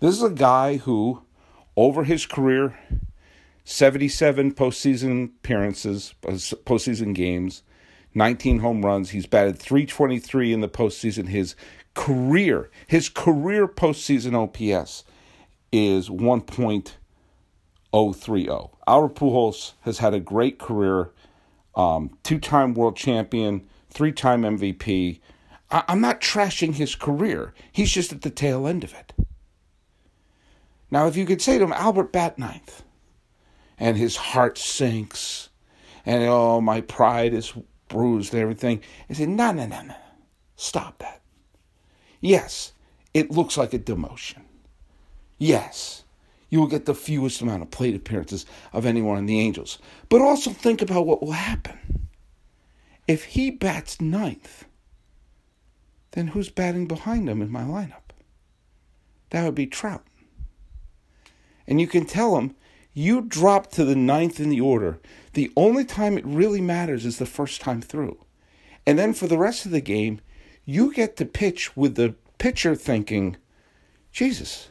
This 0.00 0.14
is 0.14 0.22
a 0.22 0.28
guy 0.28 0.76
who, 0.76 1.22
over 1.78 2.04
his 2.04 2.26
career, 2.26 2.78
77 3.64 4.52
postseason 4.52 5.30
appearances, 5.38 6.12
postseason 6.22 7.14
games, 7.14 7.62
19 8.14 8.60
home 8.60 8.84
runs. 8.84 9.10
He's 9.10 9.26
batted 9.26 9.58
323 9.58 10.52
in 10.52 10.60
the 10.60 10.68
postseason. 10.68 11.28
His 11.28 11.54
career, 11.94 12.70
his 12.86 13.08
career 13.08 13.66
postseason 13.66 14.34
OPS 14.34 15.04
is 15.72 16.08
1.030. 16.08 18.70
Albert 18.86 19.14
Pujols 19.14 19.72
has 19.82 19.98
had 19.98 20.14
a 20.14 20.20
great 20.20 20.58
career, 20.58 21.10
um, 21.74 22.16
two-time 22.22 22.74
world 22.74 22.96
champion, 22.96 23.66
three-time 23.90 24.42
MVP. 24.42 25.20
I- 25.70 25.84
I'm 25.88 26.00
not 26.00 26.20
trashing 26.20 26.74
his 26.74 26.94
career. 26.94 27.54
He's 27.70 27.92
just 27.92 28.12
at 28.12 28.22
the 28.22 28.30
tail 28.30 28.66
end 28.66 28.84
of 28.84 28.94
it. 28.94 29.12
Now, 30.90 31.06
if 31.06 31.16
you 31.16 31.24
could 31.24 31.40
say 31.40 31.56
to 31.56 31.64
him, 31.64 31.72
Albert, 31.72 32.12
bat 32.12 32.38
ninth, 32.38 32.82
and 33.78 33.96
his 33.96 34.16
heart 34.16 34.58
sinks, 34.58 35.48
and 36.04 36.22
oh, 36.24 36.60
my 36.60 36.82
pride 36.82 37.32
is 37.32 37.54
bruised 37.92 38.32
and 38.32 38.42
everything. 38.42 38.80
I 39.08 39.12
said, 39.12 39.28
no, 39.28 39.52
no, 39.52 39.66
no, 39.66 39.82
no. 39.82 39.94
Stop 40.56 40.98
that. 40.98 41.20
Yes, 42.20 42.72
it 43.14 43.30
looks 43.30 43.56
like 43.56 43.74
a 43.74 43.78
demotion. 43.78 44.42
Yes, 45.38 46.04
you 46.50 46.60
will 46.60 46.66
get 46.66 46.86
the 46.86 46.94
fewest 46.94 47.40
amount 47.40 47.62
of 47.62 47.70
plate 47.70 47.94
appearances 47.94 48.46
of 48.72 48.86
anyone 48.86 49.18
in 49.18 49.26
the 49.26 49.40
Angels. 49.40 49.78
But 50.08 50.20
also 50.20 50.50
think 50.50 50.82
about 50.82 51.06
what 51.06 51.22
will 51.22 51.32
happen. 51.32 52.08
If 53.08 53.24
he 53.24 53.50
bats 53.50 54.00
ninth, 54.00 54.64
then 56.12 56.28
who's 56.28 56.48
batting 56.48 56.86
behind 56.86 57.28
him 57.28 57.42
in 57.42 57.50
my 57.50 57.62
lineup? 57.62 58.12
That 59.30 59.44
would 59.44 59.54
be 59.54 59.66
Trout. 59.66 60.04
And 61.66 61.80
you 61.80 61.86
can 61.86 62.04
tell 62.04 62.36
him, 62.36 62.54
you 62.94 63.22
drop 63.22 63.70
to 63.72 63.84
the 63.84 63.96
ninth 63.96 64.38
in 64.38 64.50
the 64.50 64.60
order. 64.60 65.00
The 65.32 65.50
only 65.56 65.84
time 65.84 66.18
it 66.18 66.26
really 66.26 66.60
matters 66.60 67.04
is 67.04 67.18
the 67.18 67.26
first 67.26 67.60
time 67.60 67.80
through. 67.80 68.24
And 68.86 68.98
then 68.98 69.14
for 69.14 69.26
the 69.26 69.38
rest 69.38 69.64
of 69.64 69.72
the 69.72 69.80
game, 69.80 70.20
you 70.64 70.92
get 70.92 71.16
to 71.16 71.24
pitch 71.24 71.76
with 71.76 71.94
the 71.94 72.14
pitcher 72.38 72.74
thinking, 72.74 73.36
Jesus, 74.12 74.68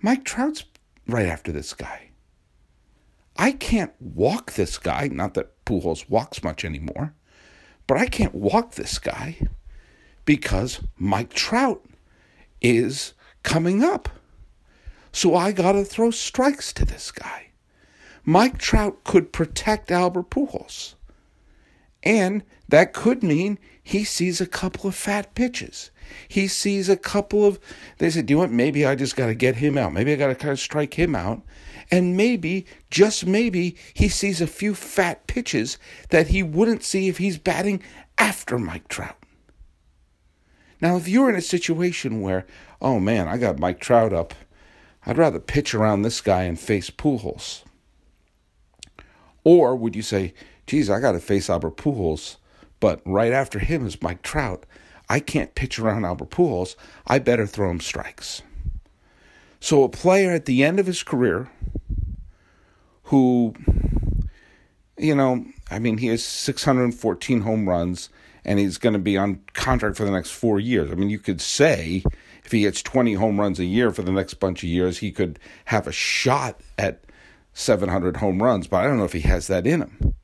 Mike 0.00 0.24
Trout's 0.24 0.64
right 1.06 1.26
after 1.26 1.52
this 1.52 1.74
guy. 1.74 2.10
I 3.36 3.52
can't 3.52 3.92
walk 4.00 4.52
this 4.52 4.78
guy. 4.78 5.08
Not 5.08 5.34
that 5.34 5.64
Pujols 5.64 6.08
walks 6.08 6.42
much 6.42 6.64
anymore, 6.64 7.14
but 7.86 7.98
I 7.98 8.06
can't 8.06 8.34
walk 8.34 8.74
this 8.74 8.98
guy 8.98 9.38
because 10.24 10.80
Mike 10.96 11.34
Trout 11.34 11.84
is 12.60 13.14
coming 13.42 13.82
up. 13.82 14.08
So 15.14 15.36
I 15.36 15.52
got 15.52 15.72
to 15.72 15.84
throw 15.84 16.10
strikes 16.10 16.72
to 16.72 16.84
this 16.84 17.12
guy. 17.12 17.50
Mike 18.24 18.58
Trout 18.58 19.04
could 19.04 19.32
protect 19.32 19.92
Albert 19.92 20.28
Pujols. 20.28 20.94
And 22.02 22.42
that 22.68 22.92
could 22.92 23.22
mean 23.22 23.60
he 23.80 24.02
sees 24.02 24.40
a 24.40 24.46
couple 24.46 24.88
of 24.88 24.96
fat 24.96 25.36
pitches. 25.36 25.92
He 26.26 26.48
sees 26.48 26.88
a 26.88 26.96
couple 26.96 27.46
of, 27.46 27.60
they 27.98 28.10
said, 28.10 28.26
do 28.26 28.32
you 28.32 28.38
want, 28.38 28.50
maybe 28.50 28.84
I 28.84 28.96
just 28.96 29.14
got 29.14 29.26
to 29.26 29.36
get 29.36 29.54
him 29.54 29.78
out. 29.78 29.92
Maybe 29.92 30.12
I 30.12 30.16
got 30.16 30.26
to 30.26 30.34
kind 30.34 30.50
of 30.50 30.58
strike 30.58 30.94
him 30.94 31.14
out. 31.14 31.42
And 31.92 32.16
maybe, 32.16 32.66
just 32.90 33.24
maybe, 33.24 33.76
he 33.94 34.08
sees 34.08 34.40
a 34.40 34.48
few 34.48 34.74
fat 34.74 35.28
pitches 35.28 35.78
that 36.08 36.28
he 36.28 36.42
wouldn't 36.42 36.82
see 36.82 37.06
if 37.06 37.18
he's 37.18 37.38
batting 37.38 37.80
after 38.18 38.58
Mike 38.58 38.88
Trout. 38.88 39.16
Now, 40.80 40.96
if 40.96 41.06
you're 41.06 41.30
in 41.30 41.36
a 41.36 41.40
situation 41.40 42.20
where, 42.20 42.46
oh 42.82 42.98
man, 42.98 43.28
I 43.28 43.38
got 43.38 43.60
Mike 43.60 43.78
Trout 43.78 44.12
up, 44.12 44.34
I'd 45.06 45.18
rather 45.18 45.40
pitch 45.40 45.74
around 45.74 46.02
this 46.02 46.20
guy 46.20 46.44
and 46.44 46.58
face 46.58 46.90
Pujols. 46.90 47.62
Or 49.44 49.76
would 49.76 49.94
you 49.94 50.02
say, 50.02 50.32
geez, 50.66 50.88
I 50.88 51.00
got 51.00 51.12
to 51.12 51.20
face 51.20 51.50
Albert 51.50 51.76
Pujols, 51.76 52.36
but 52.80 53.00
right 53.04 53.32
after 53.32 53.58
him 53.58 53.86
is 53.86 54.02
Mike 54.02 54.22
Trout. 54.22 54.64
I 55.08 55.20
can't 55.20 55.54
pitch 55.54 55.78
around 55.78 56.04
Albert 56.04 56.30
Pujols. 56.30 56.76
I 57.06 57.18
better 57.18 57.46
throw 57.46 57.70
him 57.70 57.80
strikes. 57.80 58.42
So 59.60 59.82
a 59.84 59.88
player 59.88 60.30
at 60.32 60.46
the 60.46 60.64
end 60.64 60.80
of 60.80 60.86
his 60.86 61.02
career 61.02 61.50
who, 63.04 63.54
you 64.96 65.14
know, 65.14 65.44
I 65.70 65.78
mean, 65.78 65.98
he 65.98 66.06
has 66.08 66.24
614 66.24 67.42
home 67.42 67.68
runs 67.68 68.08
and 68.44 68.58
he's 68.58 68.78
going 68.78 68.92
to 68.92 68.98
be 68.98 69.16
on 69.16 69.40
contract 69.52 69.96
for 69.96 70.04
the 70.04 70.10
next 70.10 70.30
four 70.30 70.60
years. 70.60 70.90
I 70.90 70.94
mean, 70.94 71.10
you 71.10 71.18
could 71.18 71.40
say 71.40 72.02
if 72.44 72.52
he 72.52 72.64
hits 72.64 72.82
20 72.82 73.14
home 73.14 73.40
runs 73.40 73.58
a 73.58 73.64
year 73.64 73.90
for 73.90 74.02
the 74.02 74.12
next 74.12 74.34
bunch 74.34 74.62
of 74.62 74.68
years, 74.68 74.98
he 74.98 75.10
could 75.10 75.38
have 75.66 75.86
a 75.86 75.92
shot 75.92 76.60
at 76.78 77.04
700 77.54 78.18
home 78.18 78.42
runs, 78.42 78.66
but 78.66 78.78
I 78.78 78.84
don't 78.84 78.98
know 78.98 79.04
if 79.04 79.12
he 79.12 79.20
has 79.20 79.46
that 79.46 79.66
in 79.66 79.80
him. 79.80 80.14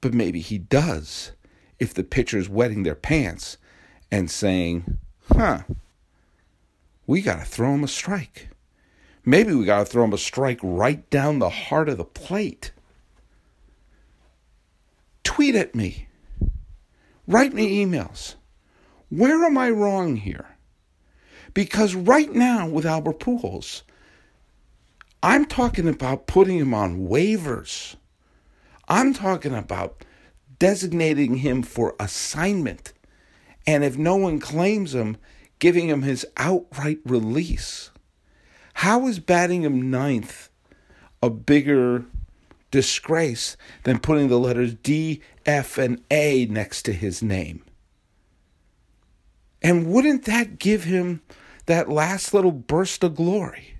But 0.00 0.12
maybe 0.12 0.40
he 0.40 0.58
does 0.58 1.32
if 1.78 1.94
the 1.94 2.04
pitcher's 2.04 2.48
wetting 2.48 2.82
their 2.82 2.94
pants 2.94 3.56
and 4.10 4.30
saying, 4.30 4.98
huh, 5.32 5.62
we 7.06 7.22
got 7.22 7.38
to 7.40 7.44
throw 7.44 7.74
him 7.74 7.84
a 7.84 7.88
strike. 7.88 8.50
Maybe 9.24 9.54
we 9.54 9.64
got 9.64 9.78
to 9.78 9.84
throw 9.86 10.04
him 10.04 10.12
a 10.12 10.18
strike 10.18 10.60
right 10.62 11.08
down 11.08 11.38
the 11.38 11.48
heart 11.48 11.88
of 11.88 11.96
the 11.96 12.04
plate. 12.04 12.72
Tweet 15.22 15.54
at 15.54 15.74
me 15.74 16.08
Write 17.26 17.54
me 17.54 17.84
emails. 17.84 18.34
Where 19.08 19.44
am 19.44 19.56
I 19.56 19.70
wrong 19.70 20.16
here? 20.16 20.53
Because 21.54 21.94
right 21.94 22.32
now 22.32 22.68
with 22.68 22.84
Albert 22.84 23.20
Pujols, 23.20 23.82
I'm 25.22 25.46
talking 25.46 25.88
about 25.88 26.26
putting 26.26 26.58
him 26.58 26.74
on 26.74 27.06
waivers. 27.08 27.96
I'm 28.88 29.14
talking 29.14 29.54
about 29.54 30.04
designating 30.58 31.36
him 31.36 31.62
for 31.62 31.94
assignment. 31.98 32.92
And 33.66 33.82
if 33.82 33.96
no 33.96 34.16
one 34.16 34.40
claims 34.40 34.94
him, 34.94 35.16
giving 35.58 35.88
him 35.88 36.02
his 36.02 36.26
outright 36.36 36.98
release. 37.06 37.90
How 38.74 39.06
is 39.06 39.18
batting 39.18 39.62
him 39.62 39.90
ninth 39.90 40.50
a 41.22 41.30
bigger 41.30 42.04
disgrace 42.70 43.56
than 43.84 44.00
putting 44.00 44.28
the 44.28 44.38
letters 44.38 44.74
D, 44.74 45.22
F, 45.46 45.78
and 45.78 46.02
A 46.10 46.44
next 46.46 46.82
to 46.82 46.92
his 46.92 47.22
name. 47.22 47.64
And 49.62 49.86
wouldn't 49.86 50.24
that 50.24 50.58
give 50.58 50.84
him 50.84 51.22
that 51.66 51.88
last 51.88 52.34
little 52.34 52.52
burst 52.52 53.04
of 53.04 53.14
glory? 53.14 53.74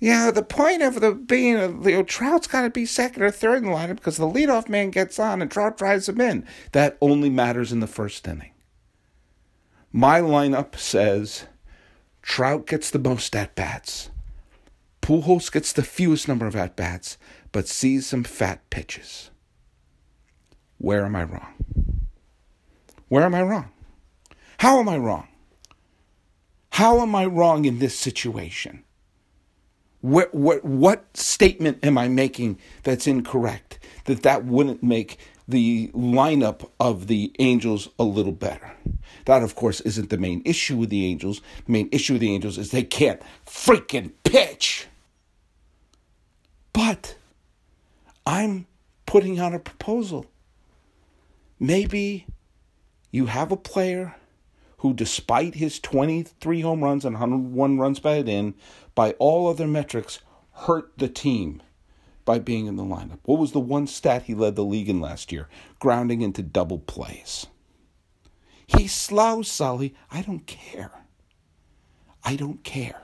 Yeah, 0.00 0.30
the 0.30 0.44
point 0.44 0.82
of 0.82 1.00
the 1.00 1.12
being, 1.12 1.58
you 1.84 1.92
know, 1.92 2.02
Trout's 2.04 2.46
got 2.46 2.62
to 2.62 2.70
be 2.70 2.86
second 2.86 3.22
or 3.22 3.30
third 3.32 3.58
in 3.58 3.64
the 3.64 3.70
lineup 3.70 3.96
because 3.96 4.16
the 4.16 4.28
leadoff 4.28 4.68
man 4.68 4.90
gets 4.90 5.18
on 5.18 5.42
and 5.42 5.50
Trout 5.50 5.76
drives 5.76 6.08
him 6.08 6.20
in. 6.20 6.46
That 6.70 6.96
only 7.00 7.30
matters 7.30 7.72
in 7.72 7.80
the 7.80 7.88
first 7.88 8.26
inning. 8.28 8.52
My 9.92 10.20
lineup 10.20 10.76
says 10.76 11.46
Trout 12.22 12.66
gets 12.66 12.90
the 12.90 13.00
most 13.00 13.34
at 13.34 13.56
bats. 13.56 14.10
Pujols 15.02 15.50
gets 15.50 15.72
the 15.72 15.82
fewest 15.82 16.28
number 16.28 16.46
of 16.46 16.54
at 16.54 16.76
bats, 16.76 17.18
but 17.50 17.66
sees 17.66 18.06
some 18.06 18.22
fat 18.22 18.68
pitches. 18.70 19.30
Where 20.76 21.04
am 21.04 21.16
I 21.16 21.24
wrong? 21.24 21.54
Where 23.08 23.24
am 23.24 23.34
I 23.34 23.42
wrong? 23.42 23.70
How 24.58 24.78
am 24.78 24.88
I 24.88 24.96
wrong? 24.96 25.26
How 26.78 27.00
am 27.00 27.12
I 27.16 27.26
wrong 27.26 27.64
in 27.64 27.80
this 27.80 27.98
situation? 27.98 28.84
What, 30.00 30.32
what, 30.32 30.64
what 30.64 31.16
statement 31.16 31.84
am 31.84 31.98
I 31.98 32.06
making 32.06 32.60
that's 32.84 33.08
incorrect? 33.08 33.80
That 34.04 34.22
that 34.22 34.44
wouldn't 34.44 34.80
make 34.80 35.18
the 35.48 35.88
lineup 35.88 36.70
of 36.78 37.08
the 37.08 37.34
Angels 37.40 37.88
a 37.98 38.04
little 38.04 38.30
better. 38.30 38.76
That, 39.24 39.42
of 39.42 39.56
course, 39.56 39.80
isn't 39.80 40.08
the 40.08 40.18
main 40.18 40.40
issue 40.44 40.76
with 40.76 40.90
the 40.90 41.04
Angels. 41.04 41.40
The 41.66 41.72
main 41.72 41.88
issue 41.90 42.12
with 42.12 42.20
the 42.20 42.32
Angels 42.32 42.58
is 42.58 42.70
they 42.70 42.84
can't 42.84 43.20
freaking 43.44 44.12
pitch. 44.22 44.86
But 46.72 47.16
I'm 48.24 48.68
putting 49.04 49.40
out 49.40 49.52
a 49.52 49.58
proposal. 49.58 50.26
Maybe 51.58 52.26
you 53.10 53.26
have 53.26 53.50
a 53.50 53.56
player 53.56 54.14
who, 54.78 54.94
despite 54.94 55.54
his 55.56 55.78
23 55.80 56.60
home 56.60 56.82
runs 56.82 57.04
and 57.04 57.14
101 57.14 57.78
runs 57.78 58.00
batted 58.00 58.28
in, 58.28 58.54
by 58.94 59.12
all 59.12 59.48
other 59.48 59.66
metrics, 59.66 60.20
hurt 60.52 60.92
the 60.98 61.08
team 61.08 61.62
by 62.24 62.38
being 62.38 62.66
in 62.66 62.76
the 62.76 62.84
lineup. 62.84 63.18
What 63.24 63.38
was 63.38 63.52
the 63.52 63.60
one 63.60 63.86
stat 63.86 64.24
he 64.24 64.34
led 64.34 64.54
the 64.54 64.64
league 64.64 64.88
in 64.88 65.00
last 65.00 65.32
year? 65.32 65.48
Grounding 65.78 66.20
into 66.20 66.42
double 66.42 66.78
plays. 66.78 67.46
He's 68.66 68.94
slow, 68.94 69.42
Sully. 69.42 69.94
I 70.10 70.22
don't 70.22 70.46
care. 70.46 70.92
I 72.22 72.36
don't 72.36 72.62
care. 72.62 73.00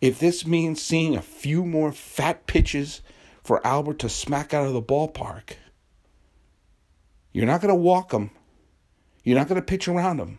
If 0.00 0.18
this 0.18 0.46
means 0.46 0.82
seeing 0.82 1.16
a 1.16 1.22
few 1.22 1.64
more 1.64 1.90
fat 1.90 2.46
pitches 2.46 3.00
for 3.42 3.66
Albert 3.66 3.98
to 4.00 4.08
smack 4.10 4.52
out 4.52 4.66
of 4.66 4.74
the 4.74 4.82
ballpark, 4.82 5.54
you're 7.32 7.46
not 7.46 7.62
going 7.62 7.72
to 7.72 7.74
walk 7.74 8.12
him. 8.12 8.30
You're 9.26 9.36
not 9.36 9.48
going 9.48 9.60
to 9.60 9.66
pitch 9.66 9.88
around 9.88 10.20
him 10.20 10.38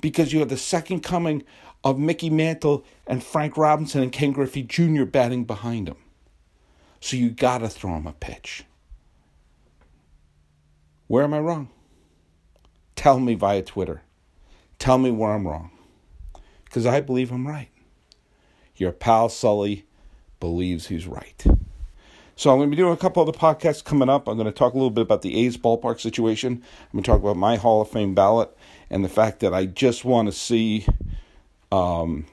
because 0.00 0.32
you 0.32 0.40
have 0.40 0.48
the 0.48 0.56
second 0.56 1.04
coming 1.04 1.44
of 1.84 2.00
Mickey 2.00 2.28
Mantle 2.28 2.84
and 3.06 3.22
Frank 3.22 3.56
Robinson 3.56 4.02
and 4.02 4.10
Ken 4.10 4.32
Griffey 4.32 4.64
Jr. 4.64 5.04
batting 5.04 5.44
behind 5.44 5.88
him. 5.88 5.96
So 6.98 7.16
you 7.16 7.30
got 7.30 7.58
to 7.58 7.68
throw 7.68 7.94
him 7.94 8.08
a 8.08 8.12
pitch. 8.12 8.64
Where 11.06 11.22
am 11.22 11.32
I 11.32 11.38
wrong? 11.38 11.68
Tell 12.96 13.20
me 13.20 13.36
via 13.36 13.62
Twitter. 13.62 14.02
Tell 14.80 14.98
me 14.98 15.12
where 15.12 15.30
I'm 15.30 15.46
wrong. 15.46 15.70
Because 16.64 16.86
I 16.86 17.00
believe 17.00 17.30
I'm 17.30 17.46
right. 17.46 17.68
Your 18.74 18.90
pal 18.90 19.28
Sully 19.28 19.86
believes 20.40 20.88
he's 20.88 21.06
right. 21.06 21.46
So 22.38 22.50
I'm 22.50 22.58
going 22.58 22.70
to 22.70 22.76
be 22.76 22.80
doing 22.80 22.92
a 22.92 22.98
couple 22.98 23.22
other 23.22 23.32
podcasts 23.32 23.82
coming 23.82 24.10
up. 24.10 24.28
I'm 24.28 24.36
going 24.36 24.44
to 24.44 24.52
talk 24.52 24.74
a 24.74 24.76
little 24.76 24.90
bit 24.90 25.00
about 25.00 25.22
the 25.22 25.46
A's 25.46 25.56
ballpark 25.56 26.00
situation. 26.00 26.52
I'm 26.52 26.88
going 26.92 27.02
to 27.02 27.10
talk 27.10 27.20
about 27.20 27.38
my 27.38 27.56
Hall 27.56 27.80
of 27.80 27.88
Fame 27.88 28.14
ballot 28.14 28.54
and 28.90 29.02
the 29.02 29.08
fact 29.08 29.40
that 29.40 29.54
I 29.54 29.64
just 29.64 30.04
want 30.04 30.28
to 30.28 30.32
see, 30.32 30.86
um, 31.72 32.26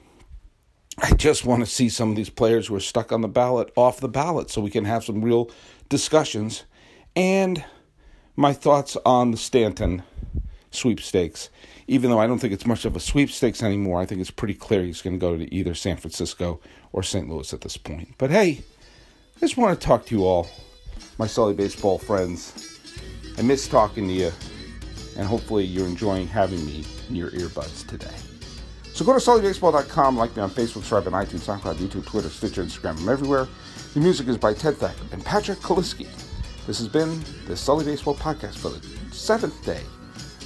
I 0.98 1.14
just 1.14 1.46
want 1.46 1.60
to 1.60 1.66
see 1.66 1.88
some 1.88 2.10
of 2.10 2.16
these 2.16 2.28
players 2.28 2.66
who 2.66 2.74
are 2.74 2.80
stuck 2.80 3.12
on 3.12 3.22
the 3.22 3.28
ballot 3.28 3.72
off 3.76 4.00
the 4.00 4.08
ballot, 4.08 4.50
so 4.50 4.60
we 4.60 4.70
can 4.70 4.84
have 4.84 5.04
some 5.04 5.22
real 5.22 5.50
discussions, 5.88 6.64
and 7.16 7.64
my 8.36 8.52
thoughts 8.52 8.98
on 9.06 9.30
the 9.30 9.38
Stanton 9.38 10.02
sweepstakes. 10.70 11.48
Even 11.86 12.10
though 12.10 12.18
I 12.18 12.26
don't 12.26 12.38
think 12.38 12.52
it's 12.52 12.66
much 12.66 12.84
of 12.84 12.94
a 12.94 13.00
sweepstakes 13.00 13.62
anymore, 13.62 14.00
I 14.00 14.06
think 14.06 14.20
it's 14.20 14.30
pretty 14.30 14.54
clear 14.54 14.82
he's 14.82 15.02
going 15.02 15.16
to 15.16 15.20
go 15.20 15.36
to 15.36 15.52
either 15.52 15.74
San 15.74 15.96
Francisco 15.96 16.60
or 16.92 17.02
St. 17.02 17.28
Louis 17.28 17.52
at 17.52 17.62
this 17.62 17.76
point. 17.76 18.14
But 18.18 18.30
hey, 18.30 18.62
just 19.44 19.58
want 19.58 19.78
to 19.78 19.86
talk 19.86 20.06
to 20.06 20.14
you 20.14 20.24
all, 20.24 20.48
my 21.18 21.26
Sully 21.26 21.52
baseball 21.52 21.98
friends. 21.98 22.80
I 23.36 23.42
miss 23.42 23.68
talking 23.68 24.08
to 24.08 24.14
you, 24.14 24.32
and 25.18 25.26
hopefully 25.26 25.64
you're 25.64 25.86
enjoying 25.86 26.26
having 26.26 26.64
me 26.64 26.82
in 27.10 27.14
your 27.14 27.30
earbuds 27.32 27.86
today. 27.86 28.14
So 28.94 29.04
go 29.04 29.12
to 29.12 29.18
sullybaseball.com, 29.18 30.16
like 30.16 30.34
me 30.34 30.40
on 30.40 30.48
Facebook, 30.48 30.84
subscribe 30.84 31.06
on 31.08 31.12
iTunes, 31.12 31.40
SoundCloud, 31.40 31.74
YouTube, 31.74 32.06
Twitter, 32.06 32.30
Stitcher, 32.30 32.64
Instagram. 32.64 32.98
I'm 33.02 33.08
everywhere. 33.10 33.46
The 33.92 34.00
music 34.00 34.28
is 34.28 34.38
by 34.38 34.54
Ted 34.54 34.78
Thacker 34.78 35.04
and 35.12 35.22
Patrick 35.22 35.58
Kaliski. 35.58 36.08
This 36.66 36.78
has 36.78 36.88
been 36.88 37.22
the 37.46 37.54
Sully 37.54 37.84
Baseball 37.84 38.14
Podcast 38.14 38.56
for 38.56 38.70
the 38.70 39.14
seventh 39.14 39.62
day 39.62 39.82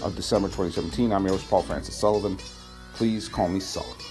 of 0.02 0.16
December 0.16 0.48
2017. 0.48 1.12
I'm 1.12 1.22
your 1.22 1.34
host, 1.34 1.48
Paul 1.48 1.62
Francis 1.62 1.94
Sullivan. 1.94 2.36
Please 2.94 3.28
call 3.28 3.46
me 3.46 3.60
Sully. 3.60 4.07